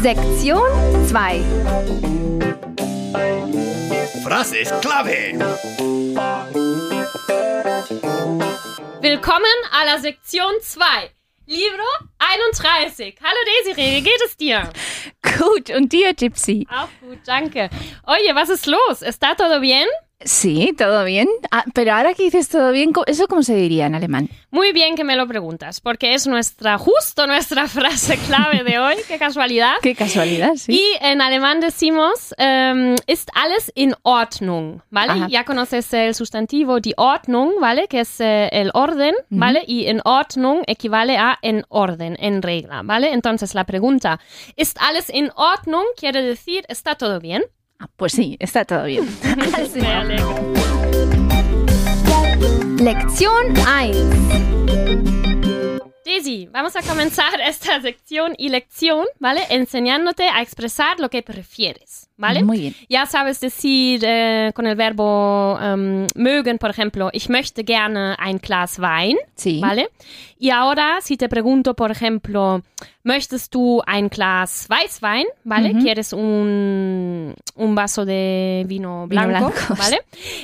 Sektion 0.02 0.62
2. 1.12 1.14
Frases 4.24 4.72
clave. 4.82 5.38
Willkommen 9.02 9.52
a 9.72 9.86
la 9.86 10.00
Sektion 10.00 10.54
2. 10.62 11.23
Libro 11.46 11.84
31. 12.20 13.16
Hallo 13.22 13.38
Desiree, 13.66 13.98
wie 13.98 14.02
geht 14.02 14.22
es 14.26 14.38
dir? 14.38 14.70
Gut, 15.38 15.70
und 15.72 15.92
dir, 15.92 16.14
Gypsy? 16.14 16.66
Auch 16.72 16.88
gut, 17.02 17.20
danke. 17.26 17.70
Oye, 18.08 18.34
was 18.34 18.48
ist 18.48 18.66
los? 18.66 19.02
¿Está 19.02 19.36
todo 19.36 19.60
bien? 19.60 19.86
Sí, 20.26 20.74
todo 20.78 21.04
bien. 21.04 21.28
Ah, 21.52 21.66
pero 21.74 21.94
ahora 21.94 22.14
que 22.14 22.24
dices 22.24 22.48
todo 22.48 22.72
bien, 22.72 22.94
¿cómo- 22.94 23.04
¿eso 23.08 23.28
cómo 23.28 23.44
se 23.44 23.56
diría 23.56 23.88
en 23.88 23.96
alemán? 23.96 24.30
Muy 24.52 24.72
bien 24.72 24.96
que 24.96 25.04
me 25.04 25.18
lo 25.18 25.28
preguntas, 25.28 25.82
porque 25.82 26.14
es 26.14 26.28
nuestra, 26.28 26.78
justo 26.78 27.28
nuestra 27.28 27.68
frase 28.08 28.18
clave 28.20 28.64
de 28.64 28.80
hoy. 28.80 28.96
Qué 29.10 29.18
casualidad. 29.18 29.74
Qué 29.82 29.96
casualidad, 29.96 30.54
sí. 30.56 30.72
Y 30.80 30.84
en 31.06 31.22
alemán 31.22 31.60
decimos, 31.60 32.34
ähm, 32.38 32.96
ist 33.06 33.30
alles 33.36 33.70
in 33.76 33.96
Ordnung, 34.04 34.80
¿vale? 34.90 35.12
Ajá. 35.12 35.28
Ya 35.30 35.44
conoces 35.44 35.94
el 35.94 36.16
sustantivo 36.16 36.80
die 36.80 36.94
Ordnung, 36.96 37.60
¿vale? 37.60 37.90
Que 37.90 38.00
es 38.00 38.22
eh, 38.22 38.48
el 38.54 38.72
orden, 38.74 39.16
¿vale? 39.30 39.64
Y 39.68 39.88
en 39.88 40.00
Ordnung 40.06 40.64
equivale 40.68 41.18
a 41.18 41.38
en 41.42 41.66
orden, 41.68 42.16
en 42.18 42.42
regla, 42.42 42.82
¿vale? 42.86 43.12
Entonces 43.12 43.54
la 43.56 43.66
pregunta, 43.66 44.22
¿ist 44.56 44.78
alles 44.80 45.10
in 45.14 45.32
Ordnung? 45.36 45.84
Quiere 45.98 46.22
decir, 46.22 46.64
¿está 46.70 46.96
todo 46.96 47.20
bien? 47.20 47.44
Pues 47.96 48.14
sí, 48.14 48.38
está 48.40 48.66
todo 48.66 48.86
bien. 48.86 49.08
Lektion 52.80 53.54
1. 53.58 55.14
Daisy, 56.06 56.48
vamos 56.52 56.76
a 56.76 56.82
comenzar 56.82 57.40
esta 57.46 57.82
sección 57.82 58.36
y 58.38 58.50
lección, 58.50 59.06
¿vale? 59.20 59.46
Enseñándote 59.50 60.28
a 60.28 60.42
expresar 60.42 61.00
lo 61.00 61.10
que 61.10 61.24
prefieres, 61.24 62.10
¿vale? 62.18 62.44
Muy 62.44 62.60
bien. 62.60 62.76
Ya 62.90 63.06
sabes 63.06 63.40
decir 63.40 64.02
eh, 64.04 64.52
con 64.54 64.66
el 64.68 64.76
verbo 64.76 65.58
ähm, 65.62 66.08
mögen, 66.16 66.58
por 66.58 66.70
ejemplo, 66.70 67.10
ich 67.14 67.30
möchte 67.30 67.64
gerne 67.64 68.16
ein 68.20 68.40
Glas 68.40 68.80
Wein, 68.80 69.18
Sí. 69.36 69.60
¿vale? 69.60 69.90
Y 70.40 70.50
ahora, 70.50 71.00
si 71.02 71.16
te 71.16 71.30
pregunto, 71.30 71.74
por 71.74 71.90
ejemplo, 71.90 72.62
¿möchtest 73.04 73.54
du 73.54 73.82
ein 73.86 74.10
Glas 74.10 74.68
Weißwein, 74.70 75.26
¿vale? 75.46 75.72
Ujú. 75.72 75.80
¿Quieres 75.82 76.12
un, 76.12 77.34
un 77.56 77.76
vaso 77.76 78.04
de 78.06 78.66
vino 78.68 79.08
Vino 79.08 79.28
blanco, 79.28 79.52
blanco. 79.52 79.76
¿vale? 79.78 80.02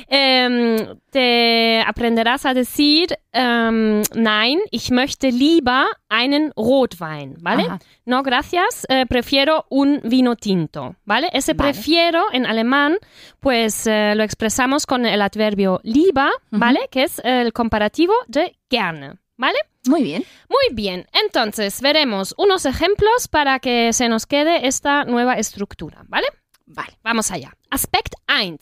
Em, 0.08 0.76
te 1.10 1.82
aprenderás 1.86 2.46
a 2.46 2.54
decir, 2.54 3.08
ähm, 3.32 4.00
nein, 4.14 4.58
ich 4.70 4.90
möchte 4.90 5.28
lieber 5.30 5.86
einen 6.08 6.52
Rotwein, 6.56 7.36
¿vale? 7.40 7.64
Ajá. 7.64 7.78
No, 8.06 8.22
gracias, 8.22 8.86
eh, 8.88 9.04
prefiero 9.06 9.66
un 9.68 10.00
vino 10.02 10.34
tinto, 10.34 10.96
¿vale? 11.04 11.28
Ese 11.32 11.54
Vale. 11.60 11.72
prefiero 11.72 12.24
en 12.32 12.46
alemán, 12.46 12.96
pues 13.40 13.86
eh, 13.86 14.14
lo 14.16 14.22
expresamos 14.22 14.86
con 14.86 15.04
el 15.06 15.20
adverbio 15.22 15.80
lieber, 15.82 16.30
¿vale? 16.50 16.88
Que 16.90 17.04
es 17.04 17.20
el 17.22 17.52
comparativo 17.52 18.14
de 18.26 18.56
gerne, 18.68 19.14
¿vale? 19.36 19.58
Muy 19.86 20.02
bien. 20.02 20.24
Muy 20.48 20.74
bien, 20.74 21.06
entonces 21.12 21.80
veremos 21.80 22.34
unos 22.36 22.66
ejemplos 22.66 23.28
para 23.28 23.58
que 23.60 23.92
se 23.92 24.08
nos 24.08 24.26
quede 24.26 24.66
esta 24.66 25.04
nueva 25.04 25.34
estructura, 25.34 26.02
¿vale? 26.08 26.26
Vale. 26.66 26.98
Vamos 27.02 27.30
allá. 27.30 27.52
Aspekt 27.70 28.14
1. 28.28 28.58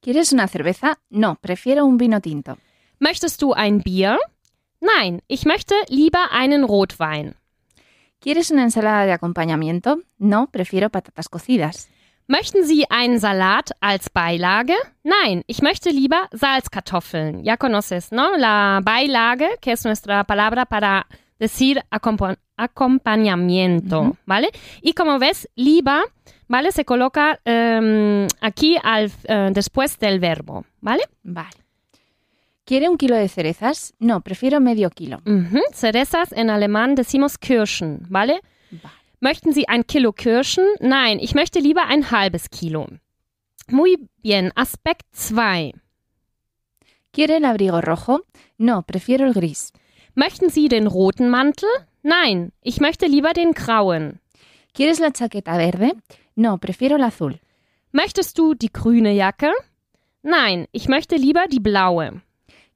¿Quieres 0.00 0.32
una 0.32 0.48
cerveza? 0.48 0.98
No, 1.10 1.36
prefiero 1.40 1.84
un 1.84 1.96
vino 1.96 2.20
tinto. 2.20 2.58
Möchtest 2.98 3.40
du 3.40 3.54
ein 3.54 3.80
Bier? 3.80 4.18
Nein, 4.80 5.22
ich 5.28 5.46
möchte 5.46 5.74
lieber 5.88 6.30
einen 6.30 6.64
Rotwein. 6.64 7.36
¿Quieres 8.24 8.50
una 8.50 8.62
ensalada 8.62 9.04
de 9.04 9.12
acompañamiento? 9.12 9.98
No, 10.16 10.46
prefiero 10.50 10.88
patatas 10.88 11.28
cocidas. 11.28 11.90
Möchten 12.26 12.64
Sie 12.64 12.86
einen 12.88 13.20
Salat 13.20 13.72
als 13.82 14.08
Beilage? 14.08 14.72
Nein, 15.02 15.42
ich 15.46 15.60
möchte 15.60 15.90
lieber 15.90 16.30
Salzkartoffeln. 16.32 17.44
Ya 17.44 17.58
conoces, 17.58 18.12
¿no? 18.12 18.34
La 18.38 18.80
beilage, 18.82 19.58
que 19.60 19.72
es 19.72 19.84
nuestra 19.84 20.24
palabra 20.24 20.64
para 20.64 21.06
decir 21.38 21.82
acompa- 21.90 22.38
acompañamiento, 22.56 24.16
¿vale? 24.24 24.48
Y 24.80 24.94
como 24.94 25.18
ves, 25.18 25.50
lieber, 25.54 26.02
¿vale? 26.48 26.72
Se 26.72 26.86
coloca 26.86 27.40
em, 27.44 28.26
aquí 28.40 28.78
al, 28.82 29.12
eh, 29.28 29.50
después 29.52 29.98
del 29.98 30.18
verbo, 30.18 30.64
¿vale? 30.80 31.02
Vale. 31.24 31.50
¿Quiere 32.64 32.88
un 32.88 32.96
kilo 32.96 33.16
de 33.16 33.28
cerezas? 33.28 33.92
No, 33.98 34.22
prefiero 34.22 34.60
medio 34.60 34.90
kilo. 34.90 35.20
Mhm. 35.24 35.60
Cerezas 35.72 36.32
en 36.32 36.48
alemán 36.50 36.94
decimos 36.94 37.36
Kirschen, 37.38 38.06
¿vale? 38.08 38.40
Vale. 38.70 38.94
Möchten 39.20 39.52
Sie 39.52 39.66
ein 39.68 39.84
Kilo 39.86 40.12
Kirschen? 40.12 40.64
Nein, 40.80 41.18
ich 41.18 41.34
möchte 41.34 41.58
lieber 41.58 41.86
ein 41.86 42.10
halbes 42.10 42.50
Kilo. 42.50 42.86
Muy 43.68 43.96
bien, 44.22 44.52
Aspekt 44.54 45.06
2. 45.12 45.72
¿Quiere 47.12 47.36
el 47.36 47.44
abrigo 47.44 47.80
rojo? 47.80 48.22
No, 48.58 48.82
prefiero 48.82 49.26
el 49.26 49.32
gris. 49.32 49.72
Möchten 50.14 50.50
Sie 50.50 50.68
den 50.68 50.86
roten 50.86 51.30
Mantel? 51.30 51.68
Nein, 52.02 52.52
ich 52.60 52.80
möchte 52.80 53.06
lieber 53.06 53.32
den 53.32 53.52
grauen. 53.52 54.20
¿Quieres 54.74 55.00
la 55.00 55.10
chaqueta 55.12 55.56
verde? 55.56 55.94
No, 56.34 56.58
prefiero 56.58 56.96
el 56.96 57.04
azul. 57.04 57.40
Möchtest 57.92 58.36
du 58.38 58.54
die 58.54 58.72
grüne 58.72 59.12
Jacke? 59.12 59.52
Nein, 60.22 60.66
ich 60.72 60.88
möchte 60.88 61.16
lieber 61.16 61.46
die 61.48 61.60
blaue. 61.60 62.20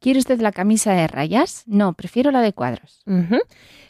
¿Quiere 0.01 0.21
usted 0.21 0.41
la 0.41 0.53
camisa 0.53 0.93
de 0.93 1.07
rayas? 1.09 1.65
No, 1.67 1.93
prefiero 1.95 2.31
la 2.31 2.41
de 2.41 2.53
cuadros. 2.53 3.03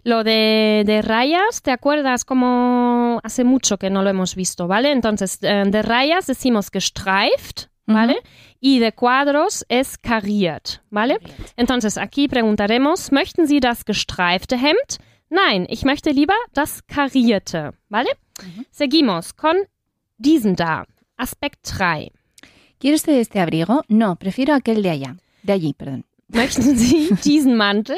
Lo 0.04 0.24
de, 0.24 0.84
de 0.86 1.02
rayas, 1.02 1.60
¿te 1.62 1.70
acuerdas? 1.70 2.24
Como 2.24 3.20
hace 3.22 3.44
mucho 3.44 3.76
que 3.76 3.90
no 3.90 4.02
lo 4.02 4.08
hemos 4.08 4.34
visto, 4.34 4.66
¿vale? 4.66 4.90
Entonces, 4.92 5.38
eh, 5.42 5.64
de 5.66 5.82
rayas 5.82 6.26
decimos 6.26 6.70
gestreift, 6.72 7.66
¿vale? 7.86 8.16
Y 8.60 8.78
de 8.78 8.92
cuadros 8.92 9.66
es 9.68 9.98
kariert, 9.98 10.80
¿vale? 10.90 11.18
Entonces, 11.56 11.98
aquí 11.98 12.26
preguntaremos, 12.26 13.12
¿möchten 13.12 13.46
Sie 13.46 13.60
das 13.60 13.84
gestreifte 13.84 14.56
Hemd? 14.56 14.98
Nein, 15.30 15.66
ich 15.68 15.84
möchte 15.84 16.12
lieber 16.14 16.36
das 16.54 16.80
karierte, 16.82 17.72
¿vale? 17.90 18.08
Seguimos 18.70 19.34
con 19.34 19.56
diesen 20.16 20.54
da. 20.54 20.86
Aspekt 21.18 21.58
3. 21.64 22.10
¿Quiere 22.78 22.94
usted 22.96 23.14
este 23.18 23.40
abrigo? 23.40 23.82
No, 23.88 24.16
prefiero 24.16 24.54
aquel 24.54 24.82
de 24.82 24.90
allá. 24.90 25.16
De 25.42 25.52
allí, 25.52 25.72
perdón. 25.74 26.04
Möchten 26.30 26.76
Sie 26.76 27.08
diesen 27.24 27.56
Mantel? 27.56 27.96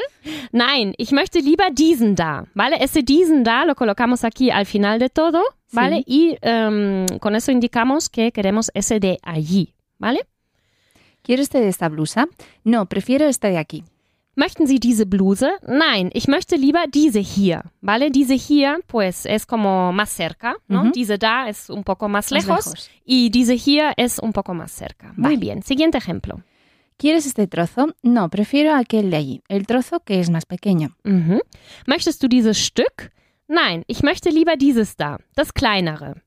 Nein, 0.51 0.93
ich 0.97 1.11
möchte 1.11 1.39
lieber 1.39 1.69
diesen 1.71 2.15
da, 2.15 2.45
¿vale? 2.53 2.77
Ese 2.81 3.03
diesen 3.03 3.43
da 3.43 3.65
lo 3.65 3.75
colocamos 3.75 4.23
aquí 4.23 4.49
al 4.51 4.65
final 4.65 4.99
de 4.99 5.09
todo, 5.09 5.41
¿vale? 5.73 6.01
Y 6.07 6.37
em, 6.41 7.05
con 7.19 7.35
eso 7.35 7.51
indicamos 7.51 8.09
que 8.09 8.31
queremos 8.31 8.71
ese 8.73 8.99
de 9.01 9.17
allí, 9.23 9.73
¿vale? 9.99 10.21
¿Quiere 11.23 11.41
usted 11.43 11.61
esta 11.63 11.89
blusa? 11.89 12.27
No, 12.63 12.85
prefiero 12.85 13.25
esta 13.27 13.49
de 13.49 13.57
aquí. 13.57 13.83
Möchten 14.35 14.65
Sie 14.65 14.79
diese 14.79 15.05
Bluse? 15.05 15.51
Nein, 15.67 16.09
ich 16.13 16.29
möchte 16.29 16.55
lieber 16.55 16.87
diese 16.87 17.19
hier, 17.19 17.63
¿vale? 17.81 18.09
Diese 18.11 18.35
hier, 18.35 18.79
pues 18.87 19.25
es 19.25 19.45
como 19.45 19.91
más 19.91 20.09
cerca, 20.09 20.55
¿no? 20.69 20.83
Ujú. 20.83 20.91
Diese 20.93 21.17
da 21.17 21.49
es 21.49 21.69
un 21.69 21.83
poco 21.83 22.07
más, 22.07 22.31
Más 22.31 22.47
lejos, 22.47 22.65
lejos. 22.65 22.89
y 23.03 23.29
diese 23.29 23.55
hier 23.57 23.91
es 23.97 24.19
un 24.19 24.31
poco 24.31 24.53
más 24.53 24.71
cerca. 24.71 25.07
Muy 25.17 25.35
Vale. 25.35 25.37
bien, 25.37 25.63
siguiente 25.63 25.97
ejemplo. 25.97 26.41
¿Quieres 27.01 27.25
este 27.25 27.47
trozo? 27.47 27.95
No, 28.03 28.29
prefiero 28.29 28.75
aquel 28.75 29.09
de 29.09 29.17
allí. 29.17 29.41
El 29.47 29.65
trozo 29.65 30.01
que 30.01 30.19
es 30.19 30.29
más 30.29 30.45
pequeño. 30.45 30.95
Mhm. 31.03 31.39
Möchtest 31.87 32.21
du 32.21 32.27
dieses 32.27 32.59
Stück? 32.59 33.11
Nein, 33.47 33.83
ich 33.87 34.03
möchte 34.03 34.29
lieber 34.29 34.55
dieses 34.55 34.95
da, 34.97 35.17
das 35.35 35.51
kleinere. 35.51 36.21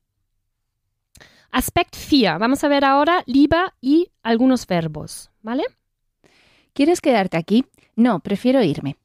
Aspekt 1.53 1.95
4. 1.95 2.41
Vamos 2.41 2.65
a 2.65 2.69
ver 2.69 2.85
ahora 2.85 3.23
lieber 3.27 3.73
y 3.81 4.11
algunos 4.25 4.67
verbos, 4.67 5.31
¿vale? 5.43 5.63
¿Quieres 6.73 7.01
quedarte 7.01 7.37
aquí? 7.37 7.65
No, 7.95 8.19
prefiero 8.19 8.61
irme. 8.61 8.97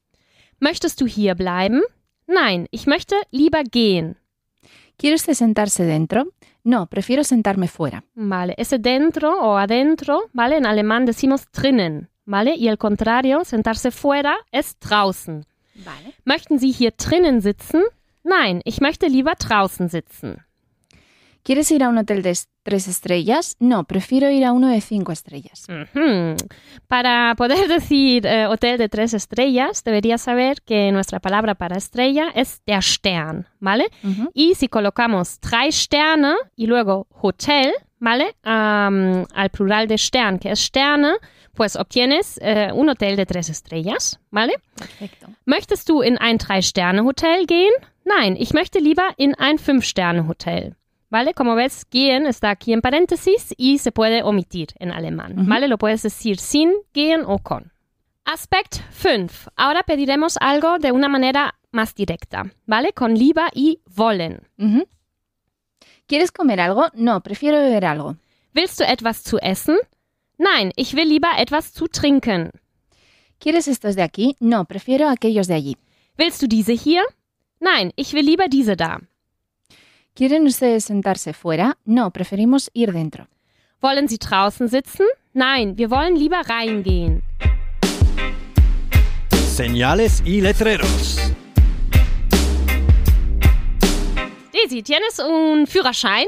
Möchtest 0.60 1.00
du 1.00 1.06
hier 1.06 1.36
bleiben? 1.36 1.84
Nein, 2.26 2.68
ich 2.72 2.88
möchte 2.88 3.16
lieber 3.30 3.64
gehen. 3.64 4.18
¿Quiere 4.98 5.18
usted 5.18 5.36
sentarse 5.36 5.84
dentro? 5.84 6.34
No, 6.70 6.86
prefiero 6.86 7.24
sentarme 7.24 7.68
fuera. 7.68 8.04
Vale, 8.14 8.54
ese 8.60 8.78
dentro 8.78 9.42
o 9.42 9.58
adentro, 9.58 10.30
¿vale? 10.34 10.56
En 10.58 10.68
alemán 10.68 11.04
decimos 11.04 11.48
drinnen, 11.52 12.12
¿vale? 12.26 12.54
Y 12.56 12.68
el 12.68 12.78
contrario, 12.78 13.44
sentarse 13.44 13.90
fuera, 13.90 14.38
es 14.52 14.78
draußen. 14.80 15.48
Vale. 15.84 16.14
Möchten 16.26 16.60
Sie 16.60 16.72
hier 16.72 16.92
drinnen 16.92 17.42
sitzen? 17.42 17.82
Nein, 18.22 18.62
ich 18.66 18.82
möchte 18.82 19.08
lieber 19.08 19.34
draußen 19.34 19.90
sitzen. 19.90 20.46
¿Quieres 21.44 21.72
ir 21.72 21.84
a 21.84 21.90
un 21.90 21.98
hotel 21.98 22.22
de 22.22 22.38
tres 22.70 22.88
estrellas? 22.88 23.56
No, 23.60 23.84
prefiero 23.86 24.30
ir 24.30 24.46
a 24.46 24.52
uno 24.52 24.68
de 24.68 24.80
cinco 24.80 25.12
estrellas. 25.12 25.66
Para 26.88 27.34
poder 27.36 27.68
decir 27.80 28.28
eh, 28.28 28.46
hotel 28.46 28.78
de 28.78 28.90
tres 28.90 29.16
estrellas, 29.16 29.84
deberías 29.84 30.22
saber 30.22 30.62
que 30.62 30.92
nuestra 30.92 31.20
palabra 31.20 31.56
para 31.56 31.78
estrella 31.78 32.30
es 32.36 32.62
der 32.68 32.84
Stern, 32.84 33.48
¿vale? 33.60 33.90
Y 34.36 34.54
si 34.54 34.68
colocamos 34.68 35.40
drei 35.42 35.72
Sterne 35.72 36.36
y 36.56 36.68
luego 36.68 37.08
hotel, 37.10 37.74
¿vale? 37.98 38.36
Al 38.44 39.50
plural 39.52 39.88
de 39.88 39.98
Stern, 39.98 40.38
que 40.38 40.52
es 40.52 40.60
Sterne, 40.60 41.14
pues 41.56 41.76
obtienes 41.76 42.40
eh, 42.44 42.70
un 42.72 42.90
hotel 42.90 43.16
de 43.16 43.26
tres 43.26 43.50
estrellas, 43.50 44.20
¿vale? 44.30 44.54
Perfecto. 44.76 45.28
Möchtest 45.46 45.90
du 45.90 46.04
in 46.04 46.20
ein 46.20 46.38
Drei-Sterne-Hotel 46.38 47.48
gehen? 47.48 47.74
Nein, 48.06 48.36
ich 48.40 48.54
möchte 48.54 48.80
lieber 48.80 49.10
in 49.18 49.34
ein 49.36 49.58
Fünf-Sterne-Hotel. 49.58 50.76
¿Vale? 51.10 51.34
Como 51.34 51.56
ves, 51.56 51.86
gehen 51.90 52.28
está 52.28 52.52
aquí 52.52 52.72
en 52.72 52.82
paréntesis 52.82 53.54
y 53.58 53.80
se 53.80 53.92
puede 53.92 54.22
omitir 54.24 54.70
en 54.80 54.92
alemán. 54.92 55.34
¿Vale? 55.48 55.68
Lo 55.68 55.78
puedes 55.78 56.04
decir 56.04 56.38
sin, 56.38 56.72
gehen 56.94 57.24
o 57.26 57.40
con. 57.40 57.72
Aspekt 58.26 58.76
5. 58.92 59.52
Ahora 59.56 59.82
pediremos 59.84 60.38
algo 60.40 60.78
de 60.78 60.92
una 60.92 61.10
manera 61.10 61.56
más 61.72 61.96
directa. 61.96 62.52
¿Vale? 62.68 62.94
Con 62.94 63.16
lieber 63.16 63.50
y 63.56 63.80
wollen. 63.88 64.48
Ujú. 64.60 64.88
¿Quieres 66.06 66.32
comer 66.32 66.60
algo? 66.60 66.88
No, 66.94 67.22
prefiero 67.22 67.58
beber 67.58 67.86
algo. 67.86 68.18
Willst 68.54 68.80
du 68.80 68.84
etwas 68.84 69.24
zu 69.24 69.38
essen? 69.40 69.78
Nein, 70.38 70.72
ich 70.76 70.94
will 70.96 71.08
lieber 71.08 71.30
etwas 71.38 71.74
zu 71.74 71.88
trinken. 71.88 72.52
¿Quieres 73.40 73.68
estos 73.68 73.96
de 73.96 74.04
aquí? 74.04 74.36
No, 74.40 74.66
prefiero 74.66 75.08
aquellos 75.08 75.48
de 75.48 75.56
allí. 75.56 75.78
Willst 76.18 76.42
du 76.42 76.48
diese 76.48 76.74
hier? 76.74 77.04
Nein, 77.60 77.92
ich 77.96 78.14
will 78.14 78.26
lieber 78.26 78.48
diese 78.48 78.76
da. 78.76 79.00
¿Quieren 80.20 80.46
ustedes 80.48 80.84
sentarse 80.84 81.32
fuera? 81.32 81.78
No, 81.86 82.12
preferimos 82.12 82.70
ir 82.74 82.92
dentro. 82.92 83.30
Wollen 83.80 84.10
Sie 84.10 84.18
draußen 84.18 84.68
sitzen? 84.68 85.06
Nein, 85.32 85.78
wir 85.78 85.90
wollen 85.90 86.18
lieber 86.18 86.42
reingehen. 86.46 87.24
Señales 89.32 90.22
y 90.26 90.42
letreros. 90.42 91.16
Daisy, 94.52 94.84
¿tienes 94.84 95.20
un 95.20 95.66
Führerschein? 95.66 96.28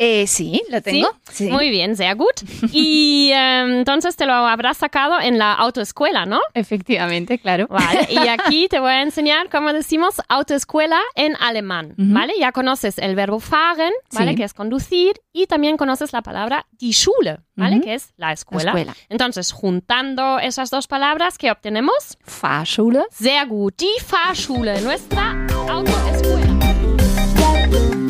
Eh, 0.00 0.26
sí, 0.28 0.62
lo 0.70 0.80
tengo. 0.80 1.08
Sí. 1.30 1.50
Muy 1.50 1.70
bien, 1.70 1.96
sehr 1.96 2.14
gut. 2.14 2.40
Y 2.72 3.30
em, 3.34 3.78
entonces 3.78 4.14
te 4.14 4.26
lo 4.26 4.32
habrás 4.32 4.76
sacado 4.76 5.20
en 5.20 5.38
la 5.38 5.52
autoescuela, 5.54 6.24
¿no? 6.24 6.38
Efectivamente, 6.54 7.38
claro. 7.40 7.66
Vale, 7.68 8.06
y 8.08 8.16
aquí 8.28 8.68
te 8.68 8.78
voy 8.78 8.92
a 8.92 9.02
enseñar 9.02 9.50
cómo 9.50 9.72
decimos 9.72 10.20
autoescuela 10.28 11.00
en 11.16 11.34
alemán, 11.40 11.94
Ujú. 11.98 12.12
¿vale? 12.14 12.34
Ya 12.38 12.52
conoces 12.52 12.98
el 12.98 13.16
verbo 13.16 13.40
fahren, 13.40 13.92
¿vale? 14.12 14.30
Sí. 14.30 14.36
Que 14.36 14.44
es 14.44 14.54
conducir, 14.54 15.20
y 15.32 15.46
también 15.48 15.76
conoces 15.76 16.12
la 16.12 16.22
palabra 16.22 16.66
die 16.72 16.92
Schule, 16.92 17.38
¿vale? 17.56 17.80
Que 17.80 17.94
es 17.94 18.12
la 18.16 18.28
La 18.28 18.32
escuela. 18.34 18.70
escuela. 18.70 18.94
Entonces, 19.08 19.50
juntando 19.52 20.38
esas 20.38 20.70
dos 20.70 20.86
palabras, 20.86 21.38
¿qué 21.38 21.50
obtenemos? 21.50 22.16
Fahrschule. 22.24 23.02
Sehr 23.10 23.46
gut, 23.46 23.74
die 23.78 23.88
Fahrschule, 24.04 24.80
nuestra 24.80 25.32
autoescuela. 25.68 26.17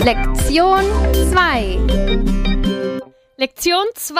Lektion 0.09 0.87
2. 1.13 1.37
Lección 3.37 3.87
2. 3.95 4.15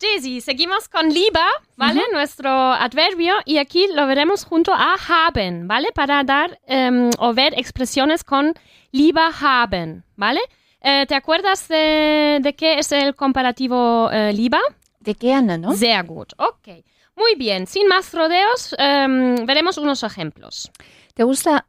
Daisy, 0.00 0.40
seguimos 0.40 0.88
con 0.88 1.10
lieber, 1.10 1.42
¿vale? 1.76 2.00
Nuestro 2.10 2.48
adverbio 2.48 3.34
y 3.44 3.58
aquí 3.58 3.86
lo 3.92 4.06
veremos 4.06 4.46
junto 4.46 4.72
a 4.72 4.96
haben, 4.96 5.68
¿vale? 5.68 5.92
Para 5.94 6.24
dar 6.24 6.58
em, 6.66 7.10
o 7.18 7.34
ver 7.34 7.52
expresiones 7.58 8.24
con 8.24 8.54
lieber 8.92 9.30
haben, 9.38 10.04
¿vale? 10.16 10.40
Eh, 10.80 11.04
¿Te 11.06 11.14
acuerdas 11.14 11.68
de, 11.68 12.38
de 12.40 12.54
qué 12.54 12.78
es 12.78 12.90
el 12.92 13.14
comparativo 13.14 14.10
eh, 14.10 14.32
lieber? 14.32 14.62
¿De 15.00 15.34
anda, 15.34 15.58
no? 15.58 15.74
Sehr 15.74 16.02
gut, 16.06 16.32
ok. 16.38 16.82
Muy 17.14 17.34
bien, 17.34 17.66
sin 17.66 17.88
más 17.88 18.14
rodeos, 18.14 18.74
em, 18.78 19.44
veremos 19.44 19.76
unos 19.76 20.02
ejemplos. 20.02 20.70
¿Te 21.12 21.24
gusta 21.24 21.66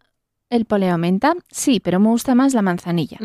el 0.50 0.66
poleo 0.66 0.98
menta? 0.98 1.34
Sí, 1.50 1.80
pero 1.80 2.00
me 2.00 2.08
gusta 2.08 2.36
más 2.36 2.54
la 2.54 2.62
manzanilla. 2.62 3.18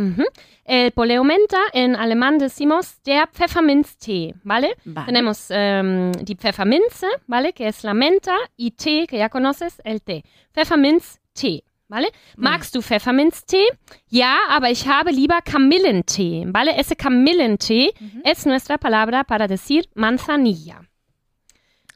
El 0.64 0.92
poleo 0.92 1.24
menta, 1.24 1.58
en 1.72 1.96
alemán 1.96 2.38
decimos 2.38 3.02
der 3.04 3.28
Pfefferminztee, 3.28 4.34
¿vale? 4.44 4.76
Vale. 4.84 5.06
Tenemos 5.06 5.46
ähm, 5.50 6.12
die 6.12 6.36
Pfefferminze, 6.36 7.06
¿vale? 7.26 7.52
Que 7.52 7.68
es 7.68 7.84
la 7.84 7.94
menta 7.94 8.36
y 8.56 8.72
té, 8.72 9.06
que 9.06 9.18
ya 9.18 9.28
conoces, 9.28 9.80
el 9.84 10.02
té. 10.02 10.24
Pfefferminztee, 10.52 11.64
¿vale? 11.88 12.12
Magst 12.36 12.74
du 12.74 12.80
Pfefferminztee? 12.80 13.66
Ja, 14.10 14.38
aber 14.48 14.70
ich 14.70 14.86
habe 14.86 15.12
lieber 15.12 15.42
Kamillentee, 15.42 16.44
¿vale? 16.46 16.78
Ese 16.78 16.96
Kamillentee 16.96 17.92
es 18.24 18.46
nuestra 18.46 18.78
palabra 18.78 19.24
para 19.24 19.48
decir 19.48 19.88
manzanilla. 19.94 20.88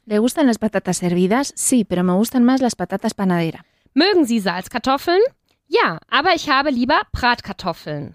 ¿Le 0.04 0.18
gustan 0.18 0.46
las 0.46 0.58
patatas 0.58 1.02
hervidas? 1.02 1.52
Sí, 1.56 1.84
pero 1.84 2.04
me 2.04 2.12
gustan 2.12 2.44
más 2.44 2.60
las 2.60 2.76
patatas 2.76 3.14
panadera. 3.14 3.64
Mögen 3.98 4.26
Sie 4.26 4.40
Salzkartoffeln? 4.40 5.22
Ja, 5.68 5.98
aber 6.10 6.34
ich 6.34 6.50
habe 6.50 6.70
lieber 6.70 7.00
Bratkartoffeln. 7.12 8.14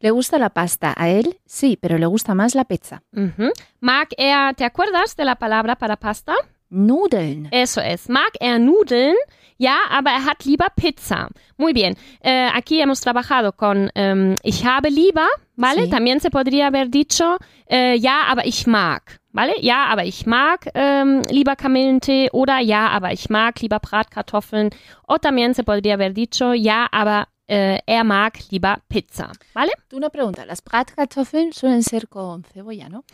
¿Le 0.00 0.10
gusta 0.10 0.38
la 0.38 0.48
pasta 0.48 0.94
a 0.96 1.10
él? 1.10 1.38
Sí, 1.44 1.76
pero 1.78 1.98
le 1.98 2.06
gusta 2.06 2.34
más 2.34 2.54
la 2.54 2.64
pizza. 2.64 3.02
Mhm. 3.10 3.50
Mag 3.80 4.08
er, 4.16 4.54
¿te 4.54 4.64
acuerdas 4.64 5.14
de 5.14 5.26
la 5.26 5.36
palabra 5.36 5.76
para 5.76 5.96
pasta? 5.98 6.34
Nudeln. 6.72 7.48
Eso 7.50 7.80
es. 7.80 8.08
Mag 8.08 8.30
er 8.40 8.58
Nudeln? 8.58 9.14
Ja, 9.58 9.76
aber 9.90 10.10
er 10.10 10.24
hat 10.24 10.44
lieber 10.44 10.68
Pizza. 10.74 11.28
Muy 11.56 11.72
bien. 11.72 11.94
Eh, 12.20 12.48
aquí 12.52 12.80
hemos 12.80 13.00
trabajado 13.00 13.52
con 13.52 13.90
ähm, 13.94 14.34
ich 14.42 14.64
habe 14.64 14.88
lieber, 14.88 15.28
¿vale? 15.54 15.84
Sí. 15.84 15.90
También 15.90 16.20
se 16.20 16.30
podría 16.30 16.66
haber 16.66 16.88
dicho 16.88 17.36
äh, 17.66 17.96
ja, 18.00 18.22
aber 18.28 18.46
ich 18.46 18.66
mag, 18.66 19.20
¿vale? 19.30 19.52
Ja, 19.60 19.86
aber 19.86 20.04
ich 20.04 20.26
mag 20.26 20.68
ähm, 20.74 21.22
lieber 21.30 21.54
Kamillentee 21.54 22.30
oder 22.32 22.58
ja, 22.58 22.88
aber 22.88 23.12
ich 23.12 23.30
mag 23.30 23.60
lieber 23.60 23.78
Bratkartoffeln. 23.78 24.70
O 25.06 25.18
también 25.18 25.54
se 25.54 25.62
podría 25.62 25.94
haber 25.94 26.12
dicho 26.14 26.54
ja, 26.54 26.88
aber 26.90 27.28
äh, 27.46 27.78
er 27.86 28.04
mag 28.04 28.32
lieber 28.50 28.78
Pizza, 28.88 29.30
¿vale? 29.52 29.72
Una 29.92 30.08
pregunta. 30.08 30.44
Las 30.46 30.62
Bratkartoffeln 30.62 31.52
suelen 31.52 31.82
ser 31.82 32.08
con 32.08 32.44
cebolla, 32.44 32.88
¿no? 32.88 33.04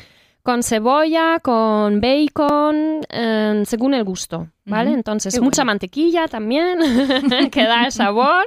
Con 0.43 0.62
cebolla, 0.62 1.41
con 1.41 2.01
bacon, 2.01 3.01
eh, 3.11 3.62
según 3.66 3.93
el 3.93 4.03
gusto, 4.05 4.49
¿vale? 4.64 4.91
Ujú, 4.91 4.99
Entonces, 4.99 5.34
qué 5.34 5.41
mucha 5.41 5.62
bueno. 5.62 5.72
mantequilla 5.72 6.26
también, 6.26 6.78
que 7.53 7.64
da 7.64 7.84
el 7.86 7.93
sabor. 7.93 8.47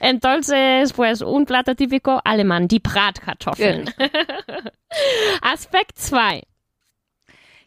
Entonces, 0.00 0.92
pues 0.94 1.20
un 1.20 1.44
plato 1.44 1.74
típico 1.74 2.20
alemán, 2.24 2.66
die 2.68 2.78
Bratkartoffeln. 2.80 3.84
Aspekt 5.42 5.98
2. 5.98 6.42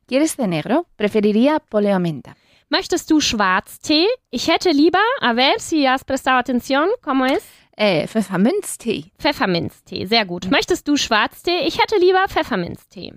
¿Quieres 0.07 0.35
té 0.35 0.47
negro? 0.47 0.85
Preferiría 0.95 1.59
poleo 1.59 1.99
menta. 1.99 2.35
Möchtest 2.69 3.09
du 3.09 3.19
Schwarztee? 3.21 4.07
Ich 4.31 4.47
hätte 4.47 4.71
lieber, 4.73 5.01
a 5.21 5.33
ver 5.33 5.59
si 5.59 5.85
has 5.85 6.03
prestado 6.03 6.37
atención, 6.39 6.89
¿cómo 7.01 7.25
es? 7.25 7.43
Eh, 7.77 8.07
Pfefferminztee. 8.07 9.11
Pfefferminztee, 9.19 10.05
sehr 10.07 10.25
gut. 10.25 10.45
Möchtest 10.49 10.87
du 10.87 10.95
Schwarztee? 10.97 11.67
Ich 11.67 11.79
hätte 11.79 11.97
lieber 11.99 12.27
Pfefferminztee. 12.27 13.13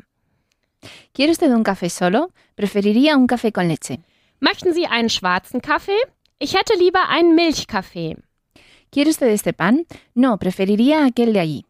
¿Quiere 1.13 1.33
usted 1.33 1.51
un 1.53 1.65
café 1.65 1.91
solo? 1.91 2.31
Preferiría 2.55 3.17
un 3.17 3.27
café 3.27 3.53
con 3.53 3.69
leche. 3.69 4.01
Möchten 4.41 4.73
Sie 4.73 4.87
einen 4.87 5.09
schwarzen 5.11 5.61
Kaffee? 5.61 6.01
Ich 6.39 6.55
hätte 6.55 6.75
lieber 6.79 7.09
einen 7.09 7.35
Milchkaffee. 7.35 8.17
¿Quiere 8.91 9.11
usted 9.11 9.29
este 9.29 9.53
pan? 9.53 9.85
No, 10.15 10.39
preferiría 10.39 11.05
aquel 11.05 11.33
de 11.33 11.41
allí. 11.41 11.65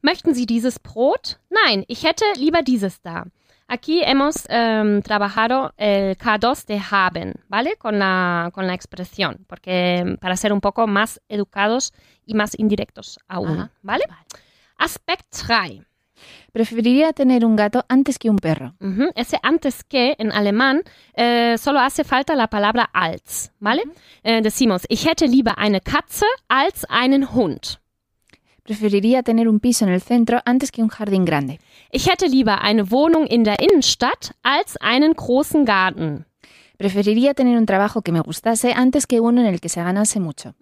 Möchten 0.00 0.34
Sie 0.34 0.46
dieses 0.46 0.78
Brot? 0.78 1.38
Nein, 1.50 1.84
ich 1.86 2.04
hätte 2.04 2.24
lieber 2.36 2.62
dieses 2.62 3.00
da. 3.02 3.26
Aquí 3.68 4.02
hemos 4.02 4.44
em, 4.48 5.02
trabajado 5.02 5.72
el 5.76 6.16
K2 6.16 6.66
de 6.66 6.80
haben, 6.90 7.34
¿vale? 7.48 7.76
Con 7.76 7.98
la, 7.98 8.50
con 8.52 8.66
la 8.66 8.74
expresión, 8.74 9.44
porque 9.46 9.98
em, 9.98 10.16
para 10.16 10.36
ser 10.36 10.52
un 10.52 10.60
poco 10.60 10.86
más 10.86 11.20
educados 11.28 11.92
y 12.26 12.34
más 12.34 12.58
indirectos 12.58 13.18
aún, 13.28 13.60
Ajá, 13.60 13.70
¿vale? 13.82 14.04
Aspekt 14.76 15.26
3. 15.46 15.80
Preferiría 16.52 17.14
tener 17.14 17.46
un 17.46 17.56
gato 17.56 17.84
antes 17.88 18.18
que 18.18 18.28
un 18.28 18.36
perro. 18.36 18.74
Ese 19.14 19.38
antes 19.42 19.82
que 19.84 20.14
en 20.18 20.30
alemán 20.32 20.82
eh, 21.14 21.56
solo 21.58 21.80
hace 21.80 22.04
falta 22.04 22.34
la 22.36 22.48
palabra 22.48 22.90
als, 22.92 23.52
¿vale? 23.58 23.82
Eh, 24.22 24.42
decimos, 24.42 24.82
ich 24.88 25.06
hätte 25.06 25.26
lieber 25.26 25.56
eine 25.58 25.80
Katze 25.80 26.26
als 26.48 26.84
einen 26.90 27.26
Hund. 27.34 27.78
Preferiría 28.64 29.22
tener 29.22 29.48
un 29.48 29.60
piso 29.60 29.86
en 29.86 29.92
el 29.92 30.02
centro 30.02 30.40
antes 30.44 30.70
que 30.70 30.82
un 30.82 30.90
jardín 30.90 31.24
grande. 31.24 31.58
Ich 31.90 32.08
hätte 32.08 32.26
lieber 32.26 32.60
eine 32.62 32.90
Wohnung 32.90 33.26
in 33.26 33.44
der 33.44 33.58
Innenstadt 33.58 34.34
als 34.42 34.76
einen 34.76 35.14
großen 35.14 35.64
Garten. 35.64 36.26
Preferiría 36.76 37.32
tener 37.32 37.56
un 37.58 37.66
trabajo 37.66 38.02
que 38.02 38.12
me 38.12 38.20
gustase 38.20 38.72
antes 38.72 39.06
que 39.06 39.20
uno 39.20 39.40
en 39.40 39.46
el 39.46 39.60
que 39.60 39.68
se 39.68 39.82
ganase 39.82 40.20
mucho. 40.20 40.54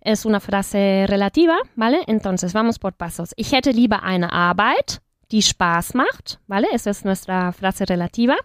Es 0.00 0.24
una 0.26 0.40
frase 0.40 1.06
relativa, 1.08 1.56
¿vale? 1.74 2.02
Entonces 2.06 2.52
vamos 2.52 2.78
por 2.78 2.92
pasos. 2.94 3.32
Ich 3.36 3.52
hätte 3.52 3.72
lieber 3.72 4.02
eine 4.04 4.32
Arbeit, 4.32 5.00
die 5.30 5.42
Spaß 5.42 5.94
macht, 5.94 6.38
¿vale? 6.46 6.66
Esa 6.72 6.90
es 6.90 7.04
nuestra 7.04 7.52
frase 7.52 7.88
relativa, 7.88 8.36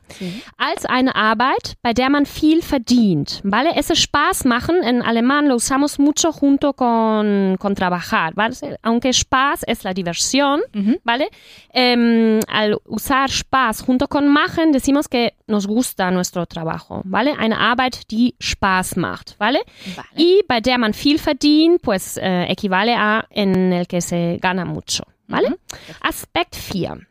als 0.58 0.86
eine 0.86 1.16
Arbeit, 1.16 1.76
bei 1.82 1.94
der 1.94 2.10
man 2.10 2.26
viel 2.26 2.62
verdient, 2.62 3.42
¿vale? 3.44 3.76
Ese 3.76 3.96
Spaß 3.96 4.46
machen 4.46 4.84
en 4.84 5.02
alemán 5.02 5.48
lo 5.48 5.56
usamos 5.56 5.98
mucho 6.00 6.32
junto 6.32 6.74
con, 6.74 7.56
con 7.60 7.76
trabajar, 7.76 8.34
¿vale? 8.36 8.56
Aunque 8.82 9.14
Spaß 9.14 9.64
es 9.66 9.84
la 9.84 9.94
diversión, 9.94 10.62
Ujú. 10.76 11.00
¿vale? 11.04 11.30
Em, 11.74 12.40
al 12.48 12.78
usar 12.86 13.30
Spaß 13.30 13.82
junto 13.82 14.08
con 14.08 14.28
machen 14.28 14.72
decimos 14.72 15.08
que 15.08 15.36
nos 15.48 15.68
gusta 15.68 16.12
nuestro 16.12 16.46
trabajo, 16.46 17.02
¿vale? 17.06 17.34
Eine 17.38 17.58
Arbeit, 17.58 18.12
die 18.12 18.36
Spaß 18.40 18.98
macht, 18.98 19.36
¿vale? 19.40 19.60
Vale. 19.96 20.08
Y 20.18 20.44
bei 20.48 20.60
der 20.60 20.78
man 20.78 20.94
viel 20.94 21.18
verdient, 21.18 21.82
pues 21.82 22.18
eh, 22.18 22.46
equivale 22.50 22.96
a 22.96 23.26
en 23.30 23.72
el 23.74 23.88
que 23.88 24.02
se 24.02 24.38
gana 24.42 24.66
mucho, 24.66 25.04
¿vale? 25.28 25.48
Ujú. 25.48 25.58
Aspekt 26.02 26.56
4. 26.56 27.02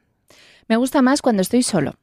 Me 0.68 0.76
gusta 0.76 1.02
más 1.02 1.22
cuando 1.22 1.42
estoy 1.42 1.62
solo. 1.62 1.94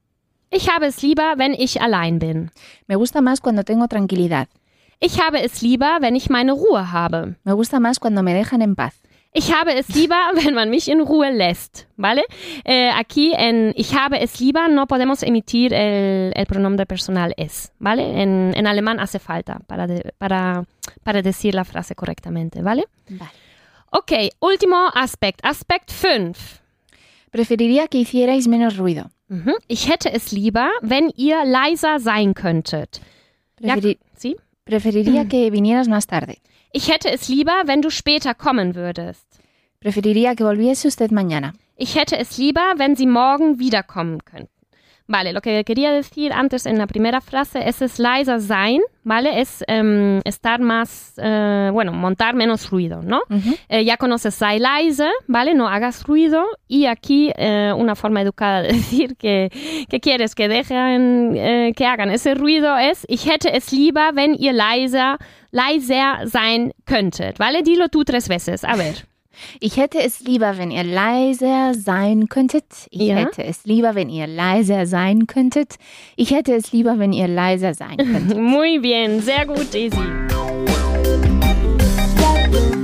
Ich 0.51 0.67
habe 0.69 0.87
es 0.87 1.01
lieber, 1.03 1.37
wenn 1.37 1.53
ich 1.53 1.79
allein 1.81 2.19
bin. 2.19 2.51
Me 2.87 2.95
gusta 2.95 3.21
más 3.21 3.39
cuando 3.41 3.63
tengo 3.63 3.87
tranquilidad. 3.87 4.47
Ich 4.99 5.19
habe 5.21 5.43
es 5.43 5.61
lieber, 5.61 5.99
wenn 6.01 6.15
ich 6.15 6.29
meine 6.29 6.51
Ruhe 6.53 6.91
habe. 6.91 7.35
Me 7.43 7.53
gusta 7.53 7.79
más 7.79 7.99
cuando 7.99 8.21
me 8.23 8.33
dejan 8.33 8.61
en 8.61 8.75
paz. 8.75 8.95
Ich 9.31 9.53
habe 9.53 9.77
es 9.77 9.87
lieber, 9.95 10.17
wenn 10.33 10.55
man 10.55 10.71
mich 10.71 10.87
in 10.87 11.01
Ruhe 11.01 11.31
lässt, 11.31 11.85
¿vale? 11.97 12.23
Eh, 12.65 12.89
aquí 12.89 13.31
en 13.37 13.73
ich 13.77 13.93
habe 13.93 14.21
es 14.23 14.39
lieber 14.41 14.69
no 14.71 14.87
podemos 14.87 15.21
emitir 15.21 15.71
el, 15.71 16.33
el 16.35 16.45
pronombre 16.47 16.87
personal 16.87 17.33
es, 17.37 17.71
¿vale? 17.77 18.23
En, 18.23 18.51
en 18.55 18.65
alemán 18.65 18.99
hace 18.99 19.19
falta 19.19 19.59
para, 19.67 19.85
de- 19.85 20.13
para, 20.17 20.65
para 21.03 21.21
decir 21.21 21.53
la 21.53 21.63
frase 21.63 21.93
correctamente, 21.93 22.63
¿vale? 22.63 22.85
Vale. 23.07 23.31
Ok, 23.91 24.11
último 24.39 24.75
aspekt, 24.93 25.39
Aspekt 25.43 25.89
5. 25.91 26.61
Preferiría 27.31 27.87
que 27.87 27.97
hicierais 27.99 28.47
menos 28.47 28.77
ruido. 28.77 29.09
Mhm. 29.27 29.53
Ich 29.67 29.87
hätte 29.89 30.11
es 30.13 30.31
lieber, 30.31 30.69
wenn 30.81 31.11
ihr 31.15 31.43
leiser 31.45 31.99
sein 31.99 32.33
könntet. 32.33 32.99
Ja, 33.61 33.75
Preferi- 33.75 33.99
¿sí? 34.15 34.35
Preferiría 34.65 35.25
que 35.27 35.49
vinieras 35.51 35.87
más 35.87 36.05
tarde. 36.07 36.37
Ich 36.71 36.87
hätte 36.89 37.09
es 37.11 37.27
lieber, 37.29 37.63
wenn 37.65 37.81
du 37.81 37.89
später 37.89 38.33
kommen 38.35 38.75
würdest. 38.75 39.25
Preferiría 39.79 40.35
que 40.35 40.43
volviese 40.43 40.87
usted 40.87 41.11
mañana. 41.11 41.53
Ich 41.75 41.95
hätte 41.95 42.17
es 42.17 42.37
lieber, 42.37 42.73
wenn 42.77 42.95
sie 42.95 43.07
morgen 43.07 43.57
wiederkommen 43.59 44.23
könnten. 44.25 44.49
Vale, 45.09 45.33
lo 45.33 45.41
que 45.41 45.63
quería 45.63 45.91
decir 45.91 46.31
antes 46.31 46.67
en 46.67 46.77
la 46.77 46.85
primera 46.85 47.19
frase 47.19 47.67
es 47.67 47.97
leiser 47.97 48.39
sein, 48.41 48.79
¿vale? 49.03 49.41
Es 49.41 49.63
em, 49.67 50.21
estar 50.23 50.59
más, 50.59 51.15
eh, 51.17 51.71
bueno, 51.73 51.93
montar 51.93 52.35
menos 52.35 52.69
ruido, 52.69 53.01
¿no? 53.01 53.23
Ujú. 53.27 53.55
Eh, 53.69 53.83
ya 53.83 53.97
conoces 53.97 54.35
sei 54.35 54.59
leise, 54.59 55.09
¿vale? 55.25 55.55
No 55.55 55.67
hagas 55.67 56.03
ruido. 56.03 56.45
Y 56.67 56.85
aquí 56.85 57.31
eh, 57.37 57.73
una 57.75 57.95
forma 57.95 58.21
educada 58.21 58.61
de 58.61 58.67
decir 58.73 59.15
que, 59.17 59.49
que 59.89 59.99
quieres 59.99 60.35
que 60.35 60.47
dejen, 60.47 61.33
eh, 61.35 61.73
que 61.75 61.87
hagan 61.87 62.11
ese 62.11 62.35
ruido 62.35 62.77
es, 62.77 63.07
ich 63.09 63.25
hätte 63.25 63.57
es 63.57 63.73
lieber, 63.73 64.13
wenn 64.13 64.35
ihr 64.35 64.53
leiser, 64.53 65.17
leiser 65.49 66.29
sein 66.29 66.71
könntet, 66.85 67.39
¿vale? 67.39 67.63
Dilo 67.63 67.89
tú 67.89 68.05
tres 68.05 68.29
veces, 68.29 68.63
a 68.63 68.75
ver. 68.75 69.08
Ich 69.59 69.77
hätte 69.77 69.99
es 70.01 70.19
lieber, 70.21 70.57
wenn 70.57 70.71
ihr 70.71 70.83
leiser 70.83 71.73
sein 71.73 72.27
könntet. 72.29 72.65
Ich 72.91 73.01
Ja. 73.01 73.15
hätte 73.15 73.43
es 73.43 73.65
lieber, 73.65 73.95
wenn 73.95 74.09
ihr 74.09 74.27
leiser 74.27 74.85
sein 74.85 75.27
könntet. 75.27 75.75
Ich 76.15 76.31
hätte 76.31 76.53
es 76.53 76.71
lieber, 76.71 76.99
wenn 76.99 77.13
ihr 77.13 77.27
leiser 77.27 77.73
sein 77.73 77.97
könntet. 77.97 78.37
Muy 78.37 78.79
bien, 78.79 79.21
sehr 79.21 79.45
gut, 79.45 79.73
Daisy. 79.73 79.97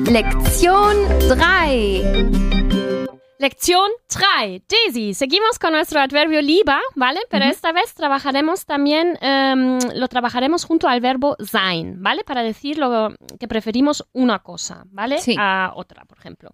Lección 0.07 0.95
3. 1.27 2.64
Lección 3.45 3.91
3. 4.07 4.63
Daisy, 4.67 5.13
seguimos 5.13 5.59
con 5.59 5.73
nuestro 5.73 5.99
adverbio 5.99 6.41
lieber, 6.41 6.81
¿vale? 6.95 7.19
Pero 7.29 7.45
esta 7.45 7.71
vez 7.71 7.93
trabajaremos 7.93 8.65
también, 8.65 9.19
em, 9.21 9.77
lo 9.93 10.07
trabajaremos 10.07 10.65
junto 10.65 10.87
al 10.87 10.99
verbo 10.99 11.37
sein, 11.45 12.01
¿vale? 12.01 12.23
Para 12.23 12.41
decir 12.41 12.79
lo 12.79 13.13
que 13.39 13.47
preferimos 13.47 14.03
una 14.13 14.39
cosa, 14.39 14.85
¿vale? 14.89 15.19
Sí. 15.19 15.35
A 15.37 15.73
otra, 15.75 16.05
por 16.05 16.17
ejemplo. 16.17 16.49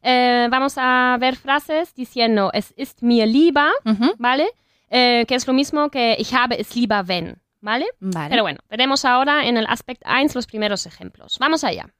Eh, 0.00 0.48
vamos 0.50 0.76
a 0.78 1.18
ver 1.20 1.36
frases 1.36 1.94
diciendo, 1.94 2.50
es 2.54 2.72
ist 2.78 3.02
mir 3.02 3.28
lieber, 3.28 3.72
Ujú. 3.84 4.14
¿vale? 4.16 4.48
Eh, 4.88 5.26
que 5.28 5.34
es 5.34 5.46
lo 5.46 5.52
mismo 5.52 5.90
que 5.90 6.16
ich 6.18 6.32
habe 6.32 6.58
es 6.58 6.74
lieber 6.74 7.04
wenn, 7.06 7.36
¿vale? 7.60 7.84
Vale. 8.00 8.30
Pero 8.30 8.44
bueno, 8.44 8.60
veremos 8.70 9.04
ahora 9.04 9.44
en 9.44 9.58
el 9.58 9.66
aspect 9.68 10.02
1 10.06 10.30
los 10.34 10.46
primeros 10.46 10.86
ejemplos. 10.86 11.36
Vamos 11.38 11.64
allá. 11.64 11.90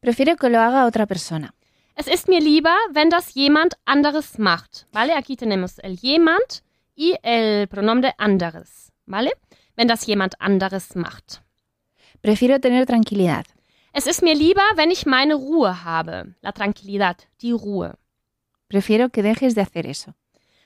Prefiero 0.00 0.34
que 0.34 0.50
lo 0.50 0.58
haga 0.58 0.86
otra 0.86 1.06
persona. 1.06 1.54
Es 1.98 2.06
ist 2.08 2.28
mir 2.28 2.40
lieber, 2.40 2.76
wenn 2.92 3.08
das 3.08 3.32
jemand 3.32 3.74
anderes 3.86 4.36
macht. 4.36 4.86
¿Vale? 4.92 5.16
Aquí 5.16 5.34
tenemos 5.34 5.78
el 5.78 5.96
jemand 5.96 6.62
y 6.94 7.16
el 7.22 7.66
pronombre 7.68 8.12
anderes. 8.18 8.92
¿Vale? 9.06 9.30
Wenn 9.76 9.88
das 9.88 10.04
jemand 10.04 10.38
anderes 10.38 10.94
macht. 10.94 11.40
Prefiero 12.20 12.58
tener 12.60 12.84
tranquilidad. 12.84 13.46
Es 13.94 14.06
ist 14.06 14.22
mir 14.22 14.34
lieber, 14.34 14.62
wenn 14.74 14.90
ich 14.90 15.06
meine 15.06 15.36
Ruhe 15.36 15.84
habe. 15.84 16.34
La 16.42 16.52
tranquilidad, 16.52 17.28
die 17.40 17.52
Ruhe. 17.52 17.96
Prefiero 18.68 19.08
que 19.08 19.22
dejes 19.22 19.54
de 19.54 19.62
hacer 19.62 19.86
eso. 19.86 20.12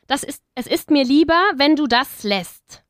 Das 0.08 0.24
ist, 0.24 0.42
es 0.56 0.66
ist 0.66 0.90
mir 0.90 1.04
lieber, 1.04 1.40
wenn 1.54 1.76
du 1.76 1.86
das 1.86 2.24
lässt. 2.24 2.82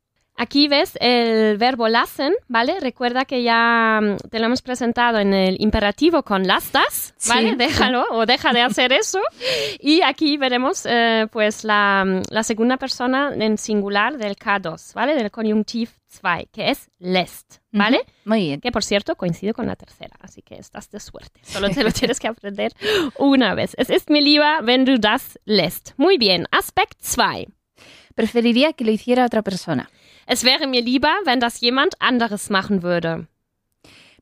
Aquí 0.42 0.68
ves 0.68 0.96
el 1.02 1.58
verbo 1.58 1.86
lassen, 1.86 2.32
¿vale? 2.48 2.80
Recuerda 2.80 3.26
que 3.26 3.42
ya 3.42 4.00
mm, 4.00 4.30
te 4.30 4.38
lo 4.38 4.46
hemos 4.46 4.62
presentado 4.62 5.18
en 5.18 5.34
el 5.34 5.60
imperativo 5.60 6.22
con 6.22 6.46
las 6.46 6.72
das, 6.72 7.12
¿vale? 7.28 7.50
Sí. 7.50 7.56
Déjalo 7.56 8.06
o 8.10 8.24
deja 8.24 8.54
de 8.54 8.62
hacer 8.62 8.90
eso. 8.94 9.20
Y 9.80 10.00
aquí 10.00 10.38
veremos 10.38 10.86
eh, 10.86 11.26
pues 11.30 11.62
la, 11.62 12.04
mm, 12.06 12.22
la 12.30 12.42
segunda 12.42 12.78
persona 12.78 13.34
en 13.34 13.58
singular 13.58 14.16
del 14.16 14.34
K2, 14.34 14.94
¿vale? 14.94 15.14
Del 15.14 15.30
conjuntiv 15.30 15.90
2, 16.22 16.44
que 16.50 16.70
es 16.70 16.88
lässt, 16.98 17.56
¿vale? 17.70 17.98
Ujú, 17.98 18.10
Muy 18.24 18.40
bien. 18.46 18.60
Que 18.62 18.72
por 18.72 18.82
cierto 18.82 19.16
coincide 19.16 19.52
con 19.52 19.66
la 19.66 19.76
tercera, 19.76 20.16
así 20.20 20.40
que 20.40 20.54
estás 20.54 20.90
de 20.90 21.00
suerte. 21.00 21.40
Solo 21.42 21.68
te 21.68 21.84
lo 21.84 21.92
tienes 21.92 22.18
que 22.18 22.28
aprender 22.28 22.72
una 23.18 23.54
vez. 23.54 23.74
Es 23.76 23.90
ist 23.90 24.08
mir 24.08 24.22
lieber, 24.22 24.64
wenn 24.64 24.86
du 24.86 24.96
das 24.98 25.38
lässt. 25.44 25.92
Muy 25.98 26.16
bien. 26.16 26.46
Aspekt 26.50 27.02
2. 27.02 27.44
Preferiría 28.14 28.72
que 28.72 28.84
lo 28.84 28.90
hiciera 28.90 29.26
otra 29.26 29.42
persona. 29.42 29.90
Es 30.32 30.44
wäre 30.44 30.66
mir 30.68 30.80
lieber, 30.80 31.12
wenn 31.24 31.40
das 31.40 31.60
jemand 31.60 31.94
anderes 31.98 32.50
machen 32.50 32.82
würde. 32.84 33.26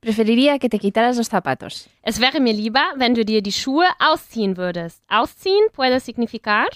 Preferiría 0.00 0.58
que 0.58 0.68
te 0.70 0.78
quitaras 0.78 1.16
los 1.18 1.28
zapatos. 1.28 1.88
Es 2.02 2.18
wäre 2.18 2.40
mir 2.40 2.54
lieber, 2.54 2.84
wenn 2.96 3.14
du 3.14 3.24
dir 3.24 3.42
die 3.42 3.52
Schuhe 3.52 3.86
ausziehen 3.98 4.56
würdest. 4.56 5.02
Ausziehen 5.08 5.66
puede 5.72 6.00
significar 6.00 6.68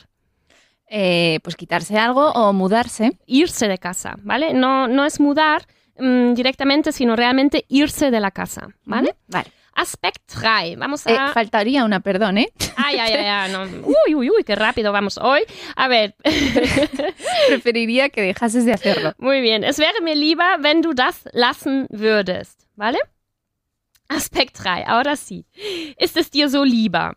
Eh, 0.94 1.38
pues 1.42 1.56
quitarse 1.56 1.96
algo 1.98 2.30
o 2.34 2.52
mudarse. 2.52 3.12
irse 3.26 3.66
de 3.68 3.78
casa, 3.78 4.16
¿vale? 4.22 4.52
No, 4.52 4.86
no 4.86 5.06
es 5.06 5.18
mudar 5.18 5.62
mm, 5.98 6.34
directamente, 6.34 6.92
sino 6.92 7.16
realmente 7.16 7.64
irse 7.68 8.10
de 8.10 8.20
la 8.20 8.30
casa, 8.30 8.68
¿vale? 8.84 9.14
Vale. 9.28 9.50
Aspekt 9.74 10.22
3. 10.26 10.76
Vamos 10.78 11.06
Eh, 11.06 11.16
a... 11.18 11.32
faltaría 11.32 11.84
una, 11.84 12.00
perdón, 12.00 12.38
¿eh? 12.38 12.52
Ay, 12.76 12.98
ay, 12.98 13.12
ay, 13.14 13.26
ay, 13.26 13.52
no. 13.52 13.62
Uy, 14.06 14.14
uy, 14.14 14.30
uy, 14.30 14.44
qué 14.44 14.54
rápido 14.54 14.92
vamos 14.92 15.18
hoy. 15.18 15.42
A 15.76 15.88
ver, 15.88 16.14
Preferiría 17.48 18.08
que 18.10 18.22
dejases 18.22 18.64
de 18.64 18.72
hacerlo. 18.72 19.14
Muy 19.18 19.40
bien. 19.40 19.64
Es 19.64 19.78
wäre 19.78 20.00
mir 20.02 20.16
lieber, 20.16 20.58
wenn 20.60 20.82
du 20.82 20.92
das 20.94 21.24
lassen 21.32 21.86
würdest. 21.90 22.66
¿Vale? 22.76 22.98
Aspekt 24.08 24.56
3. 24.56 24.84
Ahora 24.86 25.16
sí. 25.16 25.46
Ist 25.98 26.16
es 26.16 26.30
dir 26.30 26.48
so 26.48 26.64
lieber? 26.64 27.14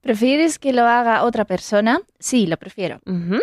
¿Prefieres 0.00 0.58
que 0.58 0.72
lo 0.72 0.84
haga 0.86 1.24
otra 1.24 1.44
persona? 1.44 2.00
Sí, 2.18 2.46
lo 2.46 2.56
prefiero. 2.56 3.00
Mhm. 3.06 3.40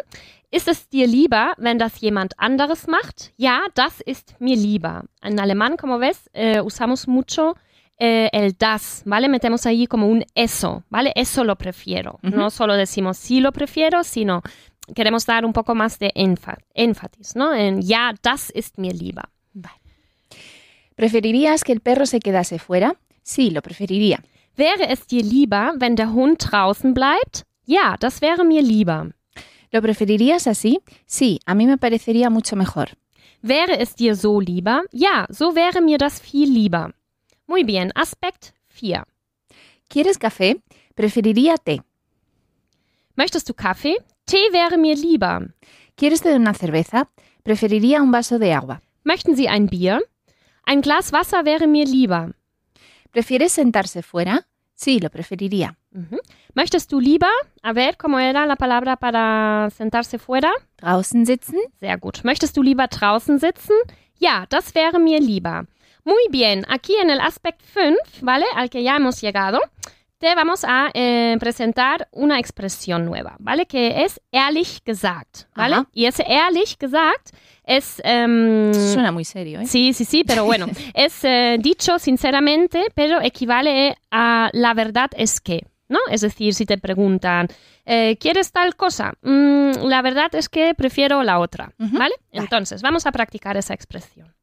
Ist 0.51 0.67
es 0.67 0.87
dir 0.87 1.07
lieber, 1.07 1.55
wenn 1.57 1.79
das 1.79 1.99
jemand 1.99 2.33
anderes 2.37 2.87
macht? 2.87 3.33
Ja, 3.37 3.61
das 3.73 4.01
ist 4.01 4.35
mir 4.39 4.55
lieber. 4.55 5.03
En 5.21 5.39
alemán, 5.39 5.77
como 5.77 5.97
ves, 5.99 6.29
eh, 6.33 6.61
usamos 6.61 7.07
mucho 7.07 7.55
eh, 8.05 8.29
el 8.33 8.51
das, 8.57 9.01
¿vale? 9.05 9.29
Metemos 9.29 9.65
ahí 9.65 9.87
como 9.87 10.07
un 10.07 10.25
eso, 10.35 10.83
¿vale? 10.89 11.11
Eso 11.15 11.43
lo 11.45 11.55
prefiero. 11.55 12.19
No 12.21 12.49
solo 12.49 12.73
decimos 12.75 13.17
sí 13.17 13.39
lo 13.39 13.51
prefiero, 13.51 14.03
sino 14.03 14.41
queremos 14.93 15.25
dar 15.25 15.45
un 15.45 15.53
poco 15.53 15.73
más 15.73 15.99
de 15.99 16.11
énfa- 16.15 16.57
énfasis, 16.73 17.35
¿no? 17.35 17.53
En 17.53 17.81
ja, 17.81 18.13
das 18.21 18.51
ist 18.55 18.77
mir 18.77 18.93
lieber. 18.93 19.25
¿Preferirías 20.95 21.63
que 21.63 21.71
el 21.73 21.79
perro 21.79 22.05
se 22.05 22.19
quedase 22.19 22.59
fuera? 22.59 22.95
Sí, 23.23 23.49
lo 23.49 23.61
preferiría. 23.61 24.23
Wäre 24.55 24.91
es 24.91 25.07
dir 25.07 25.23
lieber, 25.25 25.73
wenn 25.79 25.95
der 25.95 26.11
Hund 26.13 26.37
draußen 26.51 26.93
bleibt? 26.93 27.45
Ja, 27.67 27.95
das 27.99 28.21
wäre 28.21 28.43
mir 28.43 28.61
lieber. 28.61 29.15
¿Lo 29.71 29.81
preferirías 29.81 30.45
así? 30.45 30.79
Sí, 31.07 31.39
a 31.45 31.55
mí 31.55 31.65
me 31.65 31.77
parecería 31.77 32.29
mucho 32.29 32.55
mejor. 32.55 32.89
Wäre 33.41 33.81
es 33.81 33.95
dir 33.95 34.15
so 34.15 34.39
lieber? 34.39 34.83
Ja, 34.93 35.25
so 35.31 35.55
wäre 35.55 35.81
mir 35.81 35.97
das 35.97 36.19
viel 36.21 36.49
lieber. 36.51 36.93
Muy 37.47 37.63
bien, 37.63 37.91
Aspekt 37.95 38.53
4. 38.79 39.05
¿Quieres 39.89 40.17
café? 40.17 40.61
Preferiría 40.95 41.57
té. 41.57 41.81
Möchtest 43.15 43.47
du 43.47 43.53
Kaffee? 43.53 43.97
Tee 44.25 44.51
wäre 44.51 44.77
mir 44.77 44.97
lieber. 44.97 45.53
¿Quieres 45.95 46.23
de 46.23 46.35
una 46.35 46.53
cerveza? 46.53 47.09
Preferiría 47.43 48.01
un 48.01 48.11
vaso 48.11 48.39
de 48.39 48.53
agua. 48.53 48.81
Möchten 49.03 49.35
Sie 49.35 49.47
ein 49.47 49.67
Bier? 49.67 50.01
Ein 50.65 50.81
Glas 50.81 51.11
Wasser 51.11 51.45
wäre 51.45 51.67
mir 51.67 51.85
lieber. 51.85 52.33
¿Prefieres 53.11 53.51
sentarse 53.51 54.01
fuera? 54.01 54.45
Sí, 54.75 54.99
lo 54.99 55.09
preferiría. 55.09 55.77
Mhm. 55.91 56.19
Möchtest 56.55 56.91
du 56.91 56.99
lieber? 56.99 57.29
A 57.61 57.73
ver, 57.73 57.97
¿cómo 57.97 58.17
era 58.17 58.45
la 58.45 58.55
palabra 58.55 58.95
para 58.97 59.69
sentarse 59.69 60.17
fuera? 60.17 60.51
¿Draußen 60.77 61.25
sitzen? 61.25 61.59
Sehr 61.79 61.97
gut. 61.97 62.23
Möchtest 62.23 62.55
du 62.57 62.63
lieber 62.63 62.87
draußen 62.87 63.37
sitzen? 63.39 63.75
Ja, 64.19 64.45
das 64.49 64.73
wäre 64.73 64.99
mir 64.99 65.19
lieber. 65.19 65.65
Muy 66.05 66.23
bien. 66.29 66.65
Aquí 66.69 66.95
en 66.95 67.09
el 67.09 67.19
Aspekt 67.21 67.61
5, 67.73 67.95
¿vale? 68.21 68.45
Al 68.55 68.69
que 68.69 68.83
ya 68.83 68.95
hemos 68.97 69.21
llegado, 69.21 69.59
te 70.17 70.35
vamos 70.35 70.63
a 70.63 70.89
eh, 70.93 71.35
presentar 71.39 72.07
una 72.11 72.39
expresión 72.39 73.05
nueva, 73.05 73.35
¿vale? 73.39 73.65
Que 73.65 74.03
es 74.03 74.21
ehrlich 74.31 74.81
gesagt, 74.83 75.47
¿vale? 75.55 75.75
Ajá. 75.75 75.87
Y 75.93 76.05
ese 76.05 76.23
ehrlich 76.27 76.77
gesagt 76.77 77.33
es... 77.65 78.01
em, 78.03 78.73
Suena 78.73 79.11
muy 79.11 79.25
serio, 79.25 79.61
¿eh? 79.61 79.65
Sí, 79.65 79.93
sí, 79.93 80.05
sí, 80.05 80.23
pero 80.25 80.45
bueno, 80.45 80.67
es 80.93 81.23
eh, 81.23 81.57
dicho 81.59 81.99
sinceramente, 81.99 82.85
pero 82.95 83.21
equivale 83.21 83.95
a 84.11 84.49
la 84.53 84.73
verdad 84.73 85.09
es 85.15 85.39
que, 85.41 85.65
¿no? 85.89 85.99
Es 86.09 86.21
decir, 86.21 86.53
si 86.53 86.65
te 86.65 86.77
preguntan, 86.77 87.47
eh, 87.85 88.17
¿quieres 88.19 88.51
tal 88.51 88.75
cosa? 88.75 89.13
Mm, 89.21 89.87
la 89.87 90.01
verdad 90.01 90.33
es 90.35 90.47
que 90.49 90.73
prefiero 90.73 91.23
la 91.23 91.39
otra, 91.39 91.73
vale. 91.77 92.15
Entonces, 92.31 92.81
vamos 92.81 93.05
a 93.05 93.11
practicar 93.11 93.57
esa 93.57 93.73
expresión. 93.73 94.33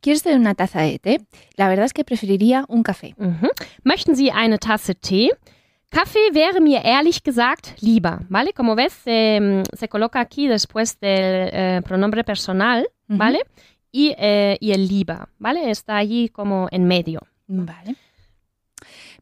¿Quieres 0.00 0.22
de 0.24 0.34
una 0.34 0.54
taza 0.54 0.80
de 0.80 0.98
té? 0.98 1.20
La 1.56 1.68
verdad 1.68 1.86
es 1.86 1.92
que 1.92 2.04
preferiría 2.04 2.64
un 2.68 2.82
café. 2.82 3.14
Mhm. 3.18 3.48
Möchten 3.84 4.14
Sie 4.16 4.30
eine 4.32 4.58
Tasse 4.58 4.94
Tee? 4.94 5.30
Kaffee 5.90 6.32
wäre 6.32 6.60
mir 6.60 6.82
ehrlich 6.84 7.22
gesagt 7.22 7.74
lieber, 7.82 8.20
¿vale? 8.28 8.52
Como 8.52 8.76
ves, 8.76 8.92
se, 8.92 9.62
se 9.76 9.88
coloca 9.88 10.20
aquí 10.20 10.46
después 10.46 11.00
del 11.00 11.50
eh, 11.52 11.82
pronombre 11.84 12.22
personal. 12.22 12.86
¿vale? 13.10 13.40
Y, 13.92 14.14
eh, 14.16 14.56
y 14.60 14.70
el 14.72 14.86
lieber, 14.88 15.28
¿vale? 15.38 15.70
Está 15.70 15.96
allí 15.96 16.28
como 16.28 16.68
en 16.70 16.84
medio. 16.84 17.20
Vale. 17.48 17.96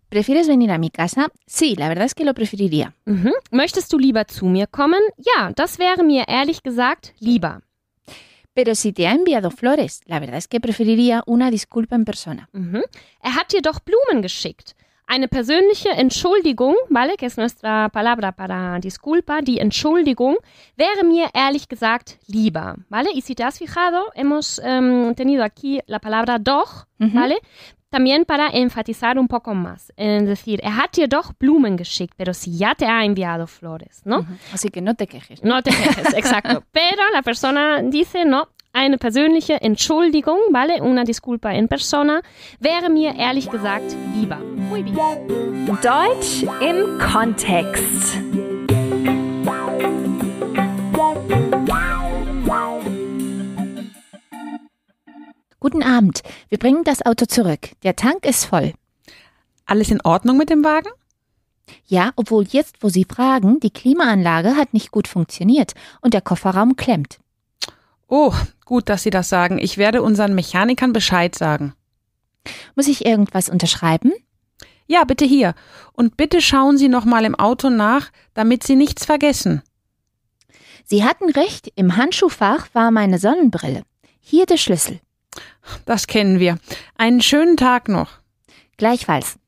¿Prefieres 0.08 0.48
venir 0.48 0.70
a 0.70 0.78
mi 0.78 0.90
casa? 0.90 1.28
Sí, 1.46 1.74
la 1.76 1.88
verdad 1.88 2.06
es 2.06 2.14
que 2.14 2.24
lo 2.24 2.32
preferiría. 2.34 2.94
Mhm. 3.04 3.32
Möchtest 3.50 3.92
du 3.92 3.98
lieber 3.98 4.26
zu 4.26 4.46
mir 4.46 4.66
kommen? 4.66 5.00
Ja, 5.18 5.52
das 5.54 5.78
wäre 5.78 6.02
mir 6.02 6.24
ehrlich 6.28 6.62
gesagt 6.62 7.14
lieber. 7.18 7.60
Pero 8.58 8.74
si 8.74 8.92
te 8.92 9.06
ha 9.06 9.12
enviado 9.12 9.52
flores, 9.52 10.00
la 10.06 10.18
verdad 10.18 10.36
es 10.38 10.48
que 10.48 10.58
preferiría 10.58 11.22
una 11.26 11.48
disculpa 11.48 11.94
en 11.94 12.04
persona. 12.04 12.48
Mhm. 12.52 12.82
Er 13.22 13.36
hat 13.36 13.52
dir 13.52 13.62
doch 13.62 13.78
Blumen 13.78 14.20
geschickt. 14.20 14.74
Eine 15.06 15.28
persönliche 15.28 15.90
Entschuldigung, 15.90 16.74
¿vale? 16.90 17.16
Que 17.16 17.26
es 17.26 17.36
nuestra 17.36 17.88
palabra 17.88 18.32
para 18.32 18.80
disculpa, 18.80 19.42
die 19.42 19.60
Entschuldigung, 19.60 20.38
wäre 20.76 21.04
mir 21.04 21.30
ehrlich 21.34 21.68
gesagt 21.68 22.18
lieber, 22.26 22.74
¿vale? 22.88 23.10
Y 23.14 23.20
si 23.20 23.36
te 23.36 23.44
has 23.44 23.58
fijado, 23.58 24.10
hemos 24.16 24.58
em, 24.58 25.14
tenido 25.14 25.44
aquí 25.44 25.80
la 25.86 26.00
palabra 26.00 26.40
doch, 26.40 26.86
Ujú. 26.98 27.14
¿vale? 27.14 27.38
También 27.90 28.26
para 28.26 28.50
enfatizar 28.50 29.18
un 29.18 29.28
poco 29.28 29.54
más. 29.54 29.92
Es 29.96 30.26
decir, 30.26 30.60
er 30.62 30.72
hat 30.72 30.96
dir 30.96 31.08
doch 31.08 31.32
Blumen 31.38 31.76
geschickt, 31.78 32.14
pero 32.16 32.34
si 32.34 32.56
ya 32.56 32.74
te 32.74 32.84
ha 32.86 33.02
enviado 33.04 33.46
flores, 33.46 34.02
¿no? 34.04 34.20
Ujú. 34.20 34.34
Así 34.52 34.68
que 34.68 34.82
no 34.82 34.94
te 34.94 35.06
quejes. 35.06 35.42
No 35.42 35.62
te 35.62 35.70
quejes, 35.70 36.12
exacto. 36.14 36.64
Pero 36.72 37.02
la 37.14 37.22
persona 37.22 37.80
dice, 37.82 38.26
no, 38.26 38.48
eine 38.74 38.98
persönliche 38.98 39.58
Entschuldigung, 39.64 40.38
¿vale? 40.50 40.82
Una 40.82 41.04
disculpa 41.04 41.54
en 41.54 41.66
persona, 41.66 42.22
wäre 42.60 42.90
mir 42.90 43.14
ehrlich 43.16 43.48
gesagt 43.50 43.96
lieber. 44.14 44.36
Muy 44.36 44.82
bien. 44.82 44.96
Deutsch 45.82 46.44
im 46.60 46.98
Kontext. 46.98 48.18
Guten 55.60 55.82
Abend. 55.82 56.22
Wir 56.48 56.58
bringen 56.58 56.84
das 56.84 57.04
Auto 57.04 57.26
zurück. 57.26 57.70
Der 57.82 57.96
Tank 57.96 58.24
ist 58.24 58.44
voll. 58.44 58.74
Alles 59.66 59.90
in 59.90 60.00
Ordnung 60.02 60.36
mit 60.36 60.50
dem 60.50 60.64
Wagen? 60.64 60.90
Ja, 61.84 62.12
obwohl 62.14 62.44
jetzt, 62.44 62.76
wo 62.80 62.88
Sie 62.88 63.04
fragen, 63.04 63.58
die 63.58 63.72
Klimaanlage 63.72 64.56
hat 64.56 64.72
nicht 64.72 64.92
gut 64.92 65.08
funktioniert 65.08 65.74
und 66.00 66.14
der 66.14 66.20
Kofferraum 66.20 66.76
klemmt. 66.76 67.18
Oh, 68.06 68.32
gut, 68.64 68.88
dass 68.88 69.02
Sie 69.02 69.10
das 69.10 69.28
sagen. 69.28 69.58
Ich 69.58 69.78
werde 69.78 70.02
unseren 70.02 70.36
Mechanikern 70.36 70.92
Bescheid 70.92 71.34
sagen. 71.34 71.74
Muss 72.76 72.86
ich 72.86 73.04
irgendwas 73.04 73.48
unterschreiben? 73.48 74.12
Ja, 74.86 75.02
bitte 75.04 75.24
hier. 75.24 75.54
Und 75.92 76.16
bitte 76.16 76.40
schauen 76.40 76.78
Sie 76.78 76.88
noch 76.88 77.04
mal 77.04 77.24
im 77.24 77.34
Auto 77.34 77.68
nach, 77.68 78.10
damit 78.32 78.62
Sie 78.62 78.76
nichts 78.76 79.04
vergessen. 79.04 79.62
Sie 80.84 81.04
hatten 81.04 81.28
recht, 81.30 81.72
im 81.74 81.96
Handschuhfach 81.96 82.68
war 82.74 82.92
meine 82.92 83.18
Sonnenbrille. 83.18 83.82
Hier 84.20 84.46
der 84.46 84.56
Schlüssel. 84.56 85.00
Das 85.84 86.06
kennen 86.06 86.38
wir. 86.38 86.58
Einen 86.96 87.22
schönen 87.22 87.56
Tag 87.56 87.88
noch. 87.88 88.18
Gleichfalls. 88.76 89.38